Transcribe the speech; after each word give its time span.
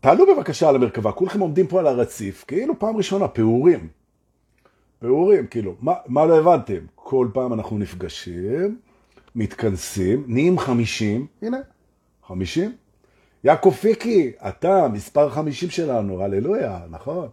תעלו 0.00 0.24
בבקשה 0.26 0.68
על 0.68 0.76
המרכבה, 0.76 1.12
כולכם 1.12 1.40
עומדים 1.40 1.66
פה 1.66 1.80
על 1.80 1.86
הרציף, 1.86 2.44
כאילו 2.48 2.78
פעם 2.78 2.96
ראשונה, 2.96 3.28
פעורים. 3.28 3.88
פעורים, 4.98 5.46
כאילו, 5.46 5.74
מה, 5.80 5.94
מה 6.06 6.26
לא 6.26 6.38
הבנתם? 6.38 6.80
כל 6.94 7.28
פעם 7.32 7.52
אנחנו 7.52 7.78
נפגשים, 7.78 8.78
מתכנסים, 9.34 10.24
נהיים 10.26 10.58
חמישים, 10.58 11.26
הנה, 11.42 11.58
חמישים. 12.26 12.76
יעקב 13.44 13.70
פיקי, 13.70 14.32
אתה 14.48 14.88
מספר 14.88 15.30
חמישים 15.30 15.70
שלנו, 15.70 16.22
הללויה, 16.22 16.80
נכון? 16.90 17.28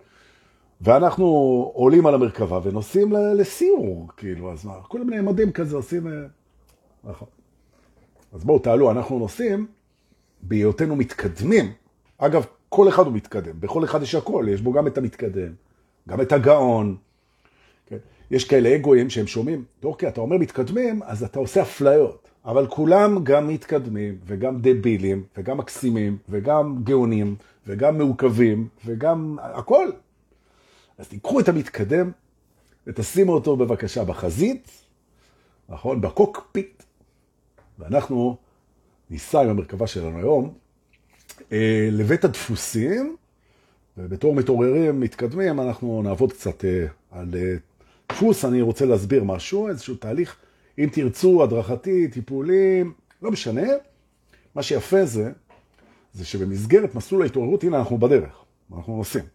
ואנחנו 0.82 1.26
עולים 1.74 2.08
על 2.08 2.14
המרכבה 2.14 2.60
ונוסעים 2.64 3.14
לסיור, 3.14 4.08
כאילו, 4.18 4.52
אז 4.52 4.66
מה, 4.66 4.74
כולם 4.82 5.10
נעמדים 5.10 5.52
כזה, 5.52 5.76
עושים... 5.76 6.08
אה, 6.08 6.14
נכון. 7.04 7.28
אז 8.34 8.44
בואו, 8.44 8.60
תעלו, 8.60 8.92
אנחנו 8.92 9.20
נוסעים, 9.20 9.68
בהיותנו 10.42 10.96
מתקדמים. 10.96 11.72
אגב, 12.18 12.46
כל 12.70 12.90
אחד 12.90 13.06
הוא 13.06 13.14
מתקדם, 13.14 13.60
בכל 13.60 13.84
אחד 13.84 14.02
יש 14.02 14.16
הכל, 14.16 14.46
יש 14.50 14.62
בו 14.62 14.72
גם 14.72 14.88
את 14.88 14.98
המתקדם, 14.98 15.52
גם 16.10 16.22
את 16.22 16.32
הגאון. 16.32 16.96
כן? 17.86 17.98
יש 18.32 18.46
כאלה 18.46 18.76
אגואים 18.76 19.10
שהם 19.10 19.28
שומעים, 19.28 19.64
אוקיי, 19.84 20.10
אתה 20.10 20.22
אומר 20.22 20.38
מתקדמים, 20.38 21.04
אז 21.04 21.24
אתה 21.24 21.40
עושה 21.40 21.62
אפליות. 21.62 22.28
אבל 22.46 22.68
כולם 22.68 23.24
גם 23.24 23.48
מתקדמים, 23.48 24.18
וגם 24.26 24.62
דבילים, 24.62 25.24
וגם 25.38 25.58
מקסימים, 25.58 26.18
וגם 26.30 26.84
גאונים, 26.84 27.36
וגם 27.68 27.98
מעוכבים, 27.98 28.68
וגם 28.86 29.38
הכל. 29.42 29.90
אז 30.98 31.08
תיקחו 31.08 31.40
את 31.40 31.50
המתקדם 31.50 32.12
ותשימו 32.88 33.34
אותו 33.34 33.56
בבקשה 33.56 34.04
בחזית, 34.04 34.72
נכון? 35.70 36.02
בקוקפיט, 36.02 36.84
ואנחנו 37.80 38.38
ניסע 39.10 39.42
עם 39.42 39.50
המרכבה 39.50 39.88
שלנו 39.88 40.18
היום 40.18 40.54
לבית 41.92 42.26
הדפוסים, 42.26 43.16
ובתור 43.98 44.36
מתעוררים 44.36 45.00
מתקדמים 45.00 45.60
אנחנו 45.60 46.02
נעבוד 46.02 46.34
קצת 46.34 46.66
אה, 46.66 46.86
על 47.12 47.28
אה, 47.36 47.56
דפוס, 48.10 48.46
אני 48.46 48.62
רוצה 48.62 48.86
להסביר 48.86 49.24
משהו, 49.24 49.68
איזשהו 49.68 49.96
תהליך, 49.96 50.36
אם 50.78 50.90
תרצו, 50.92 51.44
הדרכתי, 51.44 52.08
טיפולים, 52.08 52.94
לא 53.22 53.32
משנה. 53.32 53.68
מה 54.56 54.64
שיפה 54.64 55.06
זה, 55.06 55.32
זה 56.14 56.26
שבמסגרת 56.26 56.96
מסלול 56.96 57.22
ההתעוררות, 57.22 57.64
הנה 57.64 57.80
אנחנו 57.80 57.98
בדרך, 57.98 58.44
אנחנו 58.76 58.98
נוסעים. 58.98 59.26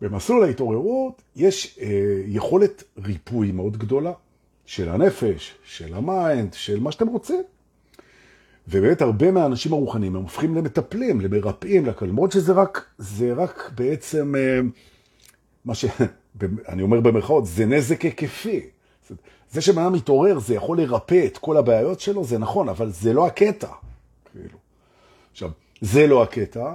במסלול 0.00 0.44
ההתעוררות 0.44 1.22
יש 1.36 1.78
אה, 1.80 2.22
יכולת 2.26 2.84
ריפוי 3.04 3.52
מאוד 3.52 3.76
גדולה 3.76 4.12
של 4.66 4.88
הנפש, 4.88 5.54
של 5.64 5.94
ה 5.94 6.04
mind, 6.04 6.54
של 6.54 6.80
מה 6.80 6.92
שאתם 6.92 7.08
רוצים. 7.08 7.42
ובאמת 8.68 9.02
הרבה 9.02 9.30
מהאנשים 9.30 9.72
הרוחניים 9.72 10.16
הם 10.16 10.22
הופכים 10.22 10.54
למטפלים, 10.54 11.20
למרפאים, 11.20 11.86
למרות 12.02 12.32
שזה 12.32 12.52
רק, 12.52 12.84
זה 12.98 13.32
רק 13.32 13.70
בעצם, 13.74 14.34
אה, 14.36 14.60
מה 15.64 15.74
ש... 15.74 15.84
אני 16.68 16.82
אומר 16.82 17.00
במרכאות, 17.00 17.46
זה 17.46 17.66
נזק 17.66 18.02
היקפי. 18.02 18.60
זה 19.50 19.60
שבן 19.60 19.76
אדם 19.76 19.88
מתעורר, 19.88 20.38
זה 20.38 20.54
יכול 20.54 20.80
לרפא 20.80 21.26
את 21.26 21.38
כל 21.38 21.56
הבעיות 21.56 22.00
שלו, 22.00 22.24
זה 22.24 22.38
נכון, 22.38 22.68
אבל 22.68 22.90
זה 22.90 23.12
לא 23.12 23.26
הקטע. 23.26 23.68
כאילו. 24.32 24.58
עכשיו, 25.32 25.50
זה 25.80 26.06
לא 26.06 26.22
הקטע, 26.22 26.74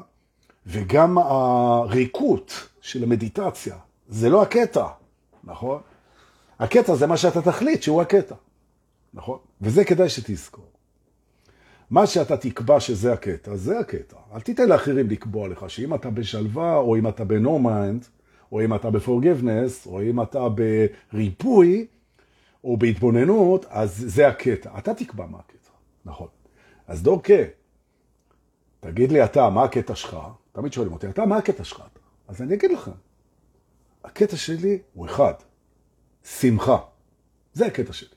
וגם 0.66 1.17
הריקות 1.17 2.67
של 2.81 3.03
המדיטציה, 3.03 3.76
זה 4.09 4.30
לא 4.30 4.42
הקטע, 4.42 4.88
נכון? 5.44 5.81
הקטע 6.59 6.95
זה 6.95 7.08
מה 7.08 7.17
שאתה 7.17 7.42
תחליט 7.42 7.83
שהוא 7.83 8.02
הקטע, 8.02 8.36
נכון? 9.14 9.38
וזה 9.61 9.83
כדאי 9.86 10.09
שתזכור. 10.09 10.70
מה 11.92 12.08
שאתה 12.08 12.38
תקבע 12.38 12.80
שזה 12.80 13.14
הקטע, 13.14 13.56
זה 13.56 13.80
הקטע. 13.80 14.17
אל 14.34 14.42
תיתן 14.42 14.70
לאחרים 14.70 15.09
לקבוע 15.09 15.47
לך 15.47 15.70
שאם 15.70 15.94
אתה 15.95 16.09
בשלווה, 16.09 16.78
או 16.78 16.98
אם 16.98 17.08
אתה 17.08 17.23
ב 17.23 17.36
no 17.36 17.59
mind, 17.59 18.06
או 18.52 18.61
אם 18.61 18.75
אתה 18.75 18.89
ב 18.90 18.97
forgiveness, 18.97 19.86
או 19.86 20.02
אם 20.02 20.22
אתה 20.22 20.39
בריפוי, 21.14 21.88
או 22.64 22.78
בהתבוננות, 22.78 23.66
אז 23.70 24.04
זה 24.08 24.27
הקטע. 24.27 24.77
אתה 24.77 24.93
תקבע 24.93 25.26
מה 25.26 25.38
הקטע, 25.39 25.71
נכון. 26.05 26.27
אז 26.88 27.04
דורקה, 27.04 27.43
תגיד 28.80 29.11
לי 29.11 29.23
אתה, 29.23 29.49
מה 29.49 29.64
הקטע 29.64 29.95
שלך? 29.95 30.17
תמיד 30.52 30.73
שואלים 30.73 30.93
אותי, 30.93 31.10
אתה, 31.10 31.26
מה 31.26 31.37
הקטע 31.37 31.64
שלך? 31.64 31.83
אז 32.27 32.42
אני 32.42 32.54
אגיד 32.54 32.71
לכם, 32.71 32.92
הקטע 34.04 34.37
שלי 34.37 34.80
הוא 34.93 35.05
אחד, 35.05 35.33
שמחה. 36.23 36.77
זה 37.54 37.66
הקטע 37.66 37.93
שלי, 37.93 38.16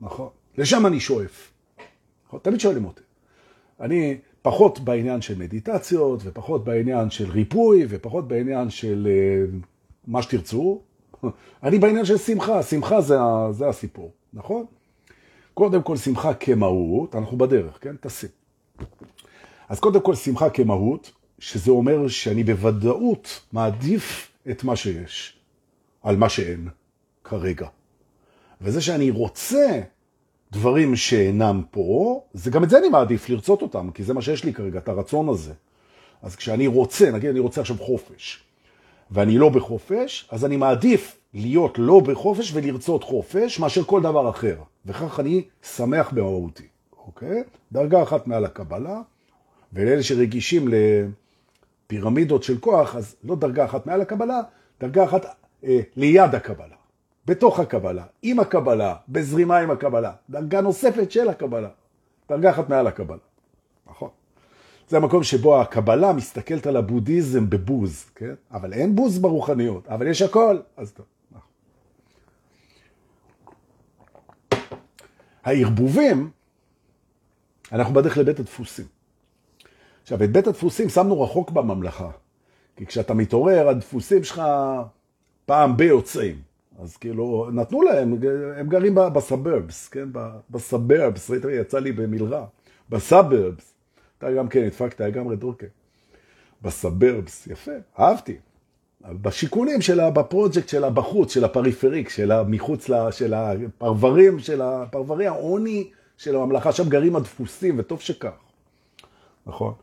נכון? 0.00 0.28
לשם 0.58 0.86
אני 0.86 1.00
שואף. 1.00 1.55
נכון? 2.26 2.40
תמיד 2.42 2.60
שואלים 2.60 2.84
אותי. 2.84 3.02
אני 3.80 4.18
פחות 4.42 4.80
בעניין 4.80 5.20
של 5.20 5.38
מדיטציות, 5.38 6.20
ופחות 6.24 6.64
בעניין 6.64 7.10
של 7.10 7.30
ריפוי, 7.30 7.86
ופחות 7.88 8.28
בעניין 8.28 8.70
של 8.70 9.08
uh, 9.08 9.66
מה 10.06 10.22
שתרצו. 10.22 10.80
אני 11.62 11.78
בעניין 11.78 12.04
של 12.04 12.18
שמחה, 12.18 12.62
שמחה 12.62 13.00
זה, 13.00 13.16
זה 13.50 13.68
הסיפור, 13.68 14.12
נכון? 14.32 14.64
קודם 15.54 15.82
כל 15.82 15.96
שמחה 15.96 16.34
כמהות, 16.34 17.14
אנחנו 17.14 17.38
בדרך, 17.38 17.78
כן? 17.80 17.94
תשים. 18.00 18.28
אז 19.68 19.80
קודם 19.80 20.00
כל 20.00 20.14
שמחה 20.14 20.50
כמהות, 20.50 21.12
שזה 21.38 21.70
אומר 21.70 22.08
שאני 22.08 22.44
בוודאות 22.44 23.40
מעדיף 23.52 24.30
את 24.50 24.64
מה 24.64 24.76
שיש 24.76 25.38
על 26.02 26.16
מה 26.16 26.28
שאין 26.28 26.68
כרגע. 27.24 27.68
וזה 28.60 28.80
שאני 28.80 29.10
רוצה 29.10 29.80
דברים 30.52 30.96
שאינם 30.96 31.62
פה, 31.70 32.20
זה 32.32 32.50
גם 32.50 32.64
את 32.64 32.70
זה 32.70 32.78
אני 32.78 32.88
מעדיף 32.88 33.28
לרצות 33.28 33.62
אותם, 33.62 33.90
כי 33.94 34.02
זה 34.02 34.14
מה 34.14 34.22
שיש 34.22 34.44
לי 34.44 34.54
כרגע, 34.54 34.78
את 34.78 34.88
הרצון 34.88 35.28
הזה. 35.28 35.52
אז 36.22 36.36
כשאני 36.36 36.66
רוצה, 36.66 37.10
נגיד 37.10 37.30
אני 37.30 37.38
רוצה 37.38 37.60
עכשיו 37.60 37.76
חופש, 37.78 38.44
ואני 39.10 39.38
לא 39.38 39.48
בחופש, 39.48 40.28
אז 40.30 40.44
אני 40.44 40.56
מעדיף 40.56 41.16
להיות 41.34 41.78
לא 41.78 42.00
בחופש 42.00 42.50
ולרצות 42.54 43.04
חופש 43.04 43.60
מאשר 43.60 43.84
כל 43.84 44.02
דבר 44.02 44.30
אחר. 44.30 44.56
וכך 44.86 45.20
אני 45.20 45.44
שמח 45.62 46.10
במהותי, 46.12 46.66
אוקיי? 47.06 47.42
דרגה 47.72 48.02
אחת 48.02 48.26
מעל 48.26 48.44
הקבלה, 48.44 49.00
ולאלה 49.72 50.02
שרגישים 50.02 50.68
לפירמידות 51.88 52.42
של 52.42 52.58
כוח, 52.58 52.96
אז 52.96 53.16
לא 53.24 53.36
דרגה 53.36 53.64
אחת 53.64 53.86
מעל 53.86 54.00
הקבלה, 54.00 54.40
דרגה 54.80 55.04
אחת 55.04 55.26
אה, 55.64 55.80
ליד 55.96 56.34
הקבלה. 56.34 56.75
בתוך 57.26 57.60
הקבלה, 57.60 58.04
עם 58.22 58.40
הקבלה, 58.40 58.94
בזרימה 59.08 59.58
עם 59.58 59.70
הקבלה, 59.70 60.12
דרגה 60.30 60.60
נוספת 60.60 61.10
של 61.10 61.28
הקבלה, 61.28 61.68
דרגה 62.28 62.50
אחת 62.50 62.68
מעל 62.68 62.86
הקבלה, 62.86 63.18
נכון? 63.86 64.08
זה 64.88 64.96
המקום 64.96 65.22
שבו 65.22 65.60
הקבלה 65.60 66.12
מסתכלת 66.12 66.66
על 66.66 66.76
הבודהיזם 66.76 67.50
בבוז, 67.50 68.04
כן? 68.14 68.34
אבל 68.50 68.72
אין 68.72 68.96
בוז 68.96 69.18
ברוחניות, 69.18 69.88
אבל 69.88 70.06
יש 70.06 70.22
הכל, 70.22 70.58
אז 70.76 70.92
טוב. 70.92 71.06
נכון. 71.30 71.48
הערבובים, 75.44 76.30
אנחנו 77.72 77.94
בדרך 77.94 78.18
לבית 78.18 78.40
הדפוסים. 78.40 78.86
עכשיו, 80.02 80.24
את 80.24 80.30
בית 80.30 80.46
הדפוסים 80.46 80.88
שמנו 80.88 81.22
רחוק 81.22 81.50
בממלכה, 81.50 82.10
כי 82.76 82.86
כשאתה 82.86 83.14
מתעורר, 83.14 83.68
הדפוסים 83.68 84.24
שלך 84.24 84.42
פעם 85.46 85.76
ביי 85.76 85.95
יוצאים. 85.95 86.45
אז 86.78 86.96
כאילו, 86.96 87.48
נתנו 87.52 87.82
להם, 87.82 88.18
הם 88.56 88.68
גרים 88.68 88.94
ב 88.94 89.04
suburbs, 89.04 89.88
כן? 89.88 90.08
ב 90.50 90.59
suburbs, 90.59 91.30
ראית, 91.30 91.42
יצא 91.60 91.78
לי 91.78 91.92
במלרע, 91.92 92.46
ב 92.90 92.99
suburbs. 92.99 93.74
אתה 94.18 94.32
גם 94.32 94.48
כן 94.48 94.64
הדפקת 94.64 95.00
לגמרי 95.00 95.36
דורקה. 95.36 95.66
ב 96.62 96.71
suburbs, 96.71 97.46
יפה, 97.46 97.72
אהבתי. 97.98 98.36
בשיכונים 99.00 99.82
שלה, 99.82 100.10
בפרויקט 100.10 100.68
שלה 100.68 100.90
בחוץ, 100.90 101.34
של 101.34 101.44
הפריפריה, 101.44 102.08
של 102.08 102.42
מחוץ, 102.42 102.86
של 103.10 103.34
הפרברים, 103.34 104.38
של 104.38 104.62
הפרברי 104.62 105.26
העוני 105.26 105.90
של 106.16 106.36
הממלכה, 106.36 106.72
שם 106.72 106.88
גרים 106.88 107.16
הדפוסים, 107.16 107.78
וטוב 107.78 108.00
שכך. 108.00 108.30
נכון? 109.46 109.74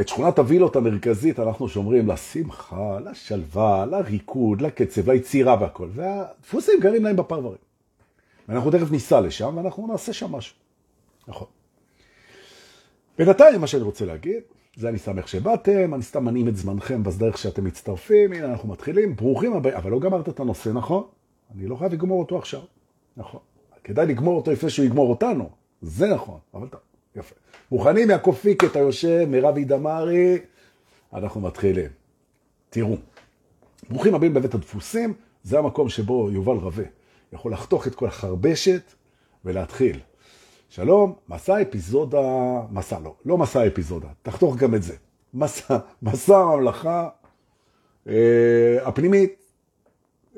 את 0.00 0.08
שכונת 0.08 0.38
הווילות 0.38 0.76
המרכזית 0.76 1.38
אנחנו 1.38 1.68
שומרים 1.68 2.08
לשמחה, 2.08 2.98
לשלווה, 3.00 3.86
לריקוד, 3.86 4.60
לקצב, 4.60 5.10
ליצירה 5.10 5.56
והכל. 5.60 5.88
והדפוסים 5.92 6.80
גרים 6.80 7.04
להם 7.04 7.16
בפרברים. 7.16 7.58
ואנחנו 8.48 8.70
תכף 8.70 8.90
ניסע 8.90 9.20
לשם 9.20 9.56
ואנחנו 9.56 9.86
נעשה 9.86 10.12
שם 10.12 10.32
משהו. 10.32 10.56
נכון. 11.28 11.46
בינתיים 13.18 13.60
מה 13.60 13.66
שאני 13.66 13.82
רוצה 13.82 14.04
להגיד, 14.04 14.42
זה 14.76 14.88
אני 14.88 14.98
שמח 14.98 15.26
שבאתם, 15.26 15.94
אני 15.94 16.02
סתם 16.02 16.24
מנעים 16.24 16.48
את 16.48 16.56
זמנכם 16.56 17.02
בדרך 17.02 17.38
שאתם 17.38 17.64
מצטרפים, 17.64 18.32
הנה 18.32 18.46
אנחנו 18.46 18.68
מתחילים, 18.68 19.16
ברוכים 19.16 19.52
הבאים, 19.52 19.76
אבל 19.76 19.90
לא 19.90 20.00
גמרת 20.00 20.28
את 20.28 20.40
הנושא, 20.40 20.68
נכון? 20.68 21.04
אני 21.54 21.66
לא 21.66 21.76
חייב 21.76 21.92
לגמור 21.92 22.20
אותו 22.20 22.38
עכשיו, 22.38 22.60
נכון. 23.16 23.40
כדאי 23.84 24.06
לגמור 24.06 24.36
אותו 24.36 24.50
לפני 24.50 24.70
שהוא 24.70 24.86
יגמור 24.86 25.10
אותנו, 25.10 25.50
זה 25.82 26.14
נכון, 26.14 26.38
אבל 26.54 26.68
טוב, 26.68 26.80
יפה. 27.16 27.34
מוכנים 27.70 28.08
מהקופיק 28.08 28.64
את 28.64 28.76
היושב, 28.76 29.26
מרבי 29.28 29.64
דמרי, 29.64 30.38
אנחנו 31.12 31.40
מתחילים. 31.40 31.90
תראו, 32.70 32.96
ברוכים 33.90 34.14
הבאים 34.14 34.34
בבית 34.34 34.54
הדפוסים, 34.54 35.14
זה 35.42 35.58
המקום 35.58 35.88
שבו 35.88 36.30
יובל 36.30 36.56
רווה 36.56 36.84
יכול 37.32 37.52
לחתוך 37.52 37.86
את 37.86 37.94
כל 37.94 38.06
החרבשת 38.06 38.82
ולהתחיל. 39.44 40.00
שלום, 40.68 41.14
מסע 41.28 41.62
אפיזודה, 41.62 42.20
מסע 42.70 42.98
לא, 43.00 43.14
לא 43.24 43.38
מסע 43.38 43.66
אפיזודה, 43.66 44.08
תחתוך 44.22 44.56
גם 44.56 44.74
את 44.74 44.82
זה. 44.82 44.94
מסע, 45.34 45.78
מסע 46.02 46.38
הממלכה 46.38 47.08
אה, 48.08 48.78
הפנימית, 48.82 49.42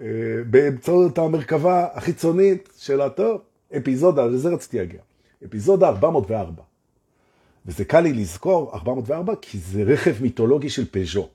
אה, 0.00 0.04
באמצעות 0.50 1.18
המרכבה 1.18 1.88
החיצונית 1.94 2.68
של 2.76 3.00
הטוב, 3.00 3.40
אפיזודה, 3.76 4.26
לזה 4.26 4.48
רציתי 4.48 4.78
להגיע, 4.78 5.00
אפיזודה 5.48 5.88
404. 5.88 6.62
וזה 7.66 7.84
קל 7.84 8.00
לי 8.00 8.12
לזכור, 8.12 8.74
404, 8.74 9.34
כי 9.42 9.58
זה 9.58 9.82
רכב 9.82 10.14
מיתולוגי 10.20 10.70
של 10.70 10.86
פז'ו. 10.90 11.28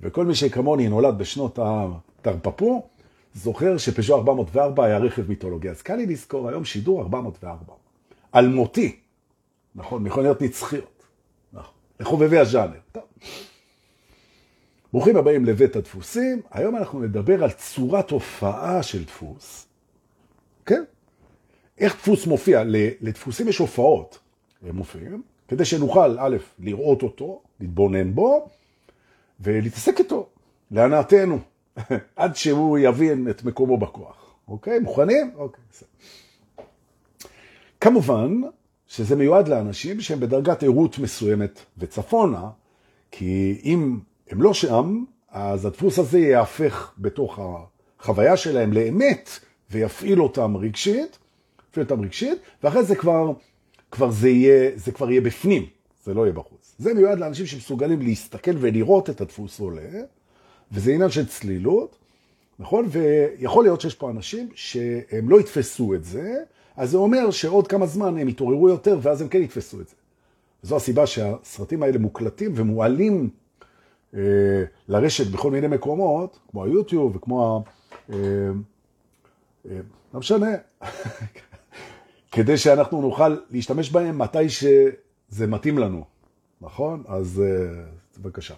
וכל 0.00 0.24
מי 0.24 0.34
שכמוני 0.34 0.88
נולד 0.88 1.18
בשנות 1.18 1.58
התרפפו, 1.62 2.88
זוכר 3.34 3.76
שפז'ו 3.76 4.16
404 4.16 4.84
היה 4.84 4.98
רכב 4.98 5.28
מיתולוגי. 5.28 5.68
אז 5.68 5.82
קל 5.82 5.96
לי 5.96 6.06
לזכור 6.06 6.48
היום 6.48 6.64
שידור 6.64 7.02
404. 7.02 7.74
אלמותי, 8.34 8.96
נכון, 9.74 10.02
מכוניות 10.02 10.42
נצחיות, 10.42 11.02
נכון, 11.52 11.74
לחובבי 12.00 12.38
הז'אנר. 12.38 12.78
ברוכים 14.92 15.16
הבאים 15.16 15.44
לבית 15.44 15.76
הדפוסים, 15.76 16.40
היום 16.50 16.76
אנחנו 16.76 17.00
נדבר 17.00 17.44
על 17.44 17.50
צורת 17.50 18.10
הופעה 18.10 18.82
של 18.82 19.04
דפוס, 19.04 19.66
כן? 20.66 20.84
איך 21.80 21.94
דפוס 21.94 22.26
מופיע? 22.26 22.62
לדפוסים 23.00 23.48
יש 23.48 23.58
הופעות, 23.58 24.18
הם 24.62 24.76
מופיעים, 24.76 25.22
כדי 25.48 25.64
שנוכל, 25.64 26.18
א', 26.18 26.36
לראות 26.58 27.02
אותו, 27.02 27.42
להתבונן 27.60 28.14
בו, 28.14 28.48
ולהתעסק 29.40 29.98
איתו, 29.98 30.26
להנאתנו, 30.70 31.38
עד 32.16 32.36
שהוא 32.36 32.78
יבין 32.78 33.30
את 33.30 33.44
מקומו 33.44 33.76
בכוח. 33.76 34.34
אוקיי? 34.48 34.78
מוכנים? 34.78 35.30
אוקיי, 35.36 35.64
בסדר. 35.70 35.88
כמובן 37.80 38.40
שזה 38.86 39.16
מיועד 39.16 39.48
לאנשים 39.48 40.00
שהם 40.00 40.20
בדרגת 40.20 40.62
עירות 40.62 40.98
מסוימת 40.98 41.60
וצפונה, 41.78 42.48
כי 43.10 43.60
אם 43.64 43.98
הם 44.30 44.42
לא 44.42 44.54
שם, 44.54 45.04
אז 45.30 45.66
הדפוס 45.66 45.98
הזה 45.98 46.18
יהפך 46.18 46.92
בתוך 46.98 47.38
החוויה 47.98 48.36
שלהם 48.36 48.72
לאמת, 48.72 49.30
ויפעיל 49.70 50.22
אותם 50.22 50.56
רגשית, 50.56 51.18
יפעיל 51.70 51.86
אותם 51.90 52.00
רגשית, 52.00 52.38
ואחרי 52.62 52.84
זה 52.84 52.96
כבר, 52.96 53.32
כבר 53.90 54.10
זה 54.10 54.28
יהיה, 54.28 54.70
זה 54.74 54.92
כבר 54.92 55.10
יהיה 55.10 55.20
בפנים, 55.20 55.66
זה 56.04 56.14
לא 56.14 56.22
יהיה 56.22 56.32
בחוץ. 56.32 56.74
זה 56.78 56.94
מיועד 56.94 57.18
לאנשים 57.18 57.46
שמסוגלים 57.46 58.02
להסתכל 58.02 58.50
ולראות 58.58 59.10
את 59.10 59.20
הדפוס 59.20 59.60
עולה, 59.60 59.90
וזה 60.72 60.92
עניין 60.92 61.10
של 61.10 61.26
צלילות, 61.26 61.96
נכון? 62.58 62.88
ויכול 62.90 63.64
להיות 63.64 63.80
שיש 63.80 63.94
פה 63.94 64.10
אנשים 64.10 64.48
שהם 64.54 65.30
לא 65.30 65.40
יתפסו 65.40 65.94
את 65.94 66.04
זה, 66.04 66.34
אז 66.76 66.90
זה 66.90 66.96
אומר 66.96 67.30
שעוד 67.30 67.68
כמה 67.68 67.86
זמן 67.86 68.18
הם 68.18 68.28
יתעוררו 68.28 68.68
יותר, 68.68 68.98
ואז 69.02 69.22
הם 69.22 69.28
כן 69.28 69.42
יתפסו 69.42 69.80
את 69.80 69.88
זה. 69.88 69.94
זו 70.62 70.76
הסיבה 70.76 71.06
שהסרטים 71.06 71.82
האלה 71.82 71.98
מוקלטים 71.98 72.52
ומועלים 72.56 73.30
אה, 74.14 74.20
לרשת 74.88 75.26
בכל 75.26 75.50
מיני 75.50 75.68
מקומות, 75.68 76.38
כמו 76.50 76.64
היוטיוב 76.64 77.16
וכמו 77.16 77.44
ה... 77.46 77.60
אה, 78.12 78.18
אה, 79.70 79.80
לא 80.14 80.20
משנה, 80.20 80.50
כדי 82.30 82.58
שאנחנו 82.58 83.00
נוכל 83.02 83.36
להשתמש 83.50 83.90
בהם 83.90 84.18
מתי 84.18 84.48
שזה 84.48 85.46
מתאים 85.46 85.78
לנו, 85.78 86.04
נכון? 86.60 87.04
אז 87.08 87.42
אה, 87.44 87.82
בבקשה. 88.18 88.54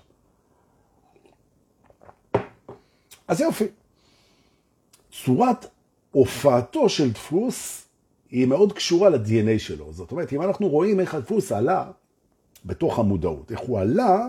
אז 3.29 3.41
יופי. 3.41 3.65
צורת 5.25 5.67
הופעתו 6.11 6.89
של 6.89 7.11
דפוס 7.11 7.85
היא 8.31 8.47
מאוד 8.47 8.73
קשורה 8.73 9.11
ל-DNA 9.11 9.59
שלו. 9.59 9.93
זאת 9.93 10.13
אומרת, 10.13 10.33
אם 10.33 10.43
אנחנו 10.43 10.69
רואים 10.69 11.01
איך 11.01 11.15
הדפוס 11.15 11.53
עלה 11.53 11.91
בתוך 12.65 12.99
המודעות, 12.99 13.51
איך 13.51 13.61
הוא 13.61 13.81
עלה, 13.81 14.29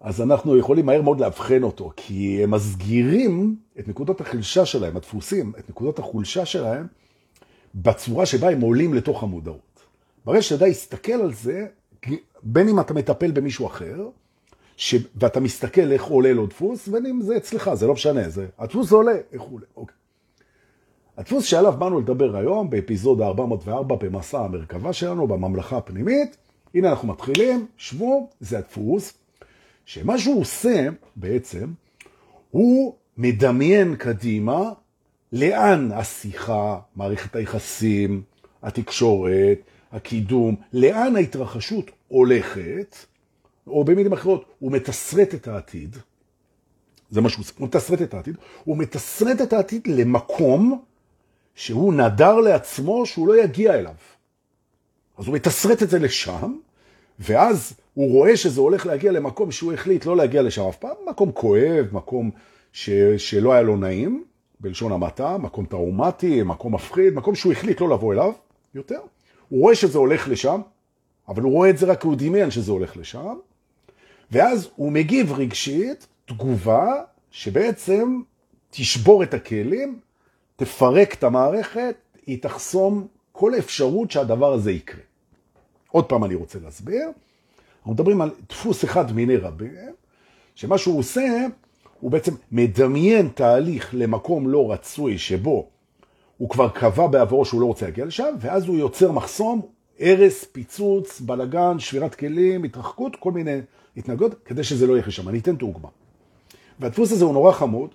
אז 0.00 0.22
אנחנו 0.22 0.56
יכולים 0.56 0.86
מהר 0.86 1.02
מאוד 1.02 1.20
להבחן 1.20 1.62
אותו, 1.62 1.92
כי 1.96 2.44
הם 2.44 2.50
מסגירים 2.50 3.56
את 3.78 3.88
נקודות 3.88 4.20
החולשה 4.20 4.66
שלהם, 4.66 4.96
הדפוסים, 4.96 5.52
את 5.58 5.70
נקודות 5.70 5.98
החולשה 5.98 6.46
שלהם, 6.46 6.86
בצורה 7.74 8.26
שבה 8.26 8.50
הם 8.50 8.60
עולים 8.60 8.94
לתוך 8.94 9.22
המודעות. 9.22 9.82
ברגע 10.24 10.42
שאתה 10.42 10.66
יסתכל 10.66 11.12
על 11.12 11.32
זה, 11.32 11.66
בין 12.42 12.68
אם 12.68 12.80
אתה 12.80 12.94
מטפל 12.94 13.30
במישהו 13.30 13.66
אחר, 13.66 14.08
ש... 14.76 14.94
ואתה 15.16 15.40
מסתכל 15.40 15.92
איך 15.92 16.04
עולה 16.04 16.32
לו 16.32 16.46
דפוס, 16.46 16.88
בין 16.88 17.06
אם 17.06 17.22
זה 17.22 17.36
אצלך, 17.36 17.74
זה 17.74 17.86
לא 17.86 17.92
משנה, 17.92 18.28
זה... 18.28 18.46
הדפוס 18.58 18.92
עולה, 18.92 19.12
איך 19.32 19.42
הוא 19.42 19.54
עולה, 19.54 19.66
אוקיי. 19.76 19.96
הדפוס 21.16 21.44
שעליו 21.44 21.72
באנו 21.78 22.00
לדבר 22.00 22.36
היום, 22.36 22.70
באפיזודה 22.70 23.26
404 23.26 23.96
במסע 23.96 24.44
המרכבה 24.44 24.92
שלנו, 24.92 25.28
בממלכה 25.28 25.76
הפנימית, 25.76 26.36
הנה 26.74 26.90
אנחנו 26.90 27.08
מתחילים, 27.08 27.66
שבו, 27.76 28.28
זה 28.40 28.58
הדפוס, 28.58 29.12
שמה 29.84 30.18
שהוא 30.18 30.40
עושה 30.40 30.88
בעצם, 31.16 31.72
הוא 32.50 32.94
מדמיין 33.16 33.96
קדימה 33.96 34.70
לאן 35.32 35.92
השיחה, 35.92 36.78
מערכת 36.96 37.36
היחסים, 37.36 38.22
התקשורת, 38.62 39.58
הקידום, 39.92 40.56
לאן 40.72 41.16
ההתרחשות 41.16 41.90
הולכת, 42.08 42.96
או 43.66 43.84
במילים 43.84 44.12
אחרות, 44.12 44.44
הוא 44.58 44.72
מתסרט 44.72 45.34
את 45.34 45.48
העתיד, 45.48 45.96
זה 47.10 47.20
מה 47.20 47.28
שהוא 47.28 47.42
עושה, 47.42 47.52
הוא 47.58 47.68
מתסרט 47.68 48.02
את 48.02 48.14
העתיד, 48.14 48.36
הוא 48.64 48.76
מתסרט 48.76 49.40
את 49.40 49.52
העתיד 49.52 49.86
למקום 49.86 50.82
שהוא 51.54 51.94
נדר 51.94 52.34
לעצמו 52.34 53.06
שהוא 53.06 53.28
לא 53.28 53.42
יגיע 53.42 53.74
אליו. 53.74 53.94
אז 55.18 55.26
הוא 55.26 55.34
מתסרט 55.34 55.82
את 55.82 55.90
זה 55.90 55.98
לשם, 55.98 56.56
ואז 57.18 57.72
הוא 57.94 58.12
רואה 58.12 58.36
שזה 58.36 58.60
הולך 58.60 58.86
להגיע 58.86 59.12
למקום 59.12 59.50
שהוא 59.50 59.72
החליט 59.72 60.06
לא 60.06 60.16
להגיע 60.16 60.42
לשם 60.42 60.62
אף 60.62 60.76
פעם, 60.76 60.96
מקום 61.10 61.32
כואב, 61.32 61.86
מקום 61.92 62.30
ש... 62.72 62.90
שלא 63.16 63.52
היה 63.52 63.62
לו 63.62 63.76
נעים, 63.76 64.24
בלשון 64.62 64.92
המעטה, 64.92 65.38
מקום 65.38 65.66
טראומטי, 65.66 66.42
מקום 66.42 66.74
מפחיד, 66.74 67.14
מקום 67.14 67.34
שהוא 67.34 67.52
החליט 67.52 67.80
לא 67.80 67.88
לבוא 67.88 68.12
אליו 68.12 68.32
יותר. 68.74 69.00
הוא 69.48 69.60
רואה 69.60 69.74
שזה 69.74 69.98
הולך 69.98 70.28
לשם, 70.28 70.60
אבל 71.28 71.42
הוא 71.42 71.52
רואה 71.52 71.70
את 71.70 71.78
זה 71.78 71.86
רק 71.86 72.00
כי 72.00 72.06
הוא 72.06 72.16
דמיין 72.18 72.50
שזה 72.50 72.72
הולך 72.72 72.96
לשם, 72.96 73.34
ואז 74.30 74.68
הוא 74.76 74.92
מגיב 74.92 75.32
רגשית, 75.32 76.06
תגובה, 76.24 77.02
שבעצם 77.30 78.20
תשבור 78.70 79.22
את 79.22 79.34
הכלים, 79.34 79.98
תפרק 80.56 81.14
את 81.14 81.24
המערכת, 81.24 81.94
היא 82.26 82.42
תחסום 82.42 83.06
כל 83.32 83.52
אפשרות 83.58 84.10
שהדבר 84.10 84.52
הזה 84.52 84.72
יקרה. 84.72 85.02
עוד 85.90 86.04
פעם 86.04 86.24
אני 86.24 86.34
רוצה 86.34 86.58
להסביר. 86.58 87.08
אנחנו 87.78 87.92
מדברים 87.92 88.20
על 88.20 88.30
דפוס 88.48 88.84
אחד 88.84 89.12
מיני 89.12 89.36
רבים, 89.36 89.94
שמה 90.54 90.78
שהוא 90.78 90.98
עושה, 90.98 91.46
הוא 92.02 92.10
בעצם 92.10 92.34
מדמיין 92.52 93.28
תהליך 93.34 93.90
למקום 93.92 94.48
לא 94.48 94.72
רצוי 94.72 95.18
שבו 95.18 95.68
הוא 96.36 96.48
כבר 96.48 96.68
קבע 96.68 97.06
בעברו 97.06 97.44
שהוא 97.44 97.60
לא 97.60 97.66
רוצה 97.66 97.86
להגיע 97.86 98.04
לשם, 98.04 98.34
ואז 98.40 98.66
הוא 98.66 98.76
יוצר 98.76 99.12
מחסום, 99.12 99.60
הרס, 100.00 100.44
פיצוץ, 100.44 101.20
בלגן, 101.20 101.78
שבירת 101.78 102.14
כלים, 102.14 102.64
התרחקות, 102.64 103.16
כל 103.16 103.32
מיני 103.32 103.60
התנגדות, 103.96 104.34
כדי 104.44 104.64
שזה 104.64 104.86
לא 104.86 104.92
יהיה 104.92 105.10
שם. 105.10 105.28
אני 105.28 105.38
אתן 105.38 105.56
דוגמה. 105.56 105.88
והדפוס 106.80 107.12
הזה 107.12 107.24
הוא 107.24 107.32
נורא 107.32 107.52
חמוד, 107.52 107.90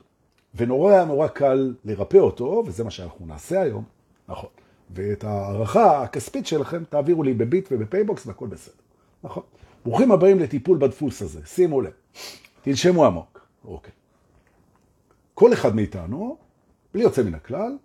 ונורא 0.55 1.03
נורא 1.03 1.27
קל 1.27 1.73
לרפא 1.85 2.17
אותו, 2.17 2.63
וזה 2.65 2.83
מה 2.83 2.91
שאנחנו 2.91 3.25
נעשה 3.25 3.61
היום, 3.61 3.83
נכון. 4.29 4.49
ואת 4.95 5.23
ההערכה 5.23 6.03
הכספית 6.03 6.47
שלכם 6.47 6.83
תעבירו 6.89 7.23
לי 7.23 7.33
בביט 7.33 7.69
ובפייבוקס 7.71 8.27
והכל 8.27 8.47
בסדר, 8.47 8.75
נכון. 9.23 9.43
ברוכים 9.85 10.11
הבאים 10.11 10.39
לטיפול 10.39 10.77
בדפוס 10.77 11.21
הזה, 11.21 11.39
שימו 11.45 11.81
לב, 11.81 11.91
תנשמו 12.61 13.05
עמוק, 13.05 13.47
אוקיי. 13.65 13.96
כל 15.39 15.53
אחד 15.53 15.75
מאיתנו, 15.75 16.37
בלי 16.93 17.03
יוצא 17.03 17.23
מן 17.23 17.33
הכלל, 17.33 17.77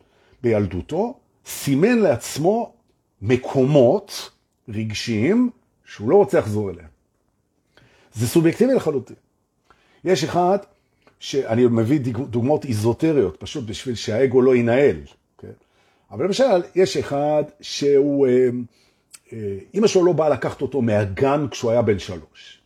בילדותו, 0.43 1.19
סימן 1.47 1.99
לעצמו 1.99 2.75
מקומות 3.23 4.31
רגשיים 4.69 5.51
שהוא 5.85 6.11
לא 6.11 6.17
רוצה 6.17 6.39
לחזור 6.39 6.71
אליהם. 6.71 6.89
זה 8.13 8.27
סובייקטיבי 8.27 8.75
לחלוטין. 8.75 9.17
יש 10.05 10.25
אחד 10.25 10.59
שאני 11.21 11.67
מביא 11.67 12.01
דוגמאות 12.31 12.65
איזוטריות, 12.65 13.37
פשוט 13.41 13.65
בשביל 13.65 13.95
שהאגו 13.95 14.43
לא 14.43 14.57
ינהל. 14.57 14.97
כן? 15.39 15.49
אבל 16.11 16.25
למשל, 16.25 16.63
יש 16.75 16.97
אחד 16.97 17.43
שהוא, 17.61 18.27
אה, 18.27 18.49
אה, 19.33 19.59
אמא 19.75 19.87
שלו 19.87 20.05
לא 20.05 20.13
באה 20.13 20.29
לקחת 20.29 20.63
אותו 20.63 20.83
מהגן 20.83 21.47
כשהוא 21.51 21.71
היה 21.71 21.83
בן 21.83 21.99
שלוש. 21.99 22.62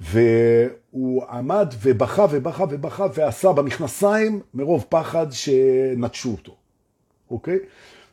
והוא 0.00 1.24
עמד 1.30 1.74
ובכה 1.82 2.26
ובכה 2.30 2.64
ובכה 2.70 3.06
ועשה 3.14 3.52
במכנסיים 3.52 4.40
מרוב 4.54 4.84
פחד 4.88 5.26
שנטשו 5.30 6.30
אותו, 6.30 6.56
אוקיי? 7.30 7.58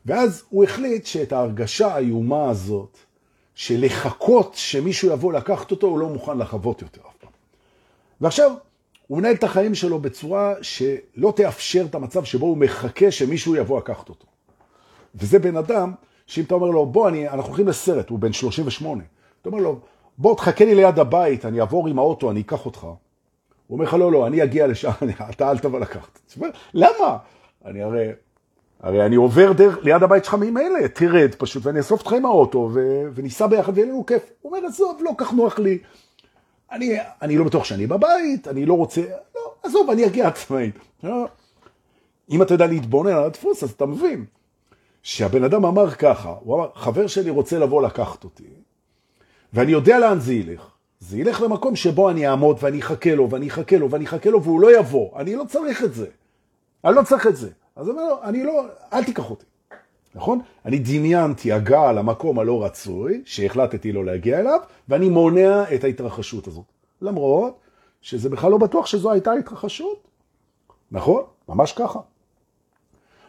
ואז 0.05 0.43
הוא 0.49 0.63
החליט 0.63 1.05
שאת 1.05 1.31
ההרגשה 1.31 1.87
האיומה 1.87 2.49
הזאת, 2.49 2.97
של 3.55 3.85
לחכות 3.85 4.53
שמישהו 4.55 5.11
יבוא 5.11 5.33
לקחת 5.33 5.71
אותו, 5.71 5.87
הוא 5.87 5.99
לא 5.99 6.09
מוכן 6.09 6.37
לחוות 6.37 6.81
יותר 6.81 7.01
אף 7.01 7.15
פעם. 7.19 7.31
ועכשיו, 8.21 8.51
הוא 9.07 9.17
מנהל 9.17 9.33
את 9.33 9.43
החיים 9.43 9.75
שלו 9.75 9.99
בצורה 9.99 10.53
שלא 10.61 11.33
תאפשר 11.35 11.85
את 11.89 11.95
המצב 11.95 12.23
שבו 12.23 12.45
הוא 12.45 12.57
מחכה 12.57 13.11
שמישהו 13.11 13.55
יבוא 13.55 13.77
לקחת 13.79 14.09
אותו. 14.09 14.25
וזה 15.15 15.39
בן 15.39 15.57
אדם, 15.57 15.91
שאם 16.27 16.43
אתה 16.43 16.55
אומר 16.55 16.69
לו, 16.69 16.85
בוא, 16.85 17.09
אני, 17.09 17.29
אנחנו 17.29 17.47
הולכים 17.47 17.67
לסרט, 17.67 18.09
הוא 18.09 18.19
בן 18.19 18.33
38, 18.33 19.03
אתה 19.41 19.49
אומר 19.49 19.59
לו, 19.59 19.79
בוא 20.17 20.35
תחכה 20.35 20.65
לי 20.65 20.75
ליד 20.75 20.99
הבית, 20.99 21.45
אני 21.45 21.59
אעבור 21.59 21.87
עם 21.87 21.99
האוטו, 21.99 22.31
אני 22.31 22.41
אקח 22.41 22.65
אותך. 22.65 22.83
הוא 22.83 22.95
אומר 23.69 23.85
לך, 23.85 23.93
לא, 23.93 24.11
לא, 24.11 24.27
אני 24.27 24.43
אגיע 24.43 24.67
לשם, 24.67 24.91
אתה 25.29 25.51
אל 25.51 25.57
תבוא 25.57 25.79
לקחת. 25.79 26.19
למה? 26.73 27.17
אני 27.65 27.83
הרי, 27.83 28.07
הרי 28.79 29.05
אני 29.05 29.15
עובר 29.15 29.51
דרך, 29.51 29.77
ליד 29.83 30.03
הבית 30.03 30.25
שלך 30.25 30.33
ממילא, 30.33 30.87
תרד 30.93 31.35
פשוט, 31.37 31.65
ואני 31.65 31.79
אסוף 31.79 31.99
אותך 31.99 32.13
עם 32.13 32.25
האוטו, 32.25 32.69
ו... 32.73 33.01
וניסע 33.15 33.47
ביחד 33.47 33.77
ויהיה 33.77 33.91
לנו 33.91 34.05
כיף. 34.05 34.31
הוא 34.41 34.55
אומר, 34.55 34.67
עזוב, 34.67 35.01
לא 35.03 35.11
כך 35.17 35.33
נוח 35.33 35.59
לי. 35.59 35.77
אני, 36.71 36.97
אני 37.21 37.37
לא 37.37 37.43
בטוח 37.43 37.63
שאני 37.63 37.87
בבית, 37.87 38.47
אני 38.47 38.65
לא 38.65 38.73
רוצה, 38.73 39.01
לא, 39.35 39.53
עזוב, 39.63 39.89
אני 39.89 40.05
אגיע 40.05 40.27
עצמאית. 40.27 40.79
אם 42.29 42.41
אתה 42.41 42.53
יודע 42.53 42.67
להתבונן 42.67 43.11
על 43.11 43.23
הדפוס, 43.23 43.63
אז 43.63 43.71
אתה 43.71 43.85
מבין 43.85 44.25
שהבן 45.03 45.43
אדם 45.43 45.65
אמר 45.65 45.91
ככה, 45.91 46.35
הוא 46.39 46.55
אמר, 46.55 46.69
חבר 46.75 47.07
שלי 47.07 47.29
רוצה 47.29 47.59
לבוא 47.59 47.81
לקחת 47.81 48.23
אותי, 48.23 48.43
ואני 49.53 49.71
יודע 49.71 49.99
לאן 49.99 50.19
זה 50.19 50.33
ילך. 50.33 50.69
זה 50.99 51.17
ילך 51.17 51.41
למקום 51.41 51.75
שבו 51.75 52.09
אני 52.09 52.27
אעמוד 52.27 52.57
ואני 52.61 52.79
אחכה 52.79 53.15
לו 53.15 53.29
ואני 53.29 53.47
אחכה 53.47 53.77
לו 53.77 53.91
ואני 53.91 54.05
אחכה 54.05 54.29
לו 54.29 54.43
והוא 54.43 54.61
לא 54.61 54.79
יבוא. 54.79 55.19
אני 55.19 55.35
לא 55.35 55.43
צריך 55.49 55.83
את 55.83 55.93
זה. 55.93 56.07
אני 56.85 56.95
לא 56.95 57.03
צריך 57.03 57.27
את 57.27 57.35
זה. 57.35 57.49
אז 57.75 57.89
אומר 57.89 58.05
לו, 58.05 58.23
אני 58.23 58.43
לא, 58.43 58.65
אל 58.93 59.03
תיקח 59.03 59.29
אותי. 59.29 59.45
נכון? 60.15 60.39
אני 60.65 60.79
דמיינתי 60.79 61.51
הגעה 61.51 61.93
למקום 61.93 62.39
הלא 62.39 62.65
רצוי, 62.65 63.21
שהחלטתי 63.25 63.91
לא 63.91 64.05
להגיע 64.05 64.39
אליו, 64.39 64.59
ואני 64.89 65.09
מונע 65.09 65.63
את 65.75 65.83
ההתרחשות 65.83 66.47
הזאת. 66.47 66.65
למרות 67.01 67.59
שזה 68.01 68.29
בכלל 68.29 68.51
לא 68.51 68.57
בטוח 68.57 68.85
שזו 68.85 69.11
הייתה 69.11 69.31
התרחשות. 69.31 70.07
נכון? 70.91 71.23
ממש 71.49 71.73
ככה. 71.73 71.99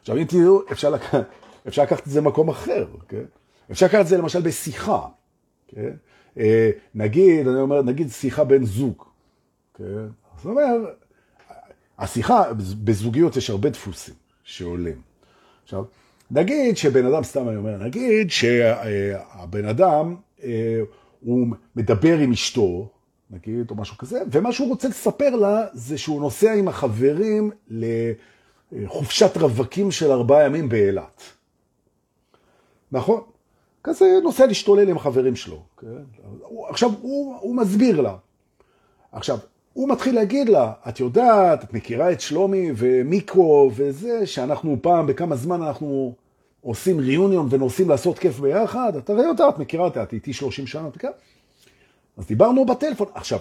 עכשיו, 0.01 0.17
אם 0.17 0.25
תראו, 0.25 0.61
אפשר, 0.73 0.91
לק... 0.91 1.03
אפשר 1.69 1.83
לקחת 1.83 2.07
את 2.07 2.13
זה 2.13 2.21
למקום 2.21 2.49
אחר, 2.49 2.87
כן? 3.09 3.25
אפשר 3.71 3.87
לקחת 3.87 4.01
את 4.01 4.07
זה 4.07 4.19
למשל 4.19 4.41
בשיחה, 4.41 5.07
כן? 5.69 5.93
אה, 6.39 6.71
נגיד, 6.95 7.49
אני 7.49 7.61
אומר, 7.61 7.83
נגיד 7.83 8.09
שיחה 8.09 8.45
בין 8.45 8.65
זוג, 8.65 9.05
כן? 9.75 10.07
זאת 10.37 10.47
אומרת, 10.47 10.81
השיחה, 11.99 12.53
בזוגיות 12.85 13.37
יש 13.37 13.51
הרבה 13.51 13.69
דפוסים 13.69 14.15
שעולים. 14.45 15.01
עכשיו, 15.63 15.85
נגיד 16.31 16.77
שבן 16.77 17.07
אדם, 17.07 17.25
סתם 17.25 17.49
אני 17.49 17.57
אומר, 17.57 17.77
נגיד 17.77 18.31
שהבן 18.31 19.65
אדם, 19.65 20.17
אה, 20.43 20.81
הוא 21.21 21.47
מדבר 21.77 22.19
עם 22.19 22.33
אשתו, 22.33 22.89
נגיד, 23.31 23.71
או 23.71 23.77
משהו 23.77 23.99
כזה, 23.99 24.21
ומה 24.31 24.53
שהוא 24.53 24.69
רוצה 24.69 24.89
לספר 24.89 25.37
לה 25.37 25.67
זה 25.73 25.99
שהוא 25.99 26.21
נוסע 26.21 26.53
עם 26.53 26.69
החברים 26.69 27.51
לחופשת 28.73 29.37
רווקים 29.37 29.91
של 29.91 30.11
ארבעה 30.11 30.45
ימים 30.45 30.69
באילת. 30.69 31.23
נכון? 32.93 33.21
כזה 33.85 34.19
נוסע 34.23 34.47
להשתולל 34.47 34.89
עם 34.89 34.97
החברים 34.97 35.37
שלו. 35.37 35.63
כן? 35.79 35.87
עכשיו, 36.69 36.91
הוא, 37.01 37.37
הוא 37.41 37.57
מסביר 37.57 38.01
לה. 38.01 38.17
עכשיו, 39.13 39.39
הוא 39.73 39.89
מתחיל 39.89 40.15
להגיד 40.15 40.49
לה, 40.49 40.73
את 40.89 41.01
יודעת, 41.01 41.65
את 41.65 41.75
מכירה 41.75 42.13
את 42.13 42.21
שלומי 42.21 42.71
ומיקרו 42.77 43.71
וזה, 43.75 44.27
שאנחנו 44.27 44.77
פעם 44.83 45.07
בכמה 45.07 45.37
זמן 45.37 45.63
אנחנו 45.63 46.15
עושים 46.61 46.99
ריאוניון 46.99 47.47
ונוסעים 47.51 47.89
לעשות 47.89 48.19
כיף 48.19 48.41
ביחד, 48.41 48.97
את 48.97 49.11
הרי 49.11 49.23
יודעת, 49.23 49.59
מכירה 49.59 49.85
אותה, 49.85 50.03
את 50.03 50.13
איתי 50.13 50.33
30 50.33 50.67
שנה, 50.67 50.89
אתה 50.89 51.09
אז 52.17 52.27
דיברנו 52.27 52.67
בטלפון. 52.67 53.07
עכשיו, 53.15 53.39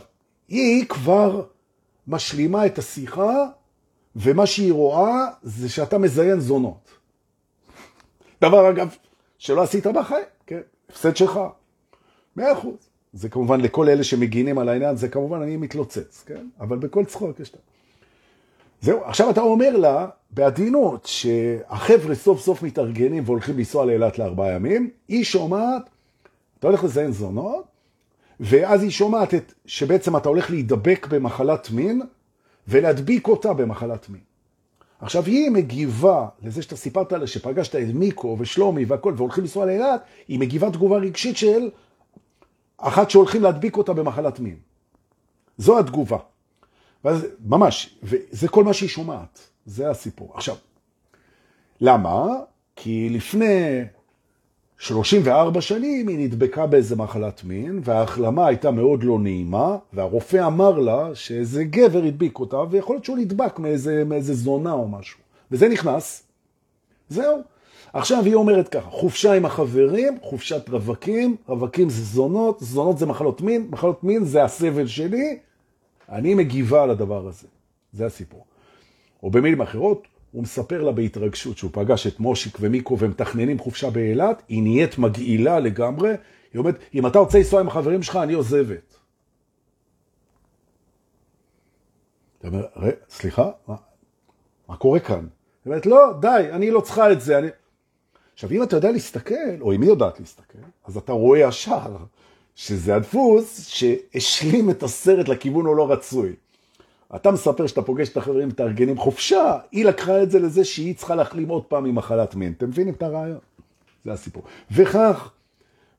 היא 0.48 0.86
כבר 0.86 1.44
משלימה 2.08 2.66
את 2.66 2.78
השיחה, 2.78 3.46
ומה 4.16 4.46
שהיא 4.46 4.74
רואה 4.74 5.28
זה 5.44 5.70
שאתה 5.70 5.98
מזיין 5.98 6.40
זונות. 6.40 6.90
דבר 8.42 8.70
אגב, 8.70 8.96
שלא 9.38 9.62
עשית 9.62 9.88
בחיים, 9.88 10.26
כן, 10.46 10.62
הפסד 10.90 11.16
שלך, 11.16 11.40
מאה 12.36 12.54
אחוז. 12.54 12.90
זה 13.14 13.30
כמובן 13.30 13.62
לכל 13.62 13.90
אלה 13.90 14.04
שמגינים 14.04 14.58
על 14.58 14.70
העניין, 14.70 14.96
זה 14.96 15.10
כמובן 15.10 15.42
אני 15.42 15.58
מתלוצץ, 15.58 16.24
כן? 16.26 16.48
אבל 16.60 16.78
בכל 16.78 17.06
צחוק 17.06 17.40
יש 17.40 17.50
את 17.50 17.58
זהו, 18.82 19.04
עכשיו 19.04 19.30
אתה 19.30 19.42
אומר 19.42 19.78
לה, 19.78 20.08
בעדינות, 20.32 21.06
שהחבר'ה 21.06 22.16
סוף 22.16 22.42
סוף 22.42 22.64
מתארגנים 22.64 23.24
והולכים 23.26 23.58
לנסוע 23.58 23.86
לאילת 23.86 24.20
לארבעה 24.20 24.52
ימים, 24.52 24.90
היא 25.08 25.24
שומעת, 25.24 25.82
אתה 26.60 26.68
הולך 26.68 26.84
לזיין 26.84 27.12
זונות, 27.12 27.66
ואז 28.40 28.84
היא 28.84 28.90
שומעת 28.90 29.34
את, 29.34 29.54
שבעצם 29.66 30.18
אתה 30.18 30.30
הולך 30.30 30.50
להידבק 30.50 31.08
במחלת 31.10 31.72
מין, 31.72 32.02
ולהדביק 32.68 33.28
אותה 33.28 33.54
במחלת 33.54 34.10
מין. 34.10 34.22
עכשיו 35.02 35.26
היא 35.26 35.52
מגיבה 35.52 36.28
לזה 36.44 36.62
שאתה 36.62 36.76
סיפרת 36.76 37.12
לה 37.12 37.28
שפגשת 37.28 37.76
את 37.76 37.88
מיקו 37.94 38.36
ושלומי 38.40 38.86
והכל 38.86 39.14
והולכים 39.18 39.44
לנסוע 39.44 39.66
לאילת, 39.66 40.02
היא 40.28 40.40
מגיבה 40.40 40.72
תגובה 40.72 40.98
רגשית 40.98 41.38
של 41.38 41.70
אחת 42.78 43.10
שהולכים 43.10 43.44
להדביק 43.44 43.78
אותה 43.78 43.94
במחלת 43.94 44.40
מין. 44.40 44.56
זו 45.58 45.80
התגובה. 45.80 46.18
ואז 47.04 47.28
ממש, 47.46 48.00
וזה 48.04 48.48
כל 48.48 48.64
מה 48.64 48.74
שהיא 48.74 48.90
שומעת, 48.90 49.40
זה 49.66 49.90
הסיפור. 49.90 50.32
עכשיו, 50.34 50.56
למה? 51.82 52.26
כי 52.76 53.10
לפני 53.10 53.84
34 54.80 55.62
שנים 55.62 56.08
היא 56.08 56.20
נדבקה 56.20 56.68
באיזה 56.68 56.96
מחלת 56.96 57.44
מין, 57.44 57.82
וההחלמה 57.84 58.48
הייתה 58.48 58.72
מאוד 58.72 59.04
לא 59.04 59.20
נעימה, 59.20 59.78
והרופא 59.94 60.48
אמר 60.48 60.80
לה 60.80 61.16
שאיזה 61.16 61.64
גבר 61.64 62.04
הדביק 62.04 62.40
אותה, 62.40 62.58
ויכול 62.70 62.96
להיות 62.96 63.06
שהוא 63.06 63.18
נדבק 63.18 63.60
מאיזה, 63.60 64.04
מאיזה 64.06 64.34
זונה 64.34 64.72
או 64.72 64.88
משהו. 64.88 65.20
וזה 65.52 65.70
נכנס. 65.70 66.24
זהו. 67.10 67.42
עכשיו 67.94 68.26
היא 68.26 68.36
אומרת 68.36 68.68
ככה, 68.68 68.90
חופשה 68.90 69.34
עם 69.34 69.46
החברים, 69.46 70.18
חופשת 70.22 70.70
רווקים, 70.70 71.36
רווקים 71.48 71.90
זה 71.90 72.04
זונות, 72.04 72.60
זונות 72.60 72.98
זה 72.98 73.06
מחלות 73.06 73.42
מין, 73.42 73.68
מחלות 73.70 74.04
מין 74.04 74.24
זה 74.24 74.44
הסבל 74.44 74.88
שלי, 74.88 75.38
אני 76.10 76.34
מגיבה 76.34 76.84
על 76.84 76.90
הדבר 76.90 77.28
הזה. 77.28 77.48
זה 77.94 78.06
הסיפור. 78.06 78.46
או 79.24 79.32
במילים 79.32 79.62
אחרות, 79.62 80.08
הוא 80.32 80.44
מספר 80.44 80.84
לה 80.84 80.92
בהתרגשות 80.92 81.58
שהוא 81.58 81.72
פגש 81.74 82.08
את 82.08 82.20
מושיק 82.20 82.58
ומיקו 82.62 83.00
ומתכננים 83.00 83.60
חופשה 83.60 83.90
באילת, 83.90 84.44
היא 84.48 84.64
נהיית 84.64 84.98
מגעילה 84.98 85.60
לגמרי, 85.60 86.10
היא 86.54 86.60
אומרת, 86.60 86.80
אם 86.94 87.08
אתה 87.08 87.20
רוצה 87.20 87.38
לנסוע 87.38 87.60
עם 87.60 87.68
החברים 87.68 88.04
שלך, 88.04 88.16
אני 88.16 88.34
עוזבת. 88.34 88.96
אתה 92.40 92.48
אומר, 92.48 92.66
סליחה, 93.10 93.52
מה, 93.68 93.76
מה 94.68 94.76
קורה 94.76 95.00
כאן? 95.00 95.16
היא 95.20 95.28
אומרת, 95.66 95.86
לא, 95.86 96.14
די, 96.22 96.48
אני 96.52 96.72
לא 96.72 96.82
צריכה 96.82 97.12
את 97.12 97.22
זה. 97.22 97.38
אני... 97.38 97.48
עכשיו, 98.34 98.52
אם 98.52 98.64
אתה 98.64 98.76
יודע 98.76 98.92
להסתכל, 98.92 99.62
או 99.62 99.74
אם 99.74 99.82
היא 99.82 99.90
יודעת 99.90 100.20
להסתכל, 100.20 100.58
אז 100.86 100.98
אתה 100.98 101.12
רואה 101.12 101.40
ישר 101.40 101.98
שזה 102.56 102.96
הדפוס 102.96 103.68
שהשלים 103.68 104.70
את 104.70 104.84
הסרט 104.84 105.28
לכיוון 105.28 105.66
הלא 105.66 105.92
רצוי. 105.92 106.36
אתה 107.16 107.32
מספר 107.32 107.68
שאתה 107.68 107.82
פוגש 107.82 108.10
את 108.10 108.18
החברים 108.18 108.48
מתארגנים 108.48 108.98
חופשה, 108.98 109.58
היא 109.72 109.86
לקחה 109.86 110.24
את 110.24 110.32
זה 110.32 110.40
לזה 110.40 110.66
שהיא 110.66 110.96
צריכה 110.96 111.16
להחלים 111.16 111.50
עוד 111.50 111.64
פעם 111.64 111.84
ממחלת 111.84 112.36
מין. 112.36 112.54
אתם 112.58 112.68
מבינים 112.68 112.94
את 112.94 113.04
הרעיון? 113.04 113.40
זה 114.06 114.12
הסיפור. 114.12 114.44
וכך, 114.72 115.32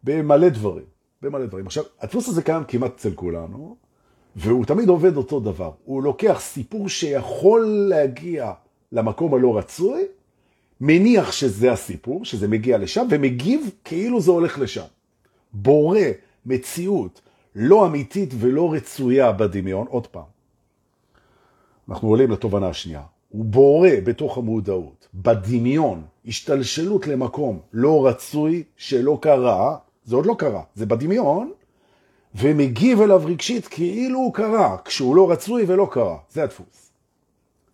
במלא 0.04 0.48
דברים. 0.48 0.84
במלא 1.22 1.46
דברים. 1.46 1.66
עכשיו, 1.66 1.84
הדפוס 2.00 2.28
הזה 2.28 2.42
קיים 2.42 2.64
כמעט 2.68 2.94
אצל 2.96 3.10
כולנו, 3.14 3.76
והוא 4.36 4.64
תמיד 4.64 4.88
עובד 4.88 5.16
אותו 5.16 5.40
דבר. 5.40 5.70
הוא 5.84 6.02
לוקח 6.02 6.38
סיפור 6.40 6.88
שיכול 6.88 7.66
להגיע 7.88 8.52
למקום 8.92 9.34
הלא 9.34 9.58
רצוי, 9.58 10.02
מניח 10.80 11.32
שזה 11.32 11.72
הסיפור, 11.72 12.24
שזה 12.24 12.48
מגיע 12.48 12.78
לשם, 12.78 13.06
ומגיב 13.10 13.70
כאילו 13.84 14.20
זה 14.20 14.30
הולך 14.30 14.58
לשם. 14.58 14.84
בורא 15.52 15.98
מציאות 16.46 17.20
לא 17.54 17.86
אמיתית 17.86 18.34
ולא 18.38 18.72
רצויה 18.72 19.32
בדמיון, 19.32 19.86
עוד 19.86 20.06
פעם. 20.06 20.38
אנחנו 21.88 22.09
עולים 22.09 22.30
לתובנה 22.30 22.68
השנייה. 22.68 23.02
הוא 23.28 23.45
בורא 23.45 23.90
בתוך 24.04 24.38
המודעות, 24.38 25.09
בדמיון, 25.14 26.02
השתלשלות 26.26 27.07
למקום 27.07 27.59
לא 27.73 28.07
רצוי 28.07 28.62
שלא 28.76 29.18
קרה, 29.23 29.76
זה 30.04 30.16
עוד 30.16 30.26
לא 30.26 30.35
קרה, 30.38 30.62
זה 30.75 30.87
בדמיון, 30.87 31.52
ומגיב 32.35 33.00
אליו 33.00 33.23
רגשית 33.25 33.66
כאילו 33.66 34.18
הוא 34.18 34.35
קרה, 34.35 34.76
כשהוא 34.85 35.16
לא 35.16 35.30
רצוי 35.30 35.64
ולא 35.66 35.88
קרה. 35.90 36.16
זה 36.30 36.42
הדפוס. 36.42 36.92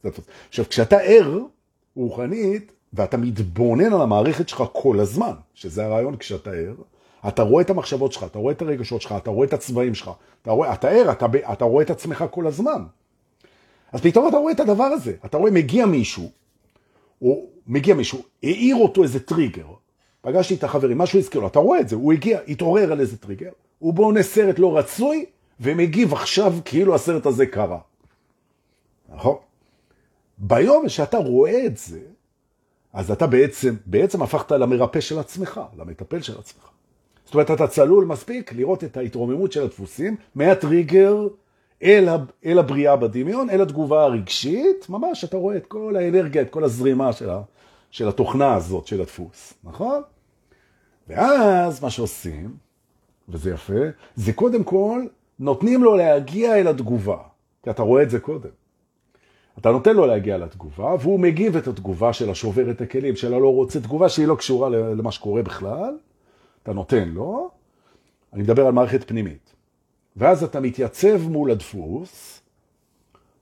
זה 0.03 0.09
הדפוס. 0.09 0.25
עכשיו, 0.49 0.65
כשאתה 0.69 0.97
ער 0.99 1.39
רוחנית, 1.97 2.73
ואתה 2.93 3.17
מתבונן 3.17 3.93
על 3.93 4.03
המערכת 4.03 4.49
שלך 4.49 4.65
כל 4.73 5.01
הזמן, 5.01 5.33
שזה 5.55 5.85
הרעיון 5.85 6.17
כשאתה 6.17 6.51
ער, 6.51 6.75
אתה 7.29 7.43
רואה 7.43 7.63
את 7.63 7.71
המחשבות 7.71 8.13
שלך, 8.13 8.25
אתה 8.25 8.39
רואה 8.39 8.53
את 8.53 8.63
הרגשות 8.63 9.03
שלך, 9.03 9.15
אתה 9.17 9.31
רואה 9.31 9.47
את 9.47 9.53
הצבעים 9.53 9.95
שלך, 9.95 10.11
אתה 10.43 10.51
רואה, 10.51 10.73
אתה 10.73 10.89
ער, 10.89 11.13
אתה, 11.13 11.27
אתה 11.53 11.65
רואה 11.65 11.85
את 11.85 11.91
עצמך 11.91 12.25
כל 12.31 12.47
הזמן. 12.47 12.83
אז 13.95 14.01
פתאום 14.01 14.29
אתה 14.29 14.37
רואה 14.37 14.53
את 14.53 14.61
הדבר 14.61 14.85
הזה, 14.85 15.13
אתה 15.25 15.37
רואה 15.37 15.51
מגיע 15.51 15.87
מישהו, 15.87 16.31
הוא 17.19 17.49
מגיע 17.67 17.95
מישהו, 17.95 18.23
העיר 18.43 18.77
אותו 18.77 19.03
איזה 19.03 19.21
טריגר, 19.21 19.67
פגשתי 20.21 20.55
את 20.55 20.65
החברים, 20.65 20.99
משהו 20.99 21.19
הזכיר 21.19 21.41
לו, 21.41 21.47
אתה 21.47 21.59
רואה 21.59 21.81
את 21.81 21.89
זה, 21.89 21.97
הוא 21.97 22.13
הגיע, 22.13 22.41
התעורר 22.49 22.93
על 22.93 23.01
איזה 23.01 23.17
טריגר, 23.17 23.51
הוא 23.79 23.95
בונה 23.95 24.23
סרט 24.23 24.59
לא 24.59 24.79
רצוי, 24.79 25.25
ומגיב 25.61 26.13
עכשיו 26.13 26.55
כאילו 26.65 26.95
הסרט 26.95 27.27
הזה 27.27 27.47
קרה. 27.47 27.79
נכון? 29.15 29.37
ביום 30.39 30.89
שאתה 30.89 31.17
רואה 31.17 31.67
את 31.67 31.77
זה, 31.77 32.01
אז 32.93 33.11
אתה 33.11 33.27
בעצם, 33.27 33.75
בעצם 33.87 34.23
הפכת 34.23 34.53
למרפא 34.53 35.01
של 35.01 35.19
עצמך, 35.19 35.61
למטפל 35.79 36.23
של 36.23 36.39
עצמך. 36.39 36.69
זאת 37.25 37.35
אומרת, 37.35 37.51
אתה 37.51 37.67
צלול 37.67 38.05
מספיק 38.05 38.53
לראות 38.53 38.85
את 38.85 38.97
ההתרוממות 38.97 39.53
של 39.53 39.63
הדפוסים 39.63 40.17
מהטריגר 40.35 41.27
אל, 41.83 42.09
אל 42.45 42.59
הבריאה 42.59 42.97
בדמיון, 42.97 43.51
אל 43.51 43.61
התגובה 43.61 44.03
הרגשית, 44.03 44.89
ממש 44.89 45.25
אתה 45.25 45.37
רואה 45.37 45.57
את 45.57 45.67
כל 45.67 45.97
האנרגיה, 45.97 46.43
את 46.43 46.51
כל 46.51 46.65
הזרימה 46.65 47.13
של, 47.13 47.31
ה, 47.31 47.41
של 47.91 48.09
התוכנה 48.09 48.55
הזאת 48.55 48.87
של 48.87 49.01
הדפוס, 49.01 49.55
נכון? 49.65 50.03
ואז 51.09 51.83
מה 51.83 51.91
שעושים, 51.91 52.57
וזה 53.29 53.51
יפה, 53.51 53.83
זה 54.17 54.33
קודם 54.33 54.65
כל 54.65 55.03
נותנים 55.39 55.85
לו 55.85 55.97
להגיע 55.97 56.57
אל 56.57 56.69
התגובה, 56.69 57.19
כי 57.63 57.71
אתה 57.71 57.83
רואה 57.83 58.03
את 58.03 58.11
זה 58.11 58.21
קודם. 58.21 58.51
אתה 59.59 59.71
נותן 59.71 59.97
לו 59.97 60.07
להגיע 60.07 60.39
לתגובה, 60.39 60.95
והוא 61.01 61.21
מגיב 61.21 61.57
את 61.57 61.69
התגובה 61.69 62.13
של 62.13 62.31
השובר 62.31 62.71
את 62.71 62.81
הכלים, 62.81 63.17
של 63.17 63.35
הלא 63.35 63.53
רוצה 63.53 63.81
תגובה 63.81 64.09
שהיא 64.09 64.27
לא 64.27 64.35
קשורה 64.35 64.69
למה 64.69 65.13
שקורה 65.13 65.43
בכלל, 65.43 65.97
אתה 66.63 66.73
נותן 66.73 67.09
לו, 67.09 67.51
אני 68.33 68.43
מדבר 68.43 68.67
על 68.67 68.73
מערכת 68.73 69.09
פנימית. 69.09 69.44
ואז 70.17 70.45
אתה 70.45 70.61
מתייצב 70.61 71.29
מול 71.29 71.51
הדפוס, 71.51 72.41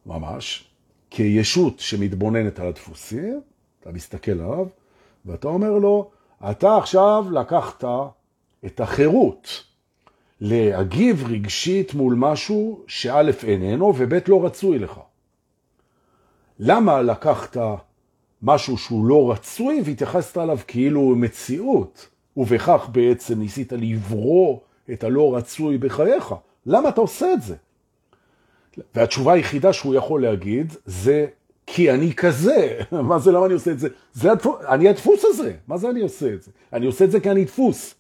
ממש, 0.06 0.68
כישות 1.10 1.80
שמתבוננת 1.80 2.58
על 2.58 2.66
הדפוסים, 2.66 3.40
אתה 3.80 3.92
מסתכל 3.92 4.32
עליו, 4.32 4.66
ואתה 5.26 5.48
אומר 5.48 5.70
לו, 5.78 6.10
אתה 6.50 6.76
עכשיו 6.76 7.26
לקחת 7.32 7.84
את 8.66 8.80
החירות 8.80 9.64
להגיב 10.40 11.24
רגשית 11.28 11.94
מול 11.94 12.14
משהו 12.14 12.84
שא' 12.86 13.30
איננו 13.46 13.94
וב' 13.98 14.14
לא 14.28 14.44
רצוי 14.44 14.78
לך. 14.78 15.00
למה 16.58 17.02
לקחת 17.02 17.56
משהו 18.42 18.78
שהוא 18.78 19.06
לא 19.06 19.32
רצוי 19.32 19.82
והתייחסת 19.84 20.36
עליו 20.36 20.58
כאילו 20.66 21.00
מציאות, 21.16 22.08
ובכך 22.36 22.88
בעצם 22.92 23.38
ניסית 23.38 23.72
לברוא 23.72 24.58
את 24.92 25.04
הלא 25.04 25.36
רצוי 25.36 25.78
בחייך? 25.78 26.34
למה 26.66 26.88
אתה 26.88 27.00
עושה 27.00 27.32
את 27.32 27.42
זה? 27.42 27.56
והתשובה 28.94 29.32
היחידה 29.32 29.72
שהוא 29.72 29.94
יכול 29.94 30.22
להגיד 30.22 30.72
זה 30.86 31.26
כי 31.66 31.90
אני 31.90 32.14
כזה. 32.14 32.78
מה 33.08 33.18
זה 33.18 33.32
למה 33.32 33.46
אני 33.46 33.54
עושה 33.54 33.70
את 33.70 33.78
זה? 33.78 33.88
זה 34.12 34.32
הדפוס, 34.32 34.56
אני 34.68 34.88
הדפוס 34.88 35.24
הזה. 35.24 35.56
מה 35.66 35.76
זה 35.76 35.90
אני 35.90 36.00
עושה 36.00 36.34
את 36.34 36.42
זה? 36.42 36.50
אני 36.72 36.86
עושה 36.86 37.04
את 37.04 37.10
זה 37.10 37.20
כי 37.20 37.30
אני 37.30 37.44
דפוס. 37.44 37.94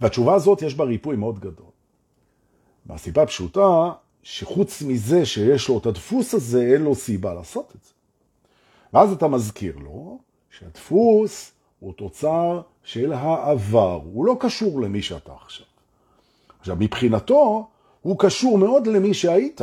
והתשובה 0.00 0.34
הזאת 0.34 0.62
יש 0.62 0.74
בה 0.74 0.84
ריפוי 0.84 1.16
מאוד 1.16 1.38
גדול. 1.38 1.66
והסיבה 2.86 3.22
הפשוטה, 3.22 3.92
שחוץ 4.22 4.82
מזה 4.82 5.26
שיש 5.26 5.68
לו 5.68 5.78
את 5.78 5.86
הדפוס 5.86 6.34
הזה, 6.34 6.72
אין 6.72 6.82
לו 6.82 6.94
סיבה 6.94 7.34
לעשות 7.34 7.72
את 7.76 7.84
זה. 7.84 7.90
ואז 8.92 9.12
אתה 9.12 9.28
מזכיר 9.28 9.76
לו 9.76 10.18
שהדפוס 10.50 11.52
הוא 11.80 11.92
תוצר 11.92 12.60
של 12.82 13.12
העבר, 13.12 14.00
הוא 14.04 14.26
לא 14.26 14.36
קשור 14.40 14.80
למי 14.80 15.02
שאתה 15.02 15.32
עכשיו. 15.32 15.66
עכשיו, 16.66 16.76
מבחינתו, 16.80 17.68
הוא 18.02 18.18
קשור 18.18 18.58
מאוד 18.58 18.86
למי 18.86 19.14
שהיית, 19.14 19.60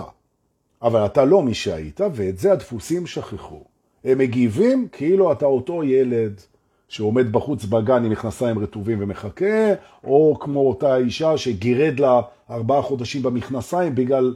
אבל 0.81 1.05
אתה 1.05 1.25
לא 1.25 1.43
מי 1.43 1.53
שהיית, 1.53 2.01
ואת 2.13 2.37
זה 2.37 2.51
הדפוסים 2.51 3.07
שכחו. 3.07 3.63
הם 4.03 4.17
מגיבים 4.17 4.87
כאילו 4.91 5.31
אתה 5.31 5.45
אותו 5.45 5.83
ילד 5.83 6.41
שעומד 6.87 7.31
בחוץ 7.31 7.65
בגן 7.65 8.05
עם 8.05 8.11
מכנסיים 8.11 8.59
רטובים 8.59 8.97
ומחכה, 9.01 9.73
או 10.03 10.37
כמו 10.39 10.67
אותה 10.69 10.97
אישה 10.97 11.37
שגירד 11.37 11.99
לה 11.99 12.21
ארבעה 12.49 12.81
חודשים 12.81 13.21
במכנסיים 13.23 13.95
בגלל 13.95 14.35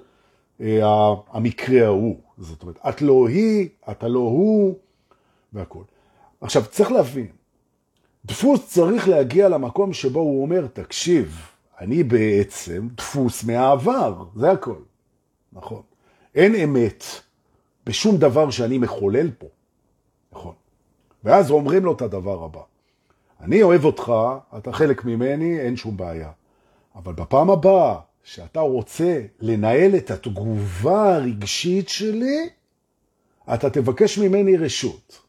אה, 0.62 1.14
המקרה 1.32 1.86
ההוא. 1.86 2.16
זאת 2.38 2.62
אומרת, 2.62 2.78
את 2.90 3.02
לא 3.02 3.28
היא, 3.28 3.70
אתה 3.92 4.08
לא 4.08 4.20
הוא, 4.20 4.76
והכל. 5.54 5.84
עכשיו, 6.42 6.64
צריך 6.70 6.92
להבין, 6.92 7.28
דפוס 8.26 8.68
צריך 8.68 9.08
להגיע 9.08 9.50
למקום 9.50 9.94
שבו 9.94 10.20
הוא 10.20 10.42
אומר, 10.42 10.68
תקשיב, 10.74 11.57
אני 11.80 12.04
בעצם 12.04 12.88
דפוס 12.96 13.44
מהעבר, 13.44 14.24
זה 14.36 14.52
הכל. 14.52 14.80
נכון. 15.54 15.82
אין 16.36 16.56
אמת 16.56 17.04
בשום 17.86 18.18
דבר 18.18 18.50
שאני 18.50 18.78
מחולל 18.78 19.32
פה. 19.32 19.48
נכון. 20.32 20.54
ואז 21.24 21.52
אומרים 21.52 21.86
לו 21.86 21.94
את 21.94 22.02
הדבר 22.02 22.44
הבא. 22.44 22.62
אני 23.42 23.64
אוהב 23.64 23.86
אותך, 23.86 24.14
אתה 24.58 24.72
חלק 24.72 25.06
ממני, 25.06 25.60
אין 25.60 25.76
שום 25.76 25.98
בעיה. 25.98 26.32
אבל 26.96 27.14
בפעם 27.14 27.50
הבאה 27.50 28.00
שאתה 28.24 28.60
רוצה 28.60 29.22
לנהל 29.40 29.96
את 29.96 30.12
התגובה 30.12 31.16
הרגשית 31.16 31.90
שלי, 31.90 32.50
אתה 33.54 33.70
תבקש 33.70 34.18
ממני 34.18 34.58
רשות. 34.58 35.27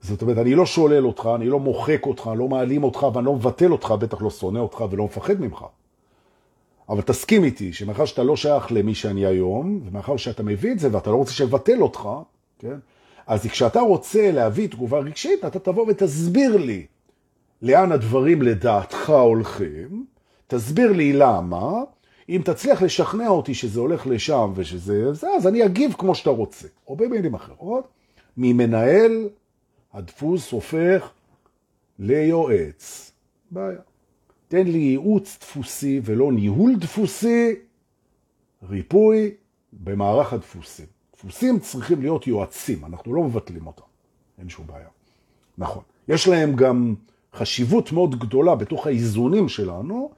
זאת 0.00 0.22
אומרת, 0.22 0.38
אני 0.38 0.54
לא 0.54 0.66
שולל 0.66 1.06
אותך, 1.06 1.28
אני 1.34 1.48
לא 1.48 1.60
מוחק 1.60 2.06
אותך, 2.06 2.30
לא 2.36 2.48
מעלים 2.48 2.84
אותך 2.84 3.06
ואני 3.14 3.26
לא 3.26 3.34
מבטל 3.34 3.72
אותך, 3.72 3.90
בטח 3.90 4.22
לא 4.22 4.30
שונא 4.30 4.58
אותך 4.58 4.84
ולא 4.90 5.04
מפחד 5.04 5.40
ממך. 5.40 5.64
אבל 6.88 7.00
תסכים 7.02 7.44
איתי 7.44 7.72
שמאחר 7.72 8.04
שאתה 8.04 8.22
לא 8.22 8.36
שייך 8.36 8.72
למי 8.72 8.94
שאני 8.94 9.26
היום, 9.26 9.80
ומאחר 9.84 10.16
שאתה 10.16 10.42
מביא 10.42 10.72
את 10.72 10.78
זה 10.78 10.88
ואתה 10.92 11.10
לא 11.10 11.16
רוצה 11.16 11.32
שבטל 11.32 11.82
אותך, 11.82 12.08
כן? 12.58 12.78
אז 13.26 13.46
כשאתה 13.46 13.80
רוצה 13.80 14.30
להביא 14.30 14.68
תגובה 14.68 14.98
רגשית, 14.98 15.44
אתה 15.44 15.58
תבוא 15.58 15.86
ותסביר 15.88 16.56
לי 16.56 16.86
לאן 17.62 17.92
הדברים 17.92 18.42
לדעתך 18.42 19.10
הולכים, 19.10 20.04
תסביר 20.46 20.92
לי 20.92 21.12
למה, 21.12 21.72
אם 22.28 22.40
תצליח 22.44 22.82
לשכנע 22.82 23.28
אותי 23.28 23.54
שזה 23.54 23.80
הולך 23.80 24.06
לשם 24.06 24.52
ושזה 24.54 25.12
זה, 25.12 25.26
אז 25.36 25.46
אני 25.46 25.64
אגיב 25.64 25.94
כמו 25.98 26.14
שאתה 26.14 26.30
רוצה. 26.30 26.68
או 26.88 26.96
במילים 26.96 27.34
אחרות, 27.34 27.88
ממנהל 28.36 29.28
הדפוס 29.92 30.52
הופך 30.52 31.10
ליועץ. 31.98 33.12
בעיה. 33.50 33.80
תן 34.48 34.66
לי 34.66 34.78
ייעוץ 34.78 35.38
דפוסי 35.40 36.00
ולא 36.04 36.32
ניהול 36.32 36.76
דפוסי, 36.76 37.54
ריפוי 38.68 39.34
במערך 39.72 40.32
הדפוסים. 40.32 40.86
דפוסים 41.16 41.58
צריכים 41.58 42.00
להיות 42.00 42.26
יועצים, 42.26 42.84
אנחנו 42.84 43.14
לא 43.14 43.22
מבטלים 43.22 43.66
אותם, 43.66 43.82
אין 44.38 44.48
שום 44.48 44.66
בעיה. 44.66 44.88
נכון. 45.58 45.82
יש 46.08 46.28
להם 46.28 46.56
גם 46.56 46.94
חשיבות 47.34 47.92
מאוד 47.92 48.18
גדולה 48.18 48.54
בתוך 48.54 48.86
האיזונים 48.86 49.48
שלנו, 49.48 50.10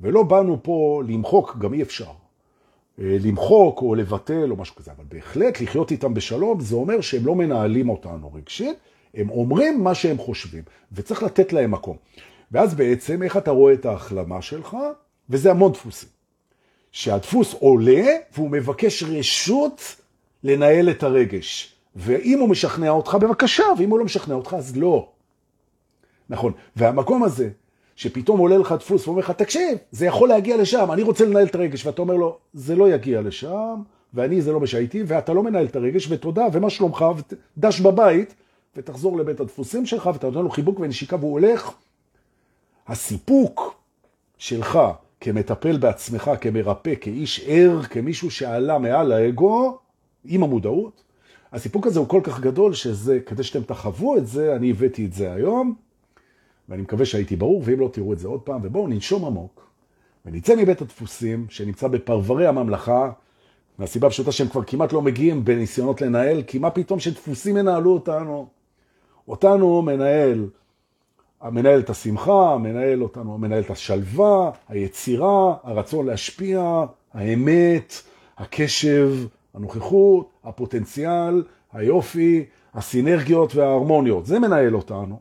ולא 0.00 0.22
באנו 0.22 0.62
פה 0.62 1.02
למחוק, 1.08 1.56
גם 1.58 1.74
אי 1.74 1.82
אפשר. 1.82 2.10
אה, 2.98 3.16
למחוק 3.20 3.82
או 3.82 3.94
לבטל 3.94 4.50
או 4.50 4.56
משהו 4.56 4.76
כזה, 4.76 4.92
אבל 4.92 5.04
בהחלט 5.08 5.60
לחיות 5.60 5.90
איתם 5.90 6.14
בשלום, 6.14 6.60
זה 6.60 6.76
אומר 6.76 7.00
שהם 7.00 7.26
לא 7.26 7.34
מנהלים 7.34 7.88
אותנו 7.88 8.32
רגשית, 8.32 8.78
הם 9.14 9.30
אומרים 9.30 9.84
מה 9.84 9.94
שהם 9.94 10.18
חושבים, 10.18 10.62
וצריך 10.92 11.22
לתת 11.22 11.52
להם 11.52 11.70
מקום. 11.70 11.96
ואז 12.52 12.74
בעצם, 12.74 13.22
איך 13.22 13.36
אתה 13.36 13.50
רואה 13.50 13.72
את 13.72 13.86
ההחלמה 13.86 14.42
שלך? 14.42 14.76
וזה 15.30 15.50
המון 15.50 15.72
דפוסים. 15.72 16.08
שהדפוס 16.92 17.54
עולה 17.54 18.04
והוא 18.34 18.50
מבקש 18.50 19.02
רשות 19.02 19.96
לנהל 20.44 20.90
את 20.90 21.02
הרגש. 21.02 21.74
ואם 21.96 22.38
הוא 22.38 22.48
משכנע 22.48 22.90
אותך, 22.90 23.14
בבקשה, 23.14 23.64
ואם 23.78 23.90
הוא 23.90 23.98
לא 23.98 24.04
משכנע 24.04 24.34
אותך, 24.34 24.54
אז 24.58 24.76
לא. 24.76 25.08
נכון. 26.28 26.52
והמקום 26.76 27.22
הזה, 27.22 27.48
שפתאום 27.96 28.38
עולה 28.38 28.58
לך 28.58 28.72
דפוס 28.72 29.06
ואומר 29.06 29.20
לך, 29.20 29.30
תקשיב, 29.30 29.78
זה 29.90 30.06
יכול 30.06 30.28
להגיע 30.28 30.56
לשם, 30.56 30.92
אני 30.92 31.02
רוצה 31.02 31.24
לנהל 31.24 31.46
את 31.46 31.54
הרגש, 31.54 31.86
ואתה 31.86 32.02
אומר 32.02 32.14
לו, 32.14 32.38
זה 32.54 32.76
לא 32.76 32.90
יגיע 32.90 33.20
לשם, 33.20 33.74
ואני 34.14 34.42
זה 34.42 34.52
לא 34.52 34.60
מה 34.60 34.66
שהייתי, 34.66 35.02
ואתה 35.06 35.32
לא 35.32 35.42
מנהל 35.42 35.66
את 35.66 35.76
הרגש, 35.76 36.06
ותודה, 36.10 36.46
ומה 36.52 36.70
שלומך, 36.70 37.04
ודש 37.56 37.80
בבית, 37.80 38.34
ותחזור 38.76 39.18
לבית 39.18 39.40
הדפוסים 39.40 39.86
שלך, 39.86 40.06
ואתה 40.06 40.26
נותן 40.26 40.38
לו 40.38 40.50
חיבוק 40.50 40.80
ונשיקה, 40.80 41.16
והוא 41.16 41.32
הולך. 41.32 41.70
הסיפוק 42.86 43.74
שלך 44.38 44.78
כמטפל 45.20 45.76
בעצמך, 45.76 46.30
כמרפא, 46.40 46.94
כאיש 47.00 47.44
ער, 47.46 47.82
כמישהו 47.82 48.30
שעלה 48.30 48.78
מעל 48.78 49.12
האגו, 49.12 49.78
עם 50.24 50.42
המודעות, 50.42 51.02
הסיפוק 51.52 51.86
הזה 51.86 51.98
הוא 51.98 52.08
כל 52.08 52.20
כך 52.24 52.40
גדול, 52.40 52.74
שזה, 52.74 53.20
כדי 53.26 53.42
שאתם 53.42 53.62
תחוו 53.62 54.16
את 54.16 54.26
זה, 54.26 54.56
אני 54.56 54.70
הבאתי 54.70 55.06
את 55.06 55.12
זה 55.12 55.32
היום, 55.32 55.74
ואני 56.68 56.82
מקווה 56.82 57.06
שהייתי 57.06 57.36
ברור, 57.36 57.62
ואם 57.64 57.80
לא 57.80 57.90
תראו 57.92 58.12
את 58.12 58.18
זה 58.18 58.28
עוד 58.28 58.40
פעם, 58.40 58.60
ובואו 58.62 58.88
ננשום 58.88 59.24
עמוק, 59.24 59.70
ונצא 60.26 60.56
מבית 60.56 60.82
הדפוסים, 60.82 61.46
שנמצא 61.48 61.88
בפרברי 61.88 62.46
הממלכה, 62.46 63.10
מהסיבה 63.78 64.06
הפשוטה 64.06 64.32
שהם 64.32 64.48
כבר 64.48 64.64
כמעט 64.64 64.92
לא 64.92 65.02
מגיעים 65.02 65.44
בניסיונות 65.44 66.00
לנהל, 66.00 66.42
כי 66.42 66.58
מה 66.58 66.70
פתאום 66.70 67.00
שדפוסים 67.00 67.56
ינהלו 67.56 67.92
אותנו? 67.92 68.46
אותנו 69.28 69.82
מנהל, 69.82 70.48
מנהל 71.44 71.80
את 71.80 71.90
השמחה, 71.90 72.58
מנהל 72.58 73.02
אותנו, 73.02 73.38
מנהל 73.38 73.62
את 73.62 73.70
השלווה, 73.70 74.50
היצירה, 74.68 75.56
הרצון 75.62 76.06
להשפיע, 76.06 76.84
האמת, 77.14 77.94
הקשב, 78.38 79.12
הנוכחות, 79.54 80.30
הפוטנציאל, 80.44 81.42
היופי, 81.72 82.44
הסינרגיות 82.74 83.54
וההרמוניות. 83.54 84.26
זה 84.26 84.38
מנהל 84.38 84.74
אותנו. 84.74 85.20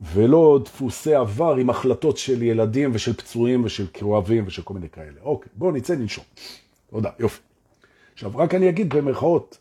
ולא 0.00 0.60
דפוסי 0.64 1.14
עבר 1.14 1.56
עם 1.56 1.70
החלטות 1.70 2.18
של 2.18 2.42
ילדים 2.42 2.90
ושל 2.92 3.12
פצועים 3.12 3.64
ושל 3.64 3.86
כואבים 3.98 4.44
ושל 4.46 4.62
כל 4.62 4.74
מיני 4.74 4.88
כאלה. 4.88 5.20
אוקיי, 5.22 5.52
בואו 5.54 5.70
נצא 5.70 5.94
ננשום. 5.94 6.24
תודה, 6.90 7.10
יופי. 7.18 7.40
עכשיו, 8.12 8.32
רק 8.36 8.54
אני 8.54 8.68
אגיד 8.68 8.94
במרכאות, 8.94 9.58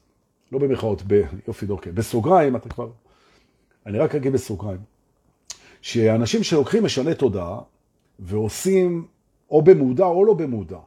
לא 0.52 0.60
במרכאות, 0.60 1.04
ב... 1.08 1.22
יופי 1.48 1.66
דורקי, 1.66 1.92
בסוגריים, 1.92 2.56
אתה 2.56 2.70
כבר... 2.70 2.88
אני 3.86 3.98
רק 3.98 4.16
אגיד 4.16 4.34
בסוגריים, 4.34 4.80
שאנשים 5.82 6.44
שלוקחים 6.44 6.84
משנה 6.84 7.14
תודעה 7.14 7.60
ועושים 8.20 9.06
או 9.52 9.62
במודע 9.62 10.06
או 10.06 10.26
לא 10.26 10.34
במודע, 10.34 10.78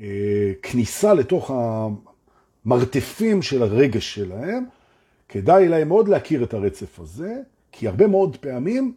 אה, 0.00 0.52
כניסה 0.62 1.14
לתוך 1.14 1.50
המרתפים 2.64 3.42
של 3.42 3.62
הרגש 3.62 4.14
שלהם, 4.14 4.64
כדאי 5.28 5.68
להם 5.68 5.88
מאוד 5.88 6.08
להכיר 6.08 6.44
את 6.44 6.54
הרצף 6.54 7.00
הזה, 7.00 7.40
כי 7.72 7.88
הרבה 7.88 8.06
מאוד 8.06 8.36
פעמים 8.36 8.94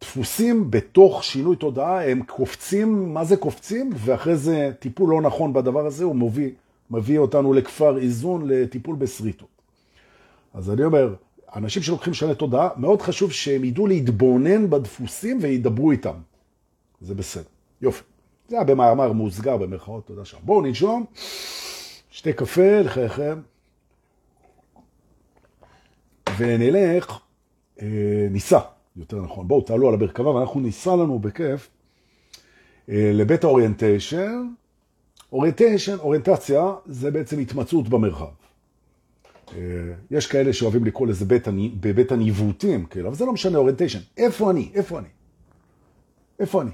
דפוסים 0.00 0.70
בתוך 0.70 1.24
שינוי 1.24 1.56
תודעה, 1.56 2.10
הם 2.10 2.22
קופצים, 2.22 3.14
מה 3.14 3.24
זה 3.24 3.36
קופצים? 3.36 3.90
ואחרי 3.94 4.36
זה 4.36 4.70
טיפול 4.78 5.10
לא 5.10 5.20
נכון 5.20 5.52
בדבר 5.52 5.86
הזה, 5.86 6.04
הוא 6.04 6.16
מביא, 6.16 6.50
מביא 6.90 7.18
אותנו 7.18 7.52
לכפר 7.52 7.98
איזון, 7.98 8.48
לטיפול 8.48 8.96
בסריטות. 8.96 9.48
אז 10.54 10.70
אני 10.70 10.84
אומר, 10.84 11.14
אנשים 11.56 11.82
שלוקחים 11.82 12.14
שנה 12.14 12.34
תודעה, 12.34 12.68
מאוד 12.76 13.02
חשוב 13.02 13.32
שהם 13.32 13.64
ידעו 13.64 13.86
להתבונן 13.86 14.70
בדפוסים 14.70 15.38
וידברו 15.42 15.90
איתם. 15.90 16.14
זה 17.00 17.14
בסדר. 17.14 17.44
יופי. 17.80 18.02
זה 18.48 18.56
היה 18.56 18.64
במאמר 18.64 19.12
מוסגר 19.12 19.56
במרכאות, 19.56 20.06
תודה 20.06 20.24
שם. 20.24 20.36
בואו 20.42 20.62
ננשום, 20.62 21.04
שתי 22.10 22.32
קפה 22.32 22.80
לחייכם, 22.80 23.40
ונלך, 26.38 27.18
אה, 27.82 27.86
ניסע, 28.30 28.60
יותר 28.96 29.20
נכון. 29.20 29.48
בואו 29.48 29.60
תעלו 29.60 29.88
על 29.88 29.94
המרכבה 29.94 30.30
ואנחנו 30.30 30.60
ניסע 30.60 30.96
לנו 30.96 31.18
בכיף 31.18 31.70
אה, 32.88 33.10
לבית 33.14 33.44
ה 33.44 33.52
orientation. 33.52 34.48
orientation, 35.32 35.96
אוריינטציה, 35.98 36.72
זה 36.86 37.10
בעצם 37.10 37.38
התמצאות 37.38 37.88
במרחב. 37.88 38.45
אה, 39.54 39.60
יש 40.10 40.26
כאלה 40.26 40.52
שאוהבים 40.52 40.84
לקרוא 40.84 41.06
לזה 41.06 41.24
בית, 41.24 41.48
בבית 41.80 42.12
הניווטים, 42.12 42.86
כאילו, 42.86 43.08
אבל 43.08 43.16
זה 43.16 43.24
לא 43.24 43.32
משנה, 43.32 43.58
orientation. 43.58 43.98
איפה 44.16 44.50
אני? 44.50 44.70
איפה 44.74 44.98
אני? 44.98 45.08
איפה 46.40 46.62
אני? 46.62 46.70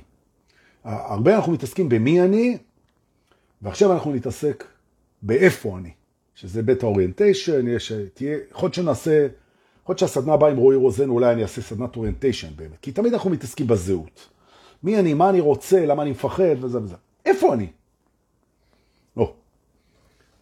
הרבה 0.84 1.36
אנחנו 1.36 1.52
מתעסקים 1.52 1.88
במי 1.88 2.20
אני, 2.20 2.58
ועכשיו 3.62 3.92
אנחנו 3.92 4.12
נתעסק 4.12 4.64
באיפה 5.22 5.78
אני, 5.78 5.90
שזה 6.34 6.62
בית 6.62 6.82
ה 6.82 6.89
orientation, 6.89 7.68
יש, 7.68 7.92
תהיה, 8.14 8.38
יכול 8.50 8.66
להיות 8.66 8.74
שנעשה, 8.74 9.26
יכול 9.82 9.92
להיות 9.92 9.98
שהסדנה 9.98 10.32
הבאה 10.32 10.50
עם 10.50 10.56
רועי 10.56 10.76
רוזן, 10.76 11.08
אולי 11.08 11.32
אני 11.32 11.42
אעשה 11.42 11.62
סדנת 11.62 11.96
orientation 11.96 12.48
באמת, 12.56 12.78
כי 12.82 12.92
תמיד 12.92 13.12
אנחנו 13.12 13.30
מתעסקים 13.30 13.66
בזהות. 13.66 14.28
מי 14.82 14.98
אני, 14.98 15.14
מה 15.14 15.30
אני 15.30 15.40
רוצה, 15.40 15.86
למה 15.86 16.02
אני 16.02 16.10
מפחד, 16.10 16.64
וזה 16.64 16.82
וזה. 16.82 16.94
איפה 17.26 17.54
אני? 17.54 17.66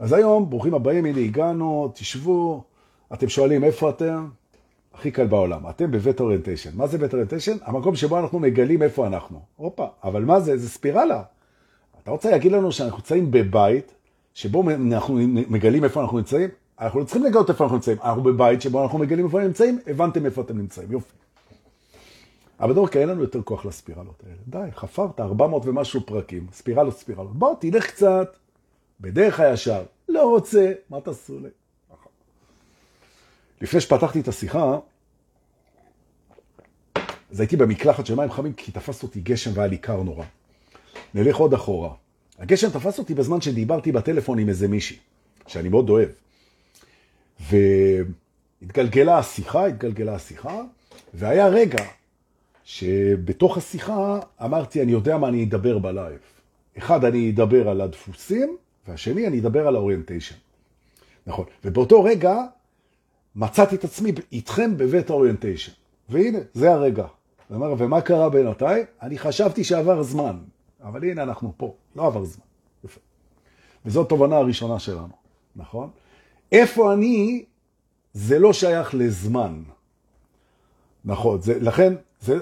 אז 0.00 0.12
היום, 0.12 0.50
ברוכים 0.50 0.74
הבאים, 0.74 1.04
הנה 1.04 1.20
הגענו, 1.20 1.92
תשבו, 1.94 2.62
אתם 3.12 3.28
שואלים 3.28 3.64
איפה 3.64 3.90
אתם? 3.90 4.28
הכי 4.94 5.10
קל 5.10 5.26
בעולם. 5.26 5.68
אתם 5.70 5.90
בבית 5.90 6.20
orientation. 6.20 6.70
מה 6.74 6.86
זה 6.86 6.98
בית 6.98 7.12
orientation? 7.12 7.56
המקום 7.62 7.96
שבו 7.96 8.18
אנחנו 8.18 8.38
מגלים 8.38 8.82
איפה 8.82 9.06
אנחנו. 9.06 9.40
הופה, 9.56 9.86
אבל 10.04 10.24
מה 10.24 10.40
זה? 10.40 10.58
זה 10.58 10.68
ספירלה. 10.68 11.22
אתה 12.02 12.10
רוצה 12.10 12.30
להגיד 12.30 12.52
לנו 12.52 12.72
שאנחנו 12.72 12.98
נמצאים 12.98 13.30
בבית 13.30 13.94
שבו 14.34 14.70
אנחנו 14.70 15.18
מגלים 15.48 15.84
איפה 15.84 16.00
אנחנו 16.00 16.18
נמצאים? 16.18 16.48
אנחנו 16.80 17.00
לא 17.00 17.04
צריכים 17.04 17.24
לגלות 17.24 17.50
איפה 17.50 17.64
אנחנו 17.64 17.76
נמצאים. 17.76 17.96
אנחנו 18.04 18.22
בבית 18.22 18.62
שבו 18.62 18.82
אנחנו 18.82 18.98
מגלים 18.98 19.24
איפה 19.24 19.38
אנחנו 19.38 19.48
נמצאים, 19.48 19.78
הבנתם 19.86 20.26
איפה 20.26 20.40
אתם 20.42 20.58
נמצאים. 20.58 20.92
יופי. 20.92 21.12
אבל 22.60 22.74
דורקה, 22.74 22.98
אין 22.98 23.08
לנו 23.08 23.20
יותר 23.20 23.42
כוח 23.42 23.66
לספירלות 23.66 24.22
האלה. 24.24 24.64
די, 24.66 24.72
חפרת 24.72 25.20
400 25.20 25.66
ומשהו 25.66 26.00
פרקים, 26.06 26.46
ספירלות, 26.52 26.98
ספירלות. 26.98 27.34
בוא, 27.34 27.54
תלך 27.58 27.86
קצת 27.86 28.36
בדרך 29.00 29.40
הישר. 29.40 29.84
לא 30.08 30.30
רוצה, 30.30 30.72
מה 30.90 31.00
תעשו 31.00 31.38
לי? 31.38 31.48
לפני 33.60 33.80
שפתחתי 33.80 34.20
את 34.20 34.28
השיחה, 34.28 34.78
אז 37.30 37.40
הייתי 37.40 37.56
במקלחת 37.56 38.06
של 38.06 38.14
מים 38.14 38.30
חמים, 38.30 38.52
כי 38.52 38.72
תפס 38.72 39.02
אותי 39.02 39.20
גשם 39.20 39.50
והיה 39.54 39.68
לי 39.68 39.78
קר 39.78 40.02
נורא. 40.02 40.24
נלך 41.14 41.36
עוד 41.36 41.54
אחורה. 41.54 41.94
הגשם 42.38 42.70
תפס 42.70 42.98
אותי 42.98 43.14
בזמן 43.14 43.40
שדיברתי 43.40 43.92
בטלפון 43.92 44.38
עם 44.38 44.48
איזה 44.48 44.68
מישהי, 44.68 44.98
שאני 45.46 45.68
מאוד 45.68 45.90
אוהב. 45.90 46.08
והתגלגלה 47.40 49.18
השיחה, 49.18 49.66
התגלגלה 49.66 50.14
השיחה, 50.14 50.62
והיה 51.14 51.48
רגע 51.48 51.84
שבתוך 52.64 53.56
השיחה 53.56 54.18
אמרתי, 54.44 54.82
אני 54.82 54.92
יודע 54.92 55.18
מה 55.18 55.28
אני 55.28 55.44
אדבר 55.44 55.78
בלייב. 55.78 56.18
אחד, 56.78 57.04
אני 57.04 57.30
אדבר 57.30 57.68
על 57.68 57.80
הדפוסים, 57.80 58.56
והשני, 58.88 59.26
אני 59.26 59.40
אדבר 59.40 59.68
על 59.68 59.76
ה 59.76 59.81
orientation. 59.81 60.34
נכון. 61.26 61.44
ובאותו 61.64 62.04
רגע 62.04 62.36
מצאתי 63.36 63.74
את 63.74 63.84
עצמי 63.84 64.12
איתכם 64.32 64.76
בבית 64.76 65.10
ה 65.10 65.15
orientation. 65.15 65.72
והנה, 66.08 66.38
זה 66.54 66.72
הרגע. 66.72 67.06
אומר, 67.54 67.74
ומה 67.78 68.00
קרה 68.00 68.30
בינתיים? 68.30 68.84
אני 69.02 69.18
חשבתי 69.18 69.64
שעבר 69.64 70.02
זמן, 70.02 70.38
אבל 70.82 71.04
הנה 71.04 71.22
אנחנו 71.22 71.52
פה, 71.56 71.74
לא 71.96 72.06
עבר 72.06 72.24
זמן. 72.24 72.44
יפה. 72.84 73.00
וזאת 73.84 74.08
תובנה 74.08 74.36
הראשונה 74.36 74.78
שלנו, 74.78 75.08
נכון? 75.56 75.90
איפה 76.52 76.92
אני, 76.92 77.44
זה 78.12 78.38
לא 78.38 78.52
שייך 78.52 78.94
לזמן. 78.94 79.62
נכון, 81.04 81.40
זה, 81.40 81.60
לכן, 81.60 81.94
זה, 82.20 82.38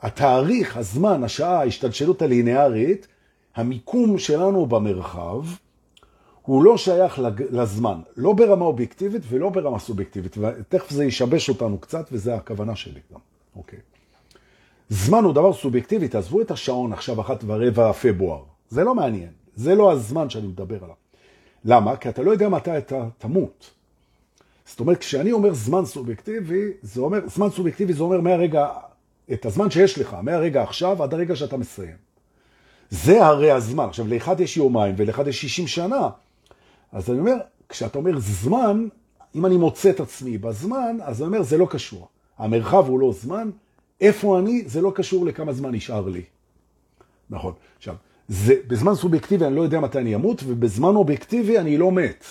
התאריך, 0.00 0.76
הזמן, 0.76 1.24
השעה, 1.24 1.58
ההשתלשלות 1.60 2.22
הלינארית, 2.22 3.06
המיקום 3.54 4.18
שלנו 4.18 4.66
במרחב, 4.66 5.44
הוא 6.42 6.64
לא 6.64 6.76
שייך 6.76 7.20
לזמן, 7.50 8.00
לא 8.16 8.32
ברמה 8.32 8.64
אובייקטיבית 8.64 9.22
ולא 9.28 9.48
ברמה 9.48 9.78
סובייקטיבית, 9.78 10.38
ותכף 10.38 10.90
זה 10.90 11.04
ישבש 11.04 11.48
אותנו 11.48 11.78
קצת, 11.78 12.08
וזה 12.12 12.34
הכוונה 12.34 12.76
שלי 12.76 13.00
גם, 13.12 13.20
אוקיי. 13.56 13.78
זמן 14.88 15.24
הוא 15.24 15.32
דבר 15.32 15.52
סובייקטיבי, 15.52 16.08
תעזבו 16.08 16.40
את 16.40 16.50
השעון 16.50 16.92
עכשיו 16.92 17.20
אחת 17.20 17.44
ורבע 17.46 17.92
פברואר, 17.92 18.42
זה 18.68 18.84
לא 18.84 18.94
מעניין, 18.94 19.30
זה 19.56 19.74
לא 19.74 19.92
הזמן 19.92 20.30
שאני 20.30 20.46
מדבר 20.46 20.84
עליו. 20.84 20.96
למה? 21.64 21.96
כי 21.96 22.08
אתה 22.08 22.22
לא 22.22 22.30
יודע 22.30 22.48
מתי 22.48 22.78
אתה 22.78 23.04
תמות. 23.18 23.70
זאת 24.66 24.80
אומרת, 24.80 24.98
כשאני 24.98 25.32
אומר 25.32 25.54
זמן 25.54 25.84
סובייקטיבי, 25.84 26.70
זה 26.82 27.00
אומר, 27.00 27.28
זמן 27.28 27.50
סובייקטיבי 27.50 27.92
זה 27.92 28.02
אומר 28.02 28.20
מהרגע, 28.20 28.68
את 29.32 29.46
הזמן 29.46 29.70
שיש 29.70 29.98
לך, 29.98 30.16
מהרגע 30.22 30.62
עכשיו 30.62 31.02
עד 31.02 31.14
הרגע 31.14 31.36
שאתה 31.36 31.56
מסיים. 31.56 32.13
זה 32.94 33.26
הרי 33.26 33.50
הזמן. 33.50 33.84
עכשיו, 33.84 34.08
לאחד 34.08 34.40
יש 34.40 34.56
יומיים 34.56 34.94
ולאחד 34.98 35.28
יש 35.28 35.40
60 35.40 35.66
שנה. 35.66 36.08
אז 36.92 37.10
אני 37.10 37.18
אומר, 37.18 37.34
כשאתה 37.68 37.98
אומר 37.98 38.18
זמן, 38.18 38.88
אם 39.34 39.46
אני 39.46 39.56
מוצא 39.56 39.90
את 39.90 40.00
עצמי 40.00 40.38
בזמן, 40.38 40.96
אז 41.02 41.22
אני 41.22 41.26
אומר, 41.26 41.42
זה 41.42 41.58
לא 41.58 41.66
קשור. 41.70 42.08
המרחב 42.38 42.88
הוא 42.88 43.00
לא 43.00 43.12
זמן, 43.12 43.50
איפה 44.00 44.38
אני, 44.38 44.62
זה 44.66 44.80
לא 44.80 44.92
קשור 44.94 45.26
לכמה 45.26 45.52
זמן 45.52 45.74
נשאר 45.74 46.08
לי. 46.08 46.22
נכון. 47.30 47.52
עכשיו, 47.76 47.94
זה, 48.28 48.54
בזמן 48.66 48.94
סובייקטיבי 48.94 49.46
אני 49.46 49.56
לא 49.56 49.62
יודע 49.62 49.80
מתי 49.80 49.98
אני 49.98 50.14
אמות, 50.14 50.42
ובזמן 50.46 50.94
אובייקטיבי 50.94 51.58
אני 51.58 51.76
לא 51.76 51.92
מת. 51.92 52.24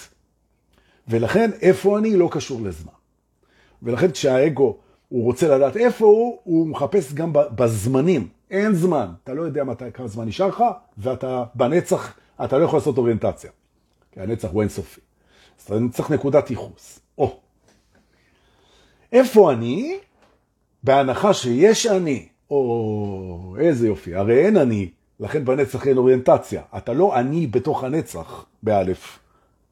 ולכן, 1.07 1.51
איפה 1.61 1.97
אני 1.97 2.17
לא 2.17 2.29
קשור 2.31 2.61
לזמן. 2.61 2.93
ולכן 3.83 4.11
כשהאגו, 4.11 4.77
הוא 5.09 5.23
רוצה 5.23 5.55
לדעת 5.55 5.77
איפה 5.77 6.05
הוא, 6.05 6.39
הוא 6.43 6.67
מחפש 6.67 7.13
גם 7.13 7.33
בזמנים. 7.33 8.27
אין 8.53 8.73
זמן. 8.73 9.07
אתה 9.23 9.33
לא 9.33 9.41
יודע 9.41 9.63
מתי, 9.63 9.85
כמה 9.93 10.07
זמן 10.07 10.25
נשאר 10.25 10.47
לך, 10.47 10.63
ואתה 10.97 11.43
בנצח, 11.55 12.13
אתה 12.43 12.57
לא 12.57 12.63
יכול 12.63 12.79
לעשות 12.79 12.97
אוריינטציה. 12.97 13.51
כי 14.11 14.19
הנצח 14.19 14.49
הוא 14.51 14.61
אינסופי. 14.61 15.01
אז 15.59 15.65
אתה 15.65 15.75
צריך 15.91 16.11
נקודת 16.11 16.49
ייחוס. 16.49 16.99
או. 17.17 17.39
איפה 19.11 19.51
אני? 19.51 19.97
בהנחה 20.83 21.33
שיש 21.33 21.85
אני. 21.87 22.27
או, 22.51 23.55
איזה 23.59 23.87
יופי. 23.87 24.15
הרי 24.15 24.45
אין 24.45 24.57
אני, 24.57 24.89
לכן 25.19 25.45
בנצח 25.45 25.87
אין 25.87 25.97
אוריינטציה. 25.97 26.61
אתה 26.77 26.93
לא 26.93 27.15
אני 27.19 27.47
בתוך 27.47 27.83
הנצח, 27.83 28.45
באלף. 28.63 29.19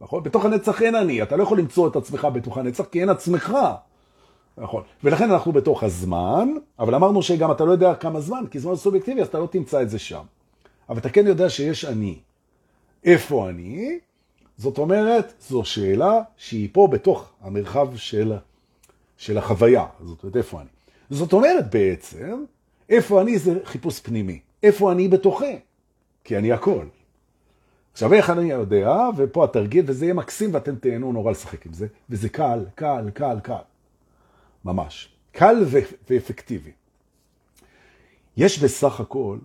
נכון? 0.02 0.24
בתוך 0.24 0.46
הנצח 0.46 0.82
אין 0.82 0.96
אני. 0.96 1.24
אתה 1.24 1.36
לא 1.36 1.44
יכול 1.44 1.60
למצוא 1.60 1.88
את 1.88 1.96
עצמך 1.96 2.28
בתוך 2.34 2.58
הנצח, 2.58 2.86
כי 2.86 3.02
אין 3.02 3.10
עצמך. 3.10 3.58
נכון. 4.58 4.84
ולכן 5.04 5.32
אנחנו 5.32 5.52
בתוך 5.52 5.84
הזמן, 5.84 6.50
אבל 6.80 6.96
אמרנו 6.96 7.24
שגם 7.24 7.52
אתה 7.52 7.66
לא 7.66 7.72
יודע 7.72 7.96
כמה 7.96 8.22
זמן, 8.22 8.44
כי 8.52 8.60
זמן 8.60 8.76
סובייקטיבי, 8.76 9.22
אז 9.22 9.28
אתה 9.28 9.40
לא 9.40 9.48
תמצא 9.52 9.82
את 9.82 9.90
זה 9.90 10.00
שם. 10.00 10.24
אבל 10.90 10.98
אתה 10.98 11.10
כן 11.10 11.28
יודע 11.28 11.50
שיש 11.50 11.86
אני. 11.86 12.20
איפה 13.04 13.50
אני? 13.50 14.00
זאת 14.58 14.78
אומרת, 14.78 15.34
זו 15.40 15.64
שאלה 15.64 16.22
שהיא 16.38 16.70
פה 16.72 16.88
בתוך 16.92 17.30
המרחב 17.42 17.96
של, 17.96 18.34
של 19.18 19.38
החוויה. 19.38 19.86
זאת 20.04 20.24
אומרת, 20.24 20.38
איפה 20.38 20.62
אני? 20.62 20.70
זאת 21.10 21.34
אומרת 21.34 21.70
בעצם, 21.72 22.44
איפה 22.90 23.22
אני 23.22 23.40
זה 23.40 23.60
חיפוש 23.64 24.00
פנימי. 24.00 24.40
איפה 24.64 24.92
אני 24.92 25.08
בתוכי? 25.08 25.60
כי 26.24 26.38
אני 26.38 26.52
הכל. 26.52 26.86
עכשיו, 27.94 28.14
איך 28.14 28.30
אני 28.30 28.52
יודע, 28.52 28.92
ופה 29.18 29.44
התרגיל, 29.44 29.86
וזה 29.88 30.06
יהיה 30.06 30.14
מקסים 30.14 30.54
ואתם 30.54 30.76
תהנו 30.76 31.12
נורא 31.12 31.32
לשחק 31.32 31.66
עם 31.66 31.74
זה, 31.74 31.88
וזה 32.10 32.30
קל, 32.30 32.66
קל, 32.76 33.10
קל, 33.14 33.40
קל. 33.44 33.62
ממש. 34.65 35.10
קל 35.32 35.65
ואפקטיבי. 36.10 36.71
יש 38.38 38.60
בסך 38.60 39.00
הכל 39.00 39.38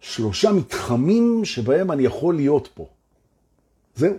שלושה 0.00 0.52
מתחמים 0.52 1.44
שבהם 1.44 1.92
אני 1.92 2.02
יכול 2.02 2.34
להיות 2.34 2.68
פה. 2.74 2.88
זהו. 3.94 4.14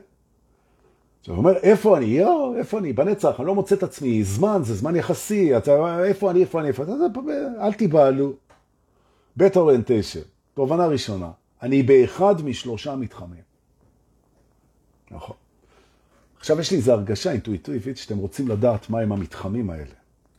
עכשיו, 1.20 1.36
הוא 1.36 1.40
אומר, 1.40 1.58
איפה 1.58 1.98
אני? 1.98 2.06
יואו, 2.06 2.58
איפה 2.58 2.80
אני? 2.80 2.94
בנצח, 2.94 3.40
אני 3.40 3.48
לא 3.48 3.56
מוצא 3.56 3.76
את 3.76 3.84
עצמי. 3.84 4.24
זמן, 4.24 4.62
זה 4.64 4.76
זמן 4.76 4.96
יחסי. 4.96 5.58
אתה, 5.58 6.04
איפה 6.04 6.32
אני? 6.32 6.42
איפה 6.42 6.60
אני? 6.60 6.68
איפה 6.68 6.84
אני? 6.84 6.92
אל 7.62 7.74
תיבהלו. 7.74 8.34
בית 9.36 9.58
אוריינטיישן, 9.58 10.22
תובנה 10.54 10.88
ראשונה, 10.88 11.32
אני 11.62 11.84
באחד 11.84 12.46
משלושה 12.46 12.96
מתחמים. 12.96 13.42
נכון. 15.12 15.36
עכשיו 16.40 16.60
יש 16.60 16.72
לי 16.72 16.78
איזו 16.78 16.92
הרגשה 16.92 17.32
אינטואיטיבית 17.32 17.98
שאתם 17.98 18.18
רוצים 18.18 18.48
לדעת 18.48 18.90
מהם 18.90 19.12
המתחמים 19.12 19.70
האלה. 19.70 19.94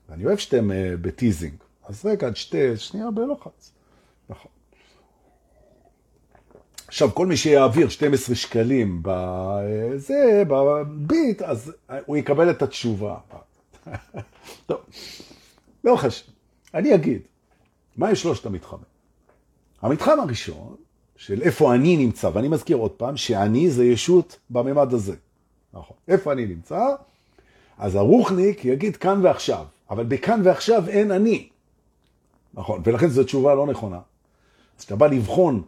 ואני 0.09 0.27
אוהב 0.27 0.39
שאתם 0.39 0.71
uh, 0.71 0.75
בטיזינג. 1.01 1.55
אז 1.85 2.07
רגע, 2.07 2.29
שתי, 2.35 2.77
שנייה 2.77 3.11
בלוחץ. 3.11 3.73
נכון. 4.29 4.51
עכשיו, 6.89 7.15
כל 7.15 7.27
מי 7.27 7.37
שיעביר 7.37 7.89
12 7.89 8.35
שקלים 8.35 9.03
בזה, 9.03 10.43
בביט, 10.49 11.43
אז 11.43 11.73
הוא 12.07 12.17
יקבל 12.17 12.51
את 12.51 12.63
התשובה. 12.63 13.17
טוב, 14.67 14.81
לא 15.85 15.97
חשוב. 15.97 16.35
אני 16.75 16.95
אגיד, 16.95 17.21
מה 17.97 18.11
יש 18.11 18.23
שלושת 18.23 18.47
המתחמים? 18.47 18.85
המתחם 19.83 20.21
הראשון, 20.21 20.77
של 21.17 21.43
איפה 21.43 21.75
אני 21.75 21.97
נמצא, 21.97 22.31
ואני 22.33 22.49
מזכיר 22.49 22.77
עוד 22.77 22.91
פעם, 22.91 23.17
שאני 23.17 23.71
זה 23.71 23.85
ישות 23.85 24.39
בממד 24.51 24.95
הזה. 24.95 25.17
נכון. 25.73 25.97
איפה 26.09 26.33
אני 26.33 26.47
נמצא? 26.47 26.81
אז 27.79 27.95
הרוחניק 27.95 28.65
יגיד 28.65 28.97
כאן 28.97 29.21
ועכשיו, 29.25 29.65
אבל 29.91 30.05
בכאן 30.05 30.41
ועכשיו 30.45 30.89
אין 30.89 31.11
אני. 31.11 31.49
נכון, 32.55 32.83
ולכן 32.85 33.09
זו 33.09 33.25
תשובה 33.25 33.55
לא 33.55 33.67
נכונה. 33.67 34.01
אז 34.79 34.81
כשאתה 34.81 34.97
בא 34.97 35.07
לבחון 35.07 35.63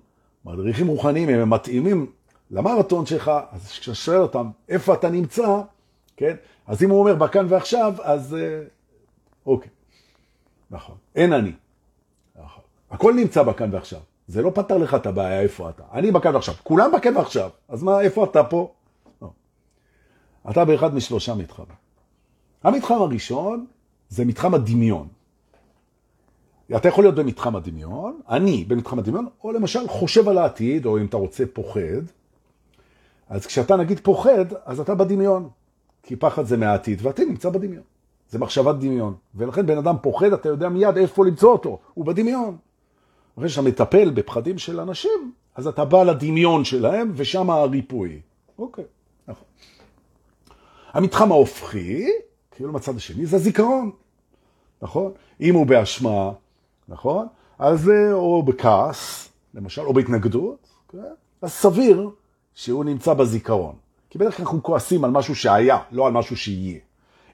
מדריכים 0.45 0.87
רוחניים, 0.87 1.29
אם 1.29 1.39
הם 1.39 1.51
מתאימים 1.51 2.13
למרתון 2.51 3.07
שלך, 3.07 3.31
אז 3.53 3.69
כשאתה 3.69 3.95
שואל 3.95 4.21
אותם 4.21 4.51
איפה 4.69 4.95
אתה 4.95 5.11
נמצא, 5.11 5.61
כן? 6.17 6.37
אז 6.67 6.83
אם 6.83 6.91
הוא 6.91 7.01
אומר 7.01 7.15
בכאן 7.15 7.47
ועכשיו, 7.49 7.95
אז 8.03 8.35
אה, 8.35 8.63
אוקיי. 9.47 9.71
נכון, 10.71 10.97
אין 11.17 11.33
אני. 11.33 11.53
נכון. 12.37 12.63
הכל 12.91 13.15
נמצא 13.15 13.43
בכאן 13.43 13.75
ועכשיו. 13.75 14.01
זה 14.29 14.43
לא 14.43 14.51
פתר 14.55 14.79
לך 14.79 14.95
את 14.95 15.07
הבעיה 15.07 15.41
איפה 15.41 15.71
אתה. 15.71 15.83
אני 15.93 16.11
בכאן 16.11 16.35
ועכשיו, 16.35 16.55
כולם 16.63 16.91
בכאן 16.93 17.17
ועכשיו. 17.17 17.51
אז 17.69 17.83
מה, 17.83 18.01
איפה 18.01 18.25
אתה 18.25 18.45
פה? 18.45 18.73
לא. 19.23 19.31
אתה 20.51 20.65
באחד 20.65 20.95
משלושה 20.95 21.35
מתחמים. 21.35 21.69
המתחם 22.63 22.95
הראשון 22.95 23.67
זה 24.11 24.25
מתחם 24.25 24.55
הדמיון. 24.55 25.09
אתה 26.77 26.89
יכול 26.89 27.05
להיות 27.05 27.15
במתחם 27.15 27.57
הדמיון, 27.57 28.21
אני 28.29 28.65
במתחם 28.65 28.99
הדמיון, 28.99 29.27
או 29.45 29.53
למשל 29.53 29.89
חושב 29.89 30.29
על 30.29 30.39
העתיד, 30.39 30.87
או 30.87 30.99
אם 30.99 31.07
אתה 31.07 31.17
רוצה 31.17 31.45
פוחד. 31.53 32.03
אז 33.29 33.47
כשאתה 33.47 33.77
נגיד 33.77 34.01
פוחד, 34.01 34.45
אז 34.65 34.81
אתה 34.81 34.95
בדמיון. 34.95 35.49
כי 36.03 36.17
פחד 36.17 36.45
זה 36.45 36.57
מהעתיד, 36.57 36.99
ועתיד 37.03 37.29
נמצא 37.29 37.51
בדמיון. 37.51 37.83
זה 38.31 38.39
מחשבת 38.39 38.75
דמיון. 38.75 39.15
ולכן 39.35 39.67
בן 39.67 39.79
אדם 39.79 39.97
פוחד, 40.03 40.33
אתה 40.33 40.49
יודע 40.49 40.69
מיד 40.69 40.97
איפה 40.97 41.27
למצוא 41.27 41.53
אותו, 41.53 41.79
הוא 41.95 42.07
בדמיון. 42.07 42.57
אחרי 43.39 43.49
שאתה 43.49 43.63
מטפל 43.63 44.11
בפחדים 44.11 44.59
של 44.59 44.81
אנשים, 44.81 45.33
אז 45.55 45.67
אתה 45.67 45.85
בא 45.85 46.03
לדמיון 46.03 46.65
שלהם, 46.65 47.13
ושם 47.15 47.51
הריפוי. 47.51 48.21
אוקיי, 48.59 48.85
נכון. 49.29 49.45
המתחם 50.93 51.33
ההופכי, 51.33 52.09
כאילו 52.61 52.73
מצד 52.73 52.97
השני, 52.97 53.27
זה 53.27 53.39
זיכרון, 53.39 53.91
נכון? 54.83 55.13
אם 55.41 55.55
הוא 55.55 55.67
באשמה, 55.67 56.33
נכון? 56.89 57.27
אז 57.59 57.91
או 58.13 58.43
בכעס, 58.43 59.29
למשל, 59.55 59.83
או 59.83 59.93
בהתנגדות, 59.93 60.69
כן? 60.89 60.99
אז 61.43 61.53
סביר 61.53 62.11
שהוא 62.55 62.85
נמצא 62.85 63.15
בזיכרון. 63.15 63.75
כי 64.11 64.19
בדרך 64.19 64.37
כלל 64.37 64.45
אנחנו 64.45 64.63
כועסים 64.63 65.05
על 65.05 65.11
משהו 65.11 65.35
שהיה, 65.35 65.79
לא 65.93 66.07
על 66.07 66.13
משהו 66.13 66.37
שיהיה. 66.37 66.79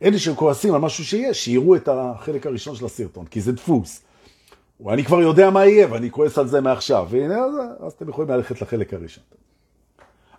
אלה 0.03 0.19
שכועסים 0.19 0.75
על 0.75 0.81
משהו 0.81 1.05
שיהיה, 1.05 1.35
שיראו 1.35 1.77
את 1.77 1.89
החלק 1.89 2.47
הראשון 2.47 2.77
של 2.77 2.85
הסרטון, 2.85 3.27
כי 3.27 3.41
זה 3.41 3.53
דפוס. 3.53 4.03
אני 4.89 5.05
כבר 5.05 5.21
יודע 5.21 5.51
מה 5.51 5.67
יהיה, 5.67 5.93
ואני 5.93 6.11
כועס 6.11 6.39
על 6.39 6.47
זה 6.47 6.61
מעכשיו. 6.61 7.07
והנה, 7.11 7.39
אז, 7.39 7.55
אז 7.87 7.93
אתם 7.93 8.09
יכולים 8.09 8.31
ללכת 8.31 8.63
לחלק 8.63 8.95
הראשון. 8.95 9.25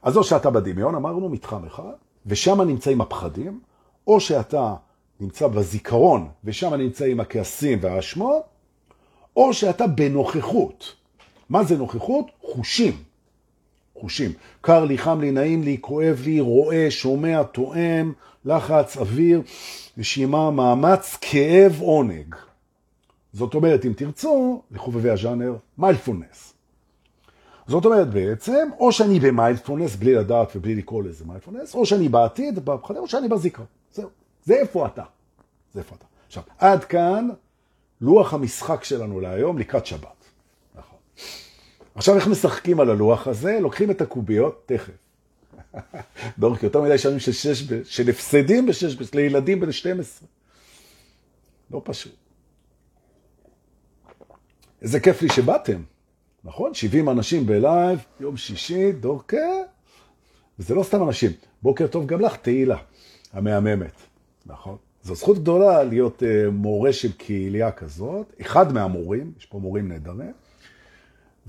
אז 0.01 0.17
או 0.17 0.23
שאתה 0.23 0.49
בדמיון, 0.49 0.95
אמרנו, 0.95 1.29
מתחם 1.29 1.65
אחד, 1.65 1.93
ושם 2.25 2.61
נמצאים 2.61 3.01
הפחדים, 3.01 3.59
או 4.07 4.19
שאתה 4.19 4.75
נמצא 5.19 5.47
בזיכרון, 5.47 6.29
ושם 6.43 6.73
נמצאים 6.73 7.19
הכעסים 7.19 7.79
והאשמות, 7.81 8.43
או 9.35 9.53
שאתה 9.53 9.87
בנוכחות. 9.87 10.93
מה 11.49 11.63
זה 11.63 11.77
נוכחות? 11.77 12.25
חושים. 12.41 12.93
חושים. 13.95 14.31
קר 14.61 14.85
לי, 14.85 14.97
חם 14.97 15.21
לי, 15.21 15.31
נעים 15.31 15.63
לי, 15.63 15.77
כואב 15.81 16.21
לי, 16.25 16.39
רואה, 16.39 16.91
שומע, 16.91 17.43
תואם, 17.43 18.13
לחץ, 18.45 18.97
אוויר, 18.97 19.41
נשימה, 19.97 20.51
מאמץ, 20.51 21.17
כאב, 21.21 21.81
עונג. 21.81 22.35
זאת 23.33 23.53
אומרת, 23.53 23.85
אם 23.85 23.93
תרצו, 23.93 24.61
לחובבי 24.71 25.09
הז'אנר, 25.09 25.55
מיילפולנס. 25.77 26.53
זאת 27.67 27.85
אומרת 27.85 28.09
בעצם, 28.09 28.69
או 28.79 28.91
שאני 28.91 29.19
במיילפולנס, 29.19 29.95
בלי 29.95 30.13
לדעת 30.13 30.55
ובלי 30.55 30.75
לקרוא 30.75 31.03
לזה 31.03 31.25
מיילפולנס, 31.25 31.75
או 31.75 31.85
שאני 31.85 32.09
בעתיד, 32.09 32.69
או 32.89 33.07
שאני 33.07 33.27
בזיכרון. 33.27 33.67
זהו. 33.97 34.09
זה 34.43 34.55
איפה 34.55 34.85
אתה. 34.85 35.03
זה 35.73 35.79
איפה 35.79 35.95
אתה. 35.95 36.05
עכשיו, 36.27 36.43
עד 36.57 36.83
כאן 36.83 37.29
לוח 38.01 38.33
המשחק 38.33 38.83
שלנו 38.83 39.19
להיום 39.19 39.57
לקראת 39.57 39.85
שבת. 39.85 40.25
נכון. 40.75 40.99
עכשיו, 41.95 42.15
איך 42.15 42.27
משחקים 42.27 42.79
על 42.79 42.89
הלוח 42.89 43.27
הזה? 43.27 43.57
לוקחים 43.61 43.91
את 43.91 44.01
הקוביות, 44.01 44.63
תכף. 44.65 44.93
דורקי, 46.39 46.65
יותר 46.65 46.81
מדי 46.81 46.97
שנים 46.97 47.19
של, 47.19 47.31
שש, 47.31 47.63
של 47.83 48.09
הפסדים 48.09 48.65
בשש, 48.65 49.13
לילדים 49.13 49.59
בן 49.59 49.71
12. 49.71 50.27
לא 51.71 51.81
פשוט. 51.85 52.15
איזה 54.81 54.99
כיף 54.99 55.21
לי 55.21 55.29
שבאתם, 55.29 55.81
נכון? 56.43 56.73
70 56.73 57.09
אנשים 57.09 57.45
בלייב, 57.45 57.99
יום 58.19 58.37
שישי, 58.37 58.91
דורקה, 58.91 59.47
וזה 60.59 60.75
לא 60.75 60.83
סתם 60.83 61.03
אנשים. 61.03 61.31
בוקר 61.61 61.87
טוב 61.87 62.05
גם 62.05 62.21
לך, 62.21 62.35
תהילה, 62.35 62.77
המהממת, 63.33 64.01
נכון? 64.45 64.77
זו 65.03 65.15
זכות 65.15 65.37
גדולה 65.37 65.83
להיות 65.83 66.23
uh, 66.23 66.51
מורה 66.51 66.93
של 66.93 67.11
קהילייה 67.11 67.71
כזאת, 67.71 68.33
אחד 68.41 68.73
מהמורים, 68.73 69.31
יש 69.39 69.45
פה 69.45 69.59
מורים 69.59 69.87
נהדרים, 69.87 70.33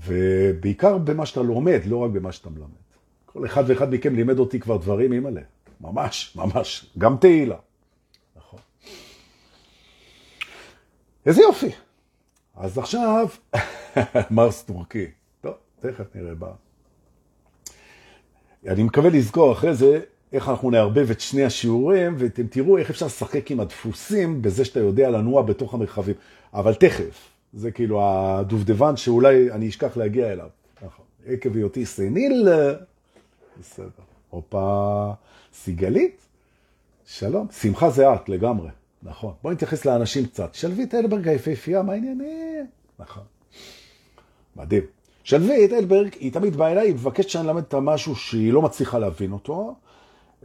ובעיקר 0.05 0.97
במה 0.97 1.25
שאתה 1.25 1.41
לומד, 1.41 1.79
לא 1.85 1.97
רק 1.97 2.11
במה 2.11 2.31
שאתה 2.31 2.49
מלמד. 2.49 2.69
כל 3.25 3.45
אחד 3.45 3.63
ואחד 3.67 3.93
מכם 3.93 4.15
לימד 4.15 4.39
אותי 4.39 4.59
כבר 4.59 4.77
דברים, 4.77 5.13
אימא'לה. 5.13 5.41
ממש, 5.81 6.35
ממש. 6.35 6.91
גם 6.97 7.17
תהילה. 7.17 7.55
נכון. 8.35 8.59
איזה 11.25 11.41
יופי. 11.41 11.71
אז 12.55 12.77
עכשיו, 12.77 13.27
מרס 14.31 14.63
טורקי. 14.63 15.05
טוב, 15.41 15.53
תכף 15.79 16.15
נראה 16.15 16.35
בה. 16.35 16.51
אני 18.67 18.83
מקווה 18.83 19.09
לזכור 19.09 19.51
אחרי 19.51 19.75
זה 19.75 19.99
איך 20.33 20.49
אנחנו 20.49 20.71
נערבב 20.71 21.11
את 21.11 21.19
שני 21.19 21.43
השיעורים, 21.43 22.15
ואתם 22.17 22.47
תראו 22.47 22.77
איך 22.77 22.89
אפשר 22.89 23.05
לשחק 23.05 23.51
עם 23.51 23.59
הדפוסים 23.59 24.41
בזה 24.41 24.65
שאתה 24.65 24.79
יודע 24.79 25.09
לנוע 25.09 25.41
בתוך 25.41 25.73
המרחבים. 25.73 26.15
אבל 26.53 26.73
תכף, 26.73 27.29
זה 27.53 27.71
כאילו 27.71 28.01
הדובדבן 28.03 28.97
שאולי 28.97 29.51
אני 29.51 29.69
אשכח 29.69 29.97
להגיע 29.97 30.31
אליו. 30.31 30.49
נכון. 30.81 31.05
עקב 31.25 31.55
היותי 31.55 31.85
סניל, 31.85 32.49
בסדר. 33.59 33.89
הופה, 34.29 35.11
סיגלית, 35.53 36.17
שלום. 37.05 37.47
שמחה 37.51 37.89
זה 37.89 38.13
את 38.13 38.29
לגמרי. 38.29 38.69
נכון. 39.03 39.33
בואי 39.43 39.55
נתייחס 39.55 39.85
לאנשים 39.85 40.25
קצת. 40.25 40.55
שלווית 40.55 40.95
אלברג 40.95 41.27
היפהפייה, 41.27 41.81
מה 41.81 41.93
העניינים? 41.93 42.65
נכון. 42.99 43.23
מדהים. 44.55 44.83
שלווית 45.23 45.73
אלברג, 45.73 46.09
היא 46.19 46.33
תמיד 46.33 46.55
באה 46.55 46.71
אליי, 46.71 46.87
היא 46.87 46.93
מבקשת 46.93 47.29
שאני 47.29 47.47
אלמד 47.47 47.61
אותה 47.61 47.79
משהו 47.79 48.15
שהיא 48.15 48.53
לא 48.53 48.61
מצליחה 48.61 48.99
להבין 48.99 49.31
אותו. 49.31 49.75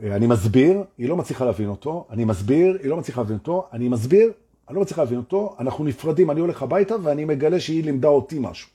אני 0.02 0.26
מסביר, 0.26 0.85
היא 0.98 1.09
לא 1.09 1.16
מצליחה 1.16 1.44
להבין 1.44 1.68
אותו. 1.68 2.07
אני 2.11 2.24
מסביר, 2.24 2.78
היא 2.83 2.90
לא 2.90 2.96
מצליחה 2.96 3.20
להבין 3.20 3.37
אותו. 3.37 3.68
אני 3.72 3.88
מסביר, 3.88 4.33
אני 4.68 4.76
לא 4.76 4.83
מצליחה 4.83 5.02
להבין 5.02 5.18
אותו. 5.18 5.57
אנחנו 5.59 5.85
נפרדים, 5.85 6.30
אני 6.30 6.40
הולך 6.40 6.62
הביתה 6.62 6.94
ואני 7.02 7.24
מגלה 7.24 7.61
שהיא 7.61 7.85
לימדה 7.85 8.09
אותי 8.09 8.38
משהו. 8.40 8.70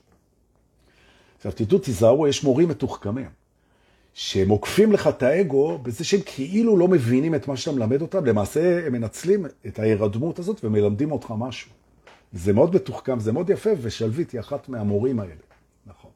עכשיו, 1.36 1.52
תדעו, 1.52 1.78
תיזהרו, 1.78 2.28
יש 2.28 2.44
מורים 2.44 2.68
מתוחכמים. 2.68 3.40
שהם 4.14 4.48
עוקפים 4.48 4.92
לך 4.92 5.08
את 5.08 5.22
האגו 5.22 5.78
בזה 5.78 6.04
שהם 6.04 6.20
כאילו 6.26 6.76
לא 6.76 6.88
מבינים 6.88 7.34
את 7.34 7.48
מה 7.48 7.56
שאתה 7.56 7.76
מלמד 7.76 8.02
אותם, 8.02 8.24
למעשה 8.24 8.86
הם 8.86 8.92
מנצלים 8.92 9.46
את 9.66 9.78
ההירדמות 9.78 10.38
הזאת 10.38 10.64
ומלמדים 10.64 11.12
אותך 11.12 11.34
משהו. 11.38 11.70
זה 12.32 12.52
מאוד 12.52 12.74
מתוחכם, 12.74 13.20
זה 13.20 13.32
מאוד 13.32 13.50
יפה, 13.50 13.70
ושלווית 13.80 14.30
היא 14.30 14.40
אחת 14.40 14.68
מהמורים 14.68 15.20
האלה. 15.20 15.34
נכון. 15.86 16.10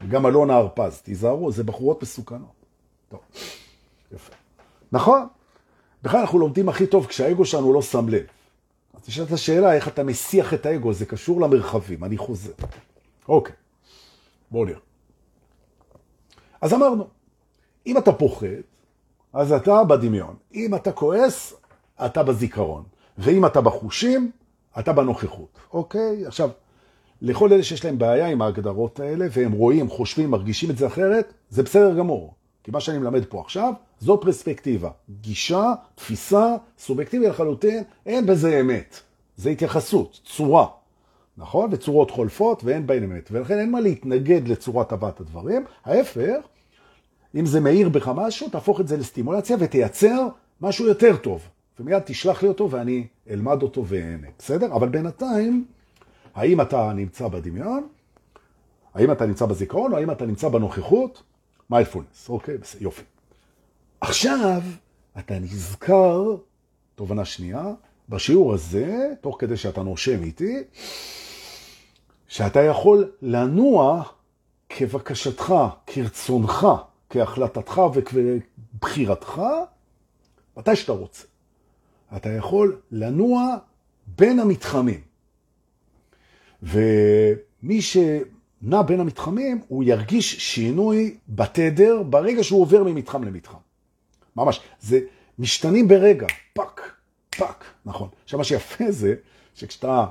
וגם 0.00 0.26
אלונה 0.26 0.54
הרפז, 0.54 1.00
תיזהרו, 1.00 1.52
זה 1.52 1.64
בחורות 1.64 2.02
מסוכנות. 2.02 2.64
טוב, 3.08 3.20
יפה. 4.12 4.39
נכון, 4.92 5.26
בכלל 6.02 6.20
אנחנו 6.20 6.38
לומדים 6.38 6.68
הכי 6.68 6.86
טוב 6.86 7.06
כשהאגו 7.06 7.44
שלנו 7.44 7.72
לא 7.72 7.82
שם 7.82 8.08
לב. 8.08 8.24
אז 8.94 9.00
תשאלת 9.02 9.32
השאלה 9.32 9.74
איך 9.74 9.88
אתה 9.88 10.04
מסיח 10.04 10.54
את 10.54 10.66
האגו, 10.66 10.92
זה 10.92 11.06
קשור 11.06 11.40
למרחבים, 11.40 12.04
אני 12.04 12.16
חוזר. 12.16 12.52
אוקיי, 13.28 13.54
בואו 14.50 14.64
נראה. 14.64 14.78
אז 16.60 16.74
אמרנו, 16.74 17.08
אם 17.86 17.98
אתה 17.98 18.12
פוחד, 18.12 18.46
אז 19.32 19.52
אתה 19.52 19.84
בדמיון. 19.84 20.36
אם 20.54 20.74
אתה 20.74 20.92
כועס, 20.92 21.54
אתה 22.04 22.22
בזיכרון. 22.22 22.84
ואם 23.18 23.46
אתה 23.46 23.60
בחושים, 23.60 24.30
אתה 24.78 24.92
בנוכחות. 24.92 25.58
אוקיי? 25.72 26.26
עכשיו, 26.26 26.50
לכל 27.22 27.52
אלה 27.52 27.62
שיש 27.62 27.84
להם 27.84 27.98
בעיה 27.98 28.26
עם 28.26 28.42
ההגדרות 28.42 29.00
האלה, 29.00 29.26
והם 29.32 29.52
רואים, 29.52 29.88
חושבים, 29.88 30.30
מרגישים 30.30 30.70
את 30.70 30.78
זה 30.78 30.86
אחרת, 30.86 31.32
זה 31.50 31.62
בסדר 31.62 31.98
גמור. 31.98 32.34
כי 32.64 32.70
מה 32.70 32.80
שאני 32.80 32.98
מלמד 32.98 33.24
פה 33.24 33.40
עכשיו, 33.40 33.72
זו 34.00 34.20
פרספקטיבה. 34.20 34.90
גישה, 35.20 35.72
תפיסה, 35.94 36.56
סובייקטיבי 36.78 37.28
לחלוטין, 37.28 37.82
אין 38.06 38.26
בזה 38.26 38.60
אמת. 38.60 39.00
זה 39.36 39.50
התייחסות, 39.50 40.20
צורה. 40.24 40.66
נכון? 41.36 41.70
וצורות 41.72 42.10
חולפות 42.10 42.64
ואין 42.64 42.86
בהן 42.86 43.02
אמת. 43.04 43.28
ולכן 43.32 43.58
אין 43.58 43.70
מה 43.70 43.80
להתנגד 43.80 44.48
לצורת 44.48 44.92
הבאת 44.92 45.20
הדברים. 45.20 45.64
ההפך, 45.84 46.36
אם 47.34 47.46
זה 47.46 47.60
מאיר 47.60 47.88
בך 47.88 48.10
משהו, 48.14 48.48
תהפוך 48.48 48.80
את 48.80 48.88
זה 48.88 48.96
לסטימולציה 48.96 49.56
ותייצר 49.60 50.28
משהו 50.60 50.86
יותר 50.86 51.16
טוב. 51.16 51.48
ומיד 51.80 52.02
תשלח 52.06 52.42
לי 52.42 52.48
אותו 52.48 52.70
ואני 52.70 53.06
אלמד 53.30 53.62
אותו 53.62 53.86
ואהנה. 53.86 54.26
בסדר? 54.38 54.72
אבל 54.72 54.88
בינתיים, 54.88 55.64
האם 56.34 56.60
אתה 56.60 56.92
נמצא 56.92 57.28
בדמיון? 57.28 57.86
האם 58.94 59.12
אתה 59.12 59.26
נמצא 59.26 59.46
בזיכרון 59.46 59.92
או 59.92 59.98
האם 59.98 60.10
אתה 60.10 60.26
נמצא 60.26 60.48
בנוכחות? 60.48 61.22
מיינדפולנס. 61.70 62.28
אוקיי, 62.28 62.58
בסדר, 62.58 62.82
יופי. 62.82 63.02
עכשיו, 64.00 64.62
אתה 65.18 65.38
נזכר, 65.38 66.36
תובנה 66.94 67.24
שנייה, 67.24 67.64
בשיעור 68.08 68.54
הזה, 68.54 69.08
תוך 69.20 69.36
כדי 69.38 69.56
שאתה 69.56 69.82
נושם 69.82 70.22
איתי, 70.22 70.56
שאתה 72.28 72.62
יכול 72.62 73.12
לנוע 73.22 74.02
כבקשתך, 74.68 75.54
כרצונך, 75.86 76.66
כהחלטתך 77.10 77.82
וכבחירתך, 77.94 79.42
מתי 80.56 80.76
שאתה 80.76 80.92
רוצה. 80.92 81.24
אתה 82.16 82.28
יכול 82.28 82.80
לנוע 82.90 83.56
בין 84.06 84.38
המתחמים. 84.38 85.00
ומי 86.62 87.82
שנע 88.62 88.82
בין 88.82 89.00
המתחמים, 89.00 89.60
הוא 89.68 89.84
ירגיש 89.84 90.38
שינוי 90.54 91.16
בתדר 91.28 92.02
ברגע 92.02 92.44
שהוא 92.44 92.62
עובר 92.62 92.82
ממתחם 92.82 93.24
למתחם. 93.24 93.58
ממש, 94.36 94.60
זה 94.80 95.00
משתנים 95.38 95.88
ברגע, 95.88 96.26
פאק, 96.52 96.92
פאק, 97.30 97.64
נכון. 97.86 98.08
עכשיו 98.24 98.38
מה 98.38 98.44
שיפה 98.44 98.84
זה 98.90 99.14
שכשאתה 99.54 100.06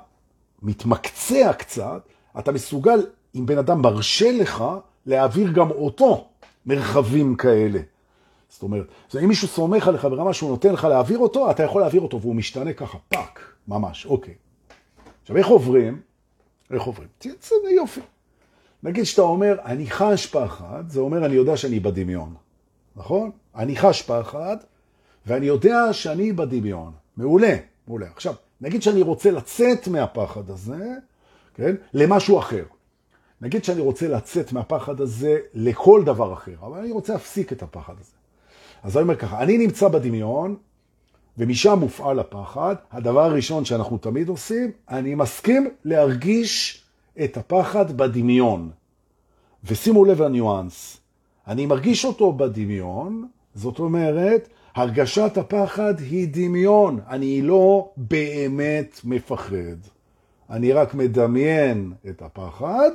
מתמקצע 0.61 1.53
קצת, 1.53 2.01
אתה 2.39 2.51
מסוגל, 2.51 3.05
אם 3.35 3.45
בן 3.45 3.57
אדם 3.57 3.81
מרשה 3.81 4.31
לך, 4.31 4.63
להעביר 5.05 5.51
גם 5.51 5.71
אותו 5.71 6.27
מרחבים 6.65 7.35
כאלה. 7.35 7.79
זאת 8.49 8.63
אומרת, 8.63 8.87
אם 9.23 9.27
מישהו 9.27 9.47
סומך 9.47 9.87
עליך 9.87 10.05
ברמה 10.05 10.33
שהוא 10.33 10.49
נותן 10.49 10.73
לך 10.73 10.83
להעביר 10.83 11.17
אותו, 11.17 11.51
אתה 11.51 11.63
יכול 11.63 11.81
להעביר 11.81 12.01
אותו 12.01 12.21
והוא 12.21 12.35
משתנה 12.35 12.73
ככה, 12.73 12.97
פאק, 13.09 13.39
ממש, 13.67 14.05
אוקיי. 14.05 14.33
עכשיו, 15.21 15.37
איך 15.37 15.47
עוברים? 15.47 16.01
איך 16.71 16.83
עוברים? 16.83 17.07
תרצה, 17.17 17.55
יופי. 17.75 18.01
נגיד 18.83 19.03
שאתה 19.03 19.21
אומר, 19.21 19.55
אני 19.65 19.89
חש 19.89 20.27
פחד, 20.27 20.83
זה 20.87 20.99
אומר, 20.99 21.25
אני 21.25 21.35
יודע 21.35 21.57
שאני 21.57 21.79
בדמיון, 21.79 22.33
נכון? 22.95 23.31
אני 23.55 23.75
חש 23.75 24.01
פחד, 24.01 24.57
ואני 25.25 25.45
יודע 25.45 25.93
שאני 25.93 26.33
בדמיון. 26.33 26.91
מעולה, 27.17 27.55
מעולה. 27.87 28.07
עכשיו, 28.15 28.33
נגיד 28.61 28.83
שאני 28.83 29.01
רוצה 29.01 29.31
לצאת 29.31 29.87
מהפחד 29.87 30.49
הזה, 30.49 30.93
כן, 31.53 31.75
למשהו 31.93 32.39
אחר. 32.39 32.63
נגיד 33.41 33.63
שאני 33.63 33.81
רוצה 33.81 34.07
לצאת 34.07 34.53
מהפחד 34.53 35.01
הזה 35.01 35.37
לכל 35.53 36.03
דבר 36.05 36.33
אחר, 36.33 36.55
אבל 36.61 36.79
אני 36.79 36.91
רוצה 36.91 37.13
להפסיק 37.13 37.53
את 37.53 37.63
הפחד 37.63 37.93
הזה. 37.99 38.11
אז 38.83 38.97
אני 38.97 39.03
אומר 39.03 39.15
ככה, 39.15 39.41
אני 39.41 39.57
נמצא 39.57 39.87
בדמיון, 39.87 40.55
ומשם 41.37 41.79
מופעל 41.79 42.19
הפחד. 42.19 42.75
הדבר 42.91 43.23
הראשון 43.23 43.65
שאנחנו 43.65 43.97
תמיד 43.97 44.29
עושים, 44.29 44.71
אני 44.89 45.15
מסכים 45.15 45.69
להרגיש 45.85 46.83
את 47.23 47.37
הפחד 47.37 47.97
בדמיון. 47.97 48.69
ושימו 49.63 50.05
לב 50.05 50.21
לניואנס, 50.21 50.97
אני 51.47 51.65
מרגיש 51.65 52.05
אותו 52.05 52.33
בדמיון, 52.33 53.27
זאת 53.55 53.79
אומרת, 53.79 54.49
הרגשת 54.75 55.37
הפחד 55.37 55.99
היא 55.99 56.27
דמיון, 56.31 56.99
אני 57.07 57.41
לא 57.41 57.89
באמת 57.97 58.99
מפחד. 59.03 59.77
אני 60.49 60.71
רק 60.71 60.93
מדמיין 60.93 61.93
את 62.09 62.21
הפחד, 62.21 62.89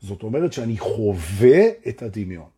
זאת 0.00 0.22
אומרת 0.22 0.52
שאני 0.52 0.78
חווה 0.78 1.68
את 1.88 2.02
הדמיון. 2.02 2.48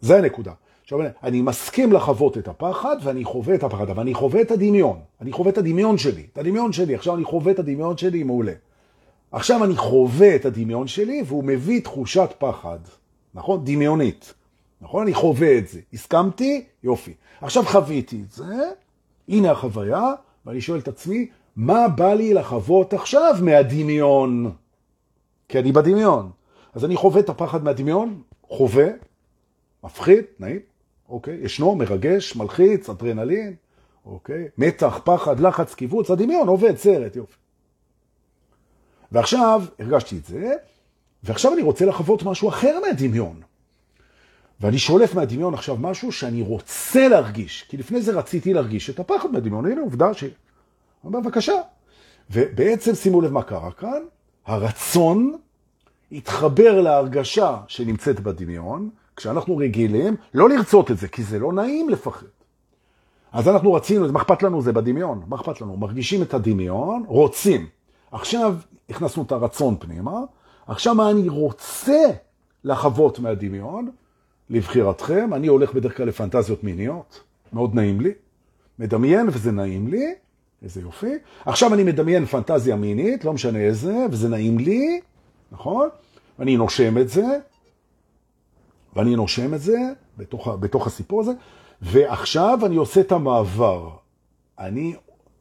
זה 0.00 0.18
הנקודה. 0.18 0.52
עכשיו, 0.82 0.98
אני 1.22 1.42
מסכים 1.42 1.92
לחוות 1.92 2.38
את 2.38 2.48
הפחד 2.48 2.96
ואני 3.02 3.24
חווה 3.24 3.54
את 3.54 3.62
הפחד, 3.62 3.90
אבל 3.90 4.00
אני 4.00 4.14
חווה 4.14 4.40
את 4.40 4.50
הדמיון. 4.50 4.98
אני 5.20 5.32
חווה 5.32 5.50
את 5.52 5.58
הדמיון 5.58 5.98
שלי, 5.98 6.26
את 6.32 6.38
הדמיון 6.38 6.72
שלי. 6.72 6.94
עכשיו 6.94 7.14
אני 7.14 7.24
חווה 7.24 7.52
את 7.52 7.58
הדמיון 7.58 7.96
שלי, 7.96 8.22
מעולה. 8.22 8.52
עכשיו 9.34 9.64
אני 9.64 9.76
חווה 9.76 10.36
את 10.36 10.44
הדמיון 10.44 10.86
שלי 10.86 11.22
והוא 11.26 11.44
מביא 11.44 11.80
תחושת 11.80 12.30
פחד, 12.38 12.78
נכון? 13.34 13.64
דמיונית. 13.64 14.34
נכון? 14.80 15.02
אני 15.02 15.14
חווה 15.14 15.58
את 15.58 15.68
זה. 15.68 15.80
הסכמתי? 15.92 16.64
יופי. 16.82 17.14
עכשיו 17.40 17.64
חוויתי 17.64 18.22
את 18.26 18.32
זה, 18.32 18.70
הנה 19.28 19.50
החוויה, 19.50 20.12
ואני 20.46 20.60
שואל 20.60 20.78
את 20.78 20.88
עצמי, 20.88 21.26
מה 21.56 21.88
בא 21.88 22.14
לי 22.14 22.34
לחוות 22.34 22.94
עכשיו 22.94 23.34
מהדמיון? 23.42 24.52
כי 25.48 25.58
אני 25.58 25.72
בדמיון. 25.72 26.30
אז 26.74 26.84
אני 26.84 26.96
חווה 26.96 27.20
את 27.20 27.28
הפחד 27.28 27.64
מהדמיון, 27.64 28.22
חווה, 28.48 28.86
מפחיד, 29.84 30.24
נעים, 30.38 30.60
אוקיי? 31.08 31.38
ישנו, 31.42 31.74
מרגש, 31.74 32.36
מלחיץ, 32.36 32.88
אדרנלין, 32.88 33.54
אוקיי? 34.06 34.48
מתח, 34.58 35.00
פחד, 35.04 35.40
לחץ, 35.40 35.74
קיבוץ, 35.74 36.10
הדמיון 36.10 36.48
עובד, 36.48 36.76
סרט, 36.76 37.16
יופי. 37.16 37.43
ועכשיו 39.12 39.62
הרגשתי 39.78 40.18
את 40.18 40.24
זה, 40.24 40.54
ועכשיו 41.22 41.54
אני 41.54 41.62
רוצה 41.62 41.84
לחוות 41.86 42.22
משהו 42.22 42.48
אחר 42.48 42.78
מהדמיון. 42.86 43.40
ואני 44.60 44.78
שולף 44.78 45.14
מהדמיון 45.14 45.54
עכשיו 45.54 45.76
משהו 45.76 46.12
שאני 46.12 46.42
רוצה 46.42 47.08
להרגיש, 47.08 47.64
כי 47.68 47.76
לפני 47.76 48.02
זה 48.02 48.12
רציתי 48.12 48.54
להרגיש 48.54 48.90
את 48.90 49.00
הפחד 49.00 49.30
מהדמיון, 49.32 49.66
הנה 49.66 49.80
עובדה 49.80 50.14
ש... 50.14 50.24
בבקשה. 51.04 51.52
ובעצם 52.30 52.94
שימו 52.94 53.20
לב 53.20 53.32
מה 53.32 53.42
קרה 53.42 53.72
כאן, 53.72 54.02
הרצון 54.46 55.36
התחבר 56.12 56.80
להרגשה 56.80 57.56
שנמצאת 57.68 58.20
בדמיון, 58.20 58.90
כשאנחנו 59.16 59.56
רגילים 59.56 60.16
לא 60.34 60.48
לרצות 60.48 60.90
את 60.90 60.98
זה, 60.98 61.08
כי 61.08 61.22
זה 61.22 61.38
לא 61.38 61.52
נעים 61.52 61.88
לפחד. 61.88 62.26
אז 63.32 63.48
אנחנו 63.48 63.72
רצינו, 63.72 64.12
מה 64.12 64.20
אכפת 64.20 64.42
לנו? 64.42 64.62
זה 64.62 64.72
בדמיון, 64.72 65.22
מה 65.26 65.36
אכפת 65.36 65.60
לנו? 65.60 65.76
מרגישים 65.76 66.22
את 66.22 66.34
הדמיון, 66.34 67.04
רוצים. 67.06 67.66
עכשיו 68.12 68.54
הכנסנו 68.90 69.22
את 69.22 69.32
הרצון 69.32 69.76
פנימה, 69.78 70.20
עכשיו 70.66 70.94
מה 70.94 71.10
אני 71.10 71.28
רוצה 71.28 72.06
לחוות 72.64 73.18
מהדמיון, 73.18 73.90
לבחירתכם, 74.50 75.34
אני 75.34 75.46
הולך 75.46 75.72
בדרך 75.72 75.96
כלל 75.96 76.06
לפנטזיות 76.06 76.64
מיניות, 76.64 77.20
מאוד 77.52 77.74
נעים 77.74 78.00
לי, 78.00 78.12
מדמיין 78.78 79.28
וזה 79.28 79.52
נעים 79.52 79.88
לי, 79.88 80.14
איזה 80.62 80.80
יופי. 80.80 81.14
עכשיו 81.46 81.74
אני 81.74 81.84
מדמיין 81.84 82.26
פנטזיה 82.26 82.76
מינית, 82.76 83.24
לא 83.24 83.32
משנה 83.32 83.58
איזה, 83.58 84.06
וזה 84.10 84.28
נעים 84.28 84.58
לי, 84.58 85.00
נכון? 85.52 85.88
ואני 86.38 86.56
נושם 86.56 86.98
את 86.98 87.08
זה, 87.08 87.38
ואני 88.96 89.16
נושם 89.16 89.54
את 89.54 89.60
זה 89.60 89.78
בתוך, 90.18 90.48
בתוך 90.48 90.86
הסיפור 90.86 91.20
הזה, 91.20 91.32
ועכשיו 91.82 92.58
אני 92.66 92.76
עושה 92.76 93.00
את 93.00 93.12
המעבר. 93.12 93.90
אני 94.58 94.94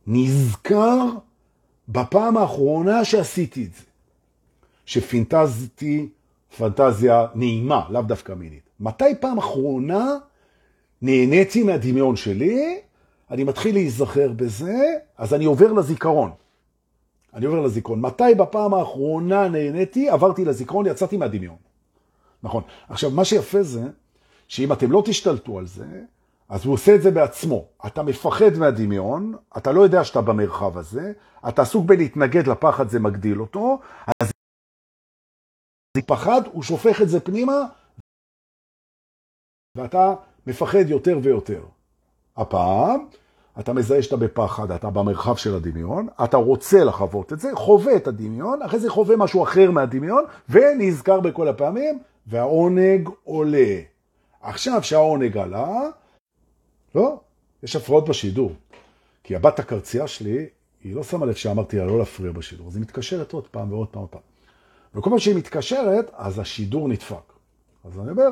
נזכר 0.08 1.06
בפעם 1.90 2.38
האחרונה 2.38 3.06
שעשיתי 3.06 3.66
את 3.66 3.74
זה, 3.74 3.84
שפינטזתי 4.86 6.10
פנטזיה 6.58 7.28
נעימה, 7.36 7.86
לאו 7.90 8.02
דווקא 8.02 8.34
מינית. 8.34 8.64
מתי 8.80 9.16
פעם 9.20 9.38
אחרונה 9.38 10.18
נהניתי 11.02 11.64
מהדמיון 11.64 12.16
שלי, 12.16 12.80
אני 13.32 13.44
מתחיל 13.44 13.76
להיזכר 13.76 14.32
בזה, 14.32 14.78
אז 15.18 15.34
אני 15.34 15.46
עובר 15.46 15.72
לזיכרון. 15.72 16.32
אני 17.34 17.46
עובר 17.46 17.62
לזיכרון. 17.62 18.02
מתי 18.02 18.36
בפעם 18.38 18.74
האחרונה 18.74 19.48
נהניתי, 19.48 20.10
עברתי 20.10 20.46
לזיכרון, 20.46 20.86
יצאתי 20.86 21.18
מהדמיון. 21.18 21.56
נכון. 22.44 22.64
עכשיו, 22.90 23.12
מה 23.12 23.26
שיפה 23.26 23.64
זה, 23.64 23.84
שאם 24.48 24.74
אתם 24.74 24.92
לא 24.92 25.04
תשתלטו 25.06 25.60
על 25.60 25.68
זה, 25.68 25.86
אז 26.54 26.66
הוא 26.66 26.74
עושה 26.74 26.96
את 26.96 27.02
זה 27.02 27.12
בעצמו. 27.12 27.66
אתה 27.88 28.04
מפחד 28.04 28.58
מהדמיון, 28.60 29.36
אתה 29.58 29.72
לא 29.72 29.82
יודע 29.82 30.04
שאתה 30.04 30.22
במרחב 30.22 30.78
הזה, 30.78 31.14
אתה 31.50 31.62
עסוק 31.62 31.86
בלהתנגד 31.86 32.48
לפחד, 32.48 32.90
זה 32.90 33.00
מגדיל 33.00 33.42
אותו, 33.42 33.80
אז 34.22 34.32
פחד, 36.08 36.42
הוא 36.52 36.64
שופך 36.64 37.02
את 37.02 37.10
זה 37.10 37.20
פנימה, 37.20 37.62
ואתה 39.78 40.14
מפחד 40.48 40.90
יותר 40.90 41.20
ויותר. 41.24 41.64
הפעם, 42.38 43.08
אתה 43.60 43.74
מזהה 43.74 44.04
שאתה 44.04 44.18
בפחד, 44.18 44.72
אתה 44.72 44.90
במרחב 44.90 45.36
של 45.36 45.56
הדמיון, 45.56 46.08
אתה 46.24 46.38
רוצה 46.38 46.84
לחוות 46.84 47.34
את 47.34 47.40
זה, 47.40 47.52
חווה 47.56 47.96
את 47.96 48.08
הדמיון, 48.08 48.62
אחרי 48.62 48.80
זה 48.80 48.90
חווה 48.90 49.18
משהו 49.18 49.44
אחר 49.44 49.72
מהדמיון, 49.72 50.24
ונזכר 50.50 51.20
בכל 51.20 51.48
הפעמים, 51.48 52.00
והעונג 52.28 53.10
עולה. 53.24 53.80
עכשיו 54.42 54.84
שהעונג 54.84 55.38
עלה, 55.38 55.90
לא, 56.96 57.20
יש 57.64 57.76
הפרעות 57.76 58.10
בשידור. 58.10 58.52
כי 59.24 59.36
הבת 59.36 59.60
הקרצייה 59.60 60.08
שלי, 60.08 60.46
היא 60.84 60.96
לא 60.96 61.04
שמה 61.04 61.26
לב 61.26 61.34
שאמרתי 61.34 61.78
לה 61.78 61.86
לא 61.86 62.00
להפריע 62.00 62.32
בשידור, 62.32 62.68
אז 62.68 62.76
היא 62.76 62.82
מתקשרת 62.82 63.34
עוד 63.34 63.48
פעם 63.48 63.72
ועוד 63.72 63.88
פעם 63.88 64.02
ועוד 64.02 64.10
פעם. 64.10 64.22
וכל 64.96 65.10
פעם 65.10 65.20
שהיא 65.20 65.36
מתקשרת, 65.36 66.12
אז 66.14 66.40
השידור 66.40 66.88
נדפק. 66.88 67.34
אז 67.84 68.00
אני 68.00 68.10
אומר, 68.10 68.28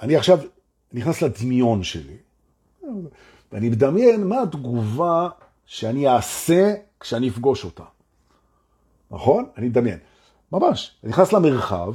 אני 0.00 0.16
עכשיו 0.16 0.38
נכנס 0.92 1.22
לדמיון 1.22 1.82
שלי, 1.82 2.16
ואני 3.52 3.68
מדמיין 3.68 4.24
מה 4.26 4.42
התגובה 4.42 5.28
שאני 5.66 6.08
אעשה 6.08 6.74
כשאני 7.00 7.28
אפגוש 7.28 7.64
אותה. 7.64 7.84
נכון? 9.10 9.48
אני 9.56 9.68
מדמיין. 9.68 9.98
ממש. 10.52 10.96
אני 11.04 11.10
נכנס 11.10 11.32
למרחב, 11.32 11.94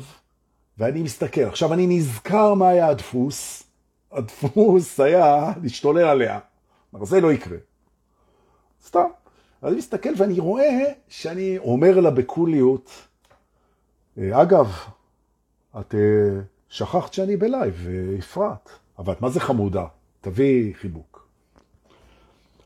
ואני 0.78 1.04
מסתכל. 1.04 1.42
עכשיו 1.42 1.74
אני 1.74 1.88
נזכר 1.88 2.54
מה 2.54 2.70
היה 2.70 2.88
הדפוס. 2.88 3.64
הדפוס 4.12 5.00
היה 5.00 5.54
להשתולל 5.64 6.06
עליה. 6.06 6.40
זה 7.02 7.22
לא 7.22 7.34
יקרה. 7.34 7.58
סתם. 8.86 9.06
אני 9.64 9.76
מסתכל 9.76 10.10
ואני 10.18 10.40
רואה 10.40 10.84
שאני 11.08 11.58
אומר 11.58 12.00
לה 12.00 12.12
בקוליות, 12.12 12.92
אה, 14.18 14.42
אגב, 14.42 14.76
את 15.80 15.96
אה, 15.96 16.42
שכחת 16.70 17.14
שאני 17.14 17.38
בלייב, 17.38 17.88
אפרת, 18.20 18.70
אבל 19.00 19.14
מה 19.20 19.30
זה 19.30 19.40
חמודה? 19.40 19.86
תביא 20.22 20.74
חיבוק. 20.76 21.28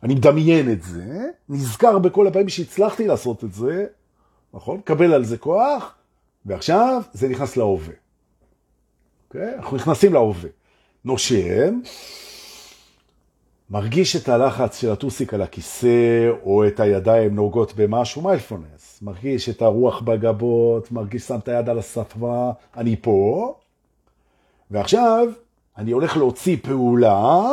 אני 0.04 0.16
מדמיין 0.16 0.72
את 0.72 0.84
זה, 0.84 1.30
נזכר 1.50 2.00
בכל 2.00 2.28
הפעמים 2.28 2.50
שהצלחתי 2.50 3.08
לעשות 3.08 3.44
את 3.44 3.54
זה, 3.54 3.86
נכון? 4.54 4.82
קבל 4.82 5.14
על 5.14 5.26
זה 5.26 5.38
כוח, 5.38 5.96
ועכשיו 6.46 7.02
זה 7.14 7.30
נכנס 7.30 7.58
להווה. 7.58 7.94
אוקיי? 9.28 9.56
אנחנו 9.56 9.78
נכנסים 9.78 10.14
להווה. 10.14 10.50
נושם, 11.06 11.80
מרגיש 13.70 14.16
את 14.16 14.30
הלחץ 14.30 14.82
של 14.82 14.92
הטוסיק 14.92 15.34
על 15.34 15.42
הכיסא, 15.42 16.30
או 16.44 16.68
את 16.68 16.80
הידיים 16.80 17.36
נוגעות 17.36 17.74
במשהו, 17.76 18.22
מיילפונס. 18.22 19.00
מרגיש 19.02 19.50
את 19.50 19.62
הרוח 19.62 20.02
בגבות, 20.02 20.92
מרגיש 20.92 21.24
שם 21.24 21.40
את 21.40 21.48
היד 21.48 21.70
על 21.70 21.80
השפה, 21.80 22.52
אני 22.78 22.96
פה, 23.02 23.56
ועכשיו 24.72 25.28
אני 25.78 25.92
הולך 25.92 26.18
להוציא 26.18 26.58
פעולה, 26.62 27.48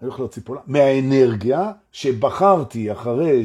אני 0.00 0.08
הולך 0.08 0.18
להוציא 0.18 0.42
פעולה, 0.44 0.60
מהאנרגיה 0.66 1.72
שבחרתי 1.92 2.92
אחרי 2.92 3.42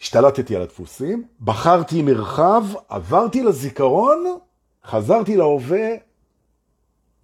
שהשתלטתי 0.00 0.56
על 0.56 0.62
הדפוסים, 0.62 1.24
בחרתי 1.40 2.02
מרחב, 2.02 2.64
עברתי 2.88 3.42
לזיכרון, 3.42 4.38
חזרתי 4.84 5.36
להווה, 5.36 5.88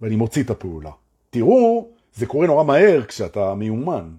ואני 0.03 0.15
מוציא 0.15 0.43
את 0.43 0.49
הפעולה. 0.49 0.91
תראו, 1.29 1.87
זה 2.15 2.25
קורה 2.25 2.47
נורא 2.47 2.63
מהר 2.63 3.03
כשאתה 3.03 3.53
מיומן. 3.53 4.09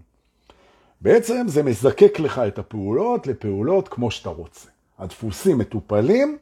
בעצם 1.01 1.47
זה 1.49 1.63
מזקק 1.63 2.21
לך 2.21 2.39
את 2.39 2.59
הפעולות 2.59 3.27
לפעולות 3.27 3.89
כמו 3.89 4.11
שאתה 4.11 4.29
רוצה. 4.29 4.69
הדפוסים 4.99 5.59
מטופלים, 5.59 6.39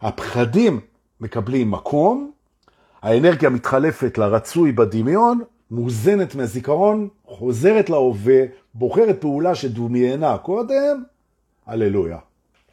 הפחדים 0.00 0.80
מקבלים 1.20 1.70
מקום, 1.70 2.30
האנרגיה 3.02 3.50
מתחלפת 3.50 4.18
לרצוי 4.18 4.72
בדמיון, 4.72 5.40
מוזנת 5.70 6.34
מהזיכרון, 6.34 7.08
חוזרת 7.26 7.90
להווה, 7.90 8.42
בוחרת 8.74 9.20
פעולה 9.20 9.54
שדומיינה 9.54 10.38
קודם, 10.38 11.02
הללויה. 11.66 12.18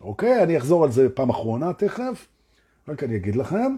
אוקיי? 0.02 0.44
אני 0.44 0.58
אחזור 0.58 0.84
על 0.84 0.92
זה 0.92 1.10
פעם 1.10 1.30
אחרונה 1.30 1.74
תכף, 1.74 2.28
רק 2.88 3.04
אני 3.04 3.16
אגיד 3.16 3.36
לכם. 3.36 3.76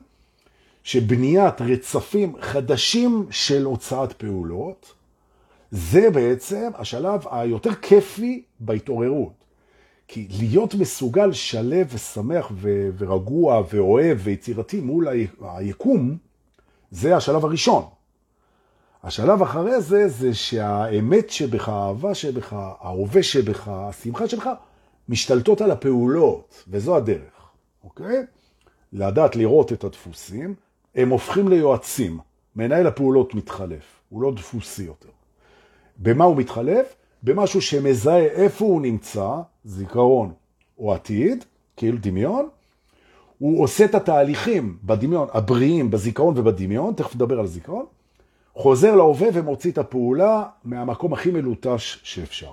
שבניית 0.85 1.61
רצפים 1.61 2.35
חדשים 2.41 3.27
של 3.29 3.63
הוצאת 3.63 4.13
פעולות, 4.13 4.93
זה 5.71 6.09
בעצם 6.09 6.71
השלב 6.75 7.21
היותר 7.31 7.73
כיפי 7.75 8.43
בהתעוררות. 8.59 9.45
כי 10.07 10.27
להיות 10.39 10.73
מסוגל 10.73 11.33
שלב 11.33 11.87
ושמח 11.93 12.51
ו- 12.51 12.89
ורגוע 12.97 13.63
ואוהב 13.73 14.17
ויצירתי 14.23 14.81
מול 14.81 15.07
היקום, 15.41 16.17
זה 16.91 17.15
השלב 17.15 17.45
הראשון. 17.45 17.83
השלב 19.03 19.41
אחרי 19.41 19.81
זה, 19.81 20.07
זה 20.07 20.33
שהאמת 20.33 21.29
שבך, 21.29 21.69
האהבה 21.69 22.15
שבך, 22.15 22.53
ההווה 22.53 23.23
שבך, 23.23 23.67
השמחה 23.67 24.27
שבך, 24.27 24.49
משתלטות 25.09 25.61
על 25.61 25.71
הפעולות, 25.71 26.63
וזו 26.67 26.97
הדרך, 26.97 27.49
אוקיי? 27.83 28.25
לדעת 28.93 29.35
לראות 29.35 29.73
את 29.73 29.83
הדפוסים, 29.83 30.55
הם 30.95 31.09
הופכים 31.09 31.47
ליועצים. 31.47 32.19
מנהל 32.55 32.87
הפעולות 32.87 33.35
מתחלף, 33.35 33.83
הוא 34.09 34.21
לא 34.21 34.33
דפוסי 34.33 34.83
יותר. 34.83 35.09
במה 35.97 36.25
הוא 36.25 36.37
מתחלף? 36.37 36.95
במשהו 37.23 37.61
שמזהה 37.61 38.25
איפה 38.25 38.65
הוא 38.65 38.81
נמצא, 38.81 39.29
זיכרון 39.65 40.33
או 40.77 40.93
עתיד, 40.93 41.45
כאילו 41.77 41.97
דמיון, 42.01 42.49
הוא 43.39 43.63
עושה 43.63 43.85
את 43.85 43.95
התהליכים 43.95 44.77
בדמיון, 44.83 45.27
הבריאים, 45.33 45.91
בזיכרון 45.91 46.37
ובדמיון, 46.37 46.93
תכף 46.93 47.15
נדבר 47.15 47.39
על 47.39 47.47
זיכרון, 47.47 47.85
חוזר 48.53 48.95
להווה 48.95 49.27
ומוציא 49.33 49.71
את 49.71 49.77
הפעולה 49.77 50.43
מהמקום 50.63 51.13
הכי 51.13 51.31
מלוטש 51.31 51.99
שאפשר. 52.03 52.51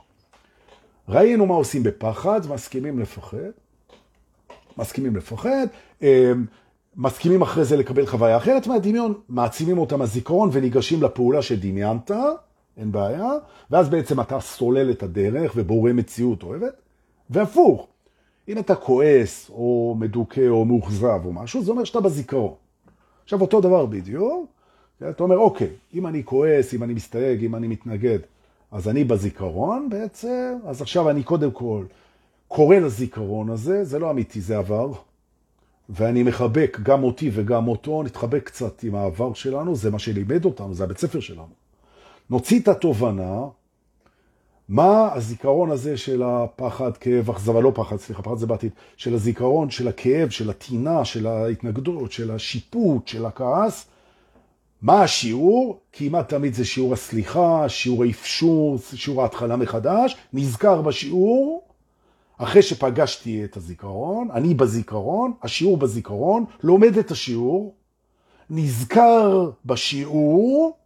ראינו 1.08 1.46
מה 1.46 1.54
עושים 1.54 1.82
בפחד, 1.82 2.40
מסכימים 2.50 2.98
לפחד, 2.98 3.50
מסכימים 4.78 5.16
לפחד, 5.16 5.66
מסכימים 6.96 7.42
אחרי 7.42 7.64
זה 7.64 7.76
לקבל 7.76 8.06
חוויה 8.06 8.36
אחרת 8.36 8.66
מהדמיון, 8.66 9.14
מעצימים 9.28 9.78
אותה 9.78 9.96
מהזיכרון 9.96 10.50
וניגשים 10.52 11.02
לפעולה 11.02 11.42
שדמיינת, 11.42 12.10
אין 12.76 12.92
בעיה, 12.92 13.30
ואז 13.70 13.88
בעצם 13.88 14.20
אתה 14.20 14.40
סולל 14.40 14.90
את 14.90 15.02
הדרך 15.02 15.52
ובורא 15.56 15.92
מציאות 15.92 16.42
אוהבת, 16.42 16.74
והפוך, 17.30 17.86
אם 18.48 18.58
אתה 18.58 18.74
כועס 18.74 19.50
או 19.50 19.96
מדוכא 19.98 20.48
או 20.48 20.64
מאוכזב 20.64 21.20
או 21.24 21.32
משהו, 21.32 21.62
זה 21.62 21.70
אומר 21.70 21.84
שאתה 21.84 22.00
בזיכרון. 22.00 22.54
עכשיו 23.24 23.40
אותו 23.40 23.60
דבר 23.60 23.86
בדיוק, 23.86 24.46
אתה 25.10 25.22
אומר, 25.22 25.38
אוקיי, 25.38 25.68
אם 25.94 26.06
אני 26.06 26.24
כועס, 26.24 26.74
אם 26.74 26.82
אני 26.82 26.94
מסתייג, 26.94 27.44
אם 27.44 27.54
אני 27.54 27.68
מתנגד, 27.68 28.18
אז 28.72 28.88
אני 28.88 29.04
בזיכרון 29.04 29.88
בעצם, 29.90 30.54
אז 30.66 30.82
עכשיו 30.82 31.10
אני 31.10 31.22
קודם 31.22 31.50
כל 31.50 31.84
קורא 32.48 32.76
לזיכרון 32.76 33.50
הזה, 33.50 33.84
זה 33.84 33.98
לא 33.98 34.10
אמיתי, 34.10 34.40
זה 34.40 34.58
עבר, 34.58 34.92
ואני 35.88 36.22
מחבק 36.22 36.78
גם 36.82 37.04
אותי 37.04 37.30
וגם 37.32 37.68
אותו, 37.68 38.02
נתחבק 38.02 38.46
קצת 38.46 38.84
עם 38.84 38.94
העבר 38.94 39.34
שלנו, 39.34 39.76
זה 39.76 39.90
מה 39.90 39.98
שלימד 39.98 40.44
אותנו, 40.44 40.74
זה 40.74 40.84
הבית 40.84 40.98
ספר 40.98 41.20
שלנו. 41.20 41.48
נוציא 42.30 42.60
את 42.60 42.68
התובנה, 42.68 43.40
מה 44.68 45.08
הזיכרון 45.14 45.70
הזה 45.70 45.96
של 45.96 46.22
הפחד, 46.22 46.96
כאב, 46.96 47.30
אכזבה, 47.30 47.60
לא 47.60 47.72
פחד, 47.74 47.96
סליחה, 47.96 48.22
פחד 48.22 48.36
זה 48.36 48.46
בעתיד, 48.46 48.72
של 48.96 49.14
הזיכרון, 49.14 49.70
של 49.70 49.88
הכאב, 49.88 50.30
של 50.30 50.50
הטינה, 50.50 51.04
של 51.04 51.26
ההתנגדות, 51.26 52.12
של 52.12 52.30
השיפוט, 52.30 53.08
של 53.08 53.26
הכעס, 53.26 53.86
מה 54.82 55.02
השיעור? 55.02 55.80
כמעט 55.92 56.28
תמיד 56.28 56.54
זה 56.54 56.64
שיעור 56.64 56.92
הסליחה, 56.92 57.68
שיעור 57.68 58.04
האפשור, 58.04 58.78
שיעור 58.94 59.22
ההתחלה 59.22 59.56
מחדש, 59.56 60.16
נזכר 60.32 60.82
בשיעור, 60.82 61.62
אחרי 62.42 62.62
שפגשתי 62.62 63.44
את 63.44 63.56
הזיכרון, 63.56 64.30
אני 64.30 64.54
בזיכרון, 64.54 65.32
השיעור 65.42 65.76
בזיכרון, 65.76 66.44
לומד 66.62 66.98
את 66.98 67.10
השיעור, 67.10 67.74
נזכר 68.50 69.50
בשיעור, 69.66 70.76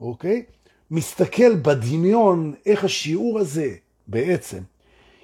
אוקיי? 0.00 0.42
מסתכל 0.90 1.54
בדמיון 1.54 2.54
איך 2.66 2.84
השיעור 2.84 3.38
הזה 3.38 3.74
בעצם 4.06 4.58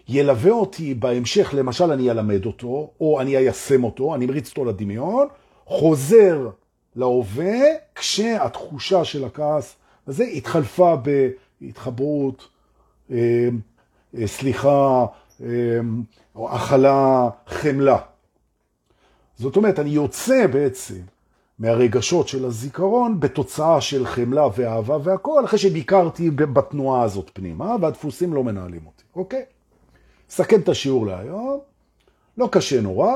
ילווה 0.09 0.51
אותי 0.51 0.95
בהמשך, 0.95 1.55
למשל 1.55 1.91
אני 1.91 2.11
אלמד 2.11 2.47
אותו, 2.47 2.91
או 3.01 3.21
אני 3.21 3.37
איישם 3.37 3.85
אותו, 3.85 4.15
אני 4.15 4.27
מריץ 4.27 4.49
אותו 4.49 4.65
לדמיון, 4.65 5.29
חוזר 5.67 6.51
להווה, 6.97 7.59
כשהתחושה 7.95 9.05
של 9.05 9.25
הכעס 9.25 9.77
הזה 10.07 10.25
התחלפה 10.25 10.95
בהתחברות, 11.61 12.49
אה, 13.11 13.49
אה, 14.19 14.27
סליחה, 14.27 15.07
הכלה, 16.37 17.29
חמלה. 17.47 17.99
זאת 19.39 19.57
אומרת, 19.57 19.79
אני 19.79 19.91
יוצא 19.91 20.47
בעצם 20.47 21.01
מהרגשות 21.59 22.29
של 22.29 22.45
הזיכרון 22.45 23.21
בתוצאה 23.21 23.81
של 23.81 24.07
חמלה 24.07 24.49
ואהבה 24.57 24.99
והכל, 25.03 25.45
אחרי 25.45 25.59
שביקרתי 25.59 26.31
בתנועה 26.31 27.03
הזאת 27.03 27.31
פנימה, 27.35 27.77
והדפוסים 27.81 28.35
לא 28.35 28.45
מנהלים 28.45 28.87
אותי, 28.87 29.03
אוקיי? 29.17 29.45
סכם 30.31 30.61
את 30.61 30.69
השיעור 30.69 31.07
להיום, 31.07 31.59
לא 32.39 32.49
קשה 32.53 32.81
נורא, 32.81 33.13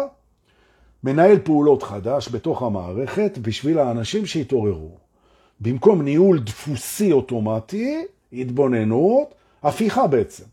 מנהל 1.05 1.39
פעולות 1.39 1.83
חדש 1.83 2.29
בתוך 2.29 2.62
המערכת 2.62 3.39
בשביל 3.43 3.79
האנשים 3.79 4.27
שהתעוררו. 4.27 4.91
במקום 5.61 6.03
ניהול 6.03 6.39
דפוסי 6.39 7.12
אוטומטי, 7.12 8.05
התבוננות, 8.33 9.35
הפיכה 9.62 10.07
בעצם. 10.07 10.45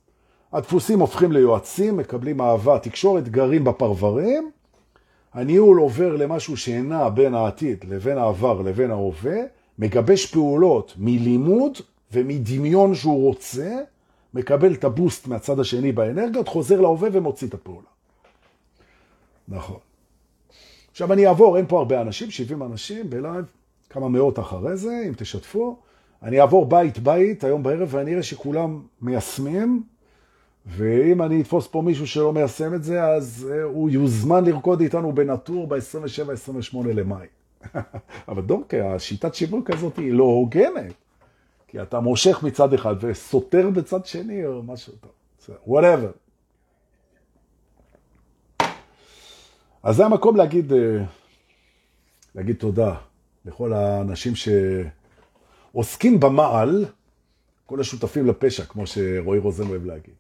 הדפוסים 0.54 1.00
הופכים 1.00 1.32
ליועצים, 1.32 1.98
מקבלים 1.98 2.42
אהבה, 2.42 2.80
תקשורת, 2.80 3.30
גרים 3.30 3.64
בפרברים, 3.64 4.52
הניהול 5.34 5.78
עובר 5.78 6.16
למשהו 6.16 6.58
שאינה 6.58 7.10
בין 7.10 7.34
העתיד 7.34 7.86
לבין 7.88 8.18
העבר 8.18 8.62
לבין 8.62 8.92
ההווה, 8.92 9.38
מגבש 9.80 10.26
פעולות 10.26 10.94
מלימוד 10.98 11.78
ומדמיון 12.12 12.96
שהוא 12.96 13.28
רוצה, 13.28 13.78
מקבל 14.34 14.74
את 14.74 14.84
הבוסט 14.84 15.28
מהצד 15.28 15.60
השני 15.60 15.92
באנרגיות, 15.92 16.48
חוזר 16.48 16.82
להווה 16.82 17.10
ומוציא 17.12 17.48
את 17.48 17.54
הפעולה. 17.54 17.88
נכון. 19.48 19.78
עכשיו 20.92 21.14
אני 21.14 21.28
אעבור, 21.28 21.58
אין 21.58 21.66
פה 21.68 21.78
הרבה 21.78 22.02
אנשים, 22.02 22.32
70 22.32 22.64
אנשים 22.64 23.10
בלייב, 23.10 23.46
כמה 23.90 24.10
מאות 24.10 24.40
אחרי 24.40 24.78
זה, 24.78 25.04
אם 25.08 25.14
תשתפו. 25.18 25.78
אני 26.24 26.42
אעבור 26.42 26.66
בית 26.66 27.00
בית 27.00 27.44
היום 27.44 27.64
בערב 27.64 27.88
ואני 27.92 28.12
אראה 28.12 28.24
שכולם 28.24 28.82
מיישמים, 29.02 29.84
ואם 30.66 31.22
אני 31.22 31.42
אתפוס 31.42 31.68
פה 31.68 31.82
מישהו 31.82 32.08
שלא 32.08 32.34
מיישם 32.34 32.74
את 32.74 32.84
זה, 32.84 33.04
אז 33.04 33.50
אה, 33.52 33.64
הוא 33.64 33.90
יוזמן 33.90 34.46
לרקוד 34.46 34.82
איתנו 34.82 35.12
בנטור 35.12 35.68
ב-27-28 35.68 36.78
למאי. 36.86 37.28
אבל 38.28 38.42
דורקה, 38.42 38.94
השיטת 38.94 39.36
שיווק 39.36 39.70
הזאת 39.70 39.98
היא 39.98 40.14
לא 40.14 40.24
הוגנת, 40.24 40.94
כי 41.68 41.82
אתה 41.82 42.00
מושך 42.00 42.44
מצד 42.44 42.74
אחד 42.74 42.96
וסותר 43.00 43.70
בצד 43.70 44.06
שני 44.06 44.46
או 44.46 44.64
משהו 44.64 44.94
טוב. 44.94 45.12
whatever. 45.68 46.12
אז 49.84 49.96
זה 49.96 50.06
המקום 50.06 50.36
להגיד, 50.36 50.74
אה, 50.74 51.04
להגיד 52.36 52.56
תודה 52.56 52.96
לכל 53.46 53.74
האנשים 53.74 54.34
שעוסקים 55.74 56.20
במעל, 56.20 56.86
כל 57.66 57.80
השותפים 57.80 58.28
לפשע, 58.28 58.66
כמו 58.66 58.88
שרועי 58.88 59.40
רוזן 59.40 59.68
אוהב 59.68 59.86
להגיד. 59.86 60.14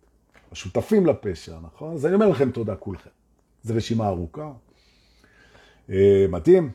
השותפים 0.51 1.05
לפשע, 1.05 1.55
נכון? 1.61 1.93
אז 1.93 2.05
אני 2.05 2.13
אומר 2.13 2.29
לכם 2.29 2.51
תודה 2.51 2.75
כולכם. 2.75 3.09
זו 3.63 3.75
רשימה 3.75 4.07
ארוכה. 4.07 4.51
אה, 5.89 6.25
מתאים. 6.29 6.71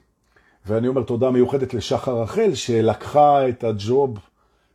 ואני 0.66 0.88
אומר 0.88 1.02
תודה 1.02 1.30
מיוחדת 1.30 1.74
לשחר 1.74 2.22
רחל, 2.22 2.54
שלקחה 2.54 3.48
את 3.48 3.64
הג'וב 3.64 4.18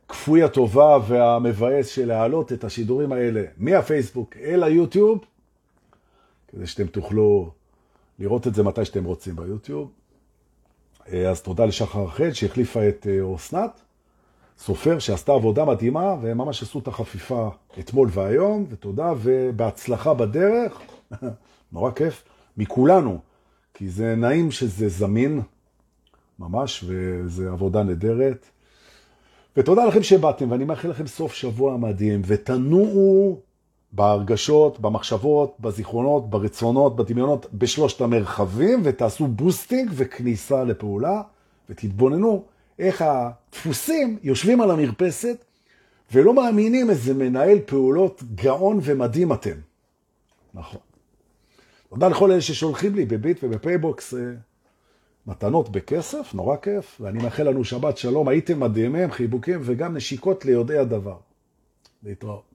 כפוי 0.08 0.42
הטובה 0.42 0.98
והמבאס 1.08 1.88
של 1.88 2.08
להעלות 2.08 2.52
את 2.52 2.64
השידורים 2.64 3.12
האלה 3.12 3.42
מהפייסבוק 3.56 4.36
אל 4.36 4.62
היוטיוב, 4.62 5.24
כדי 6.48 6.66
שאתם 6.66 6.86
תוכלו 6.86 7.50
לראות 8.18 8.46
את 8.46 8.54
זה 8.54 8.62
מתי 8.62 8.84
שאתם 8.84 9.04
רוצים 9.04 9.36
ביוטיוב. 9.36 9.90
אה, 11.12 11.30
אז 11.30 11.42
תודה 11.42 11.64
לשחר 11.64 12.04
רחל 12.04 12.32
שהחליפה 12.32 12.88
את 12.88 13.06
אה, 13.10 13.36
אסנת, 13.36 13.80
סופר 14.64 14.98
שעשתה 14.98 15.32
עבודה 15.32 15.64
מדהימה, 15.64 16.16
והם 16.22 16.38
ממש 16.38 16.62
עשו 16.62 16.78
את 16.78 16.88
החפיפה 16.88 17.48
אתמול 17.78 18.08
והיום, 18.12 18.66
ותודה 18.70 19.12
ובהצלחה 19.22 20.14
בדרך, 20.14 20.80
נורא 21.72 21.90
כיף, 21.90 22.24
מכולנו, 22.56 23.18
כי 23.74 23.88
זה 23.88 24.14
נעים 24.16 24.50
שזה 24.50 24.88
זמין, 24.88 25.40
ממש, 26.38 26.84
וזו 26.86 27.48
עבודה 27.48 27.82
נדרת. 27.82 28.46
ותודה 29.56 29.84
לכם 29.84 30.02
שבאתם, 30.02 30.50
ואני 30.50 30.64
מאחל 30.64 30.88
לכם 30.88 31.06
סוף 31.06 31.32
שבוע 31.32 31.76
מדהים, 31.76 32.22
ותנועו 32.26 33.40
בהרגשות, 33.92 34.80
במחשבות, 34.80 35.56
בזיכרונות, 35.60 36.30
ברצונות, 36.30 36.96
בדמיונות, 36.96 37.46
בשלושת 37.54 38.00
המרחבים, 38.00 38.80
ותעשו 38.84 39.26
boosting 39.26 39.90
וכניסה 39.94 40.64
לפעולה, 40.64 41.22
ותתבוננו 41.70 42.44
איך 42.82 43.02
הדפוסים 43.02 44.18
יושבים 44.22 44.60
על 44.60 44.70
המרפסת, 44.70 45.44
ולא 46.12 46.34
מאמינים 46.34 46.90
איזה 46.90 47.14
מנהל 47.14 47.58
פעולות 47.66 48.22
גאון 48.34 48.78
ומדהים 48.82 49.32
אתם. 49.32 49.56
נכון. 50.54 50.80
תודה 51.88 52.08
לכל 52.08 52.30
אלה 52.30 52.40
ששולחים 52.40 52.94
לי 52.94 53.04
בביט 53.04 53.38
ובפייבוקס. 53.42 54.14
מתנות 55.26 55.68
בכסף, 55.68 56.34
נורא 56.34 56.56
כיף, 56.56 57.00
ואני 57.00 57.22
מאחל 57.22 57.42
לנו 57.42 57.64
שבת 57.64 57.98
שלום, 57.98 58.28
הייתם 58.28 58.60
מדהימים, 58.60 59.10
חיבוקים 59.10 59.60
וגם 59.62 59.96
נשיקות 59.96 60.44
ליודעי 60.44 60.78
הדבר. 60.78 61.16
להתראות. 62.02 62.51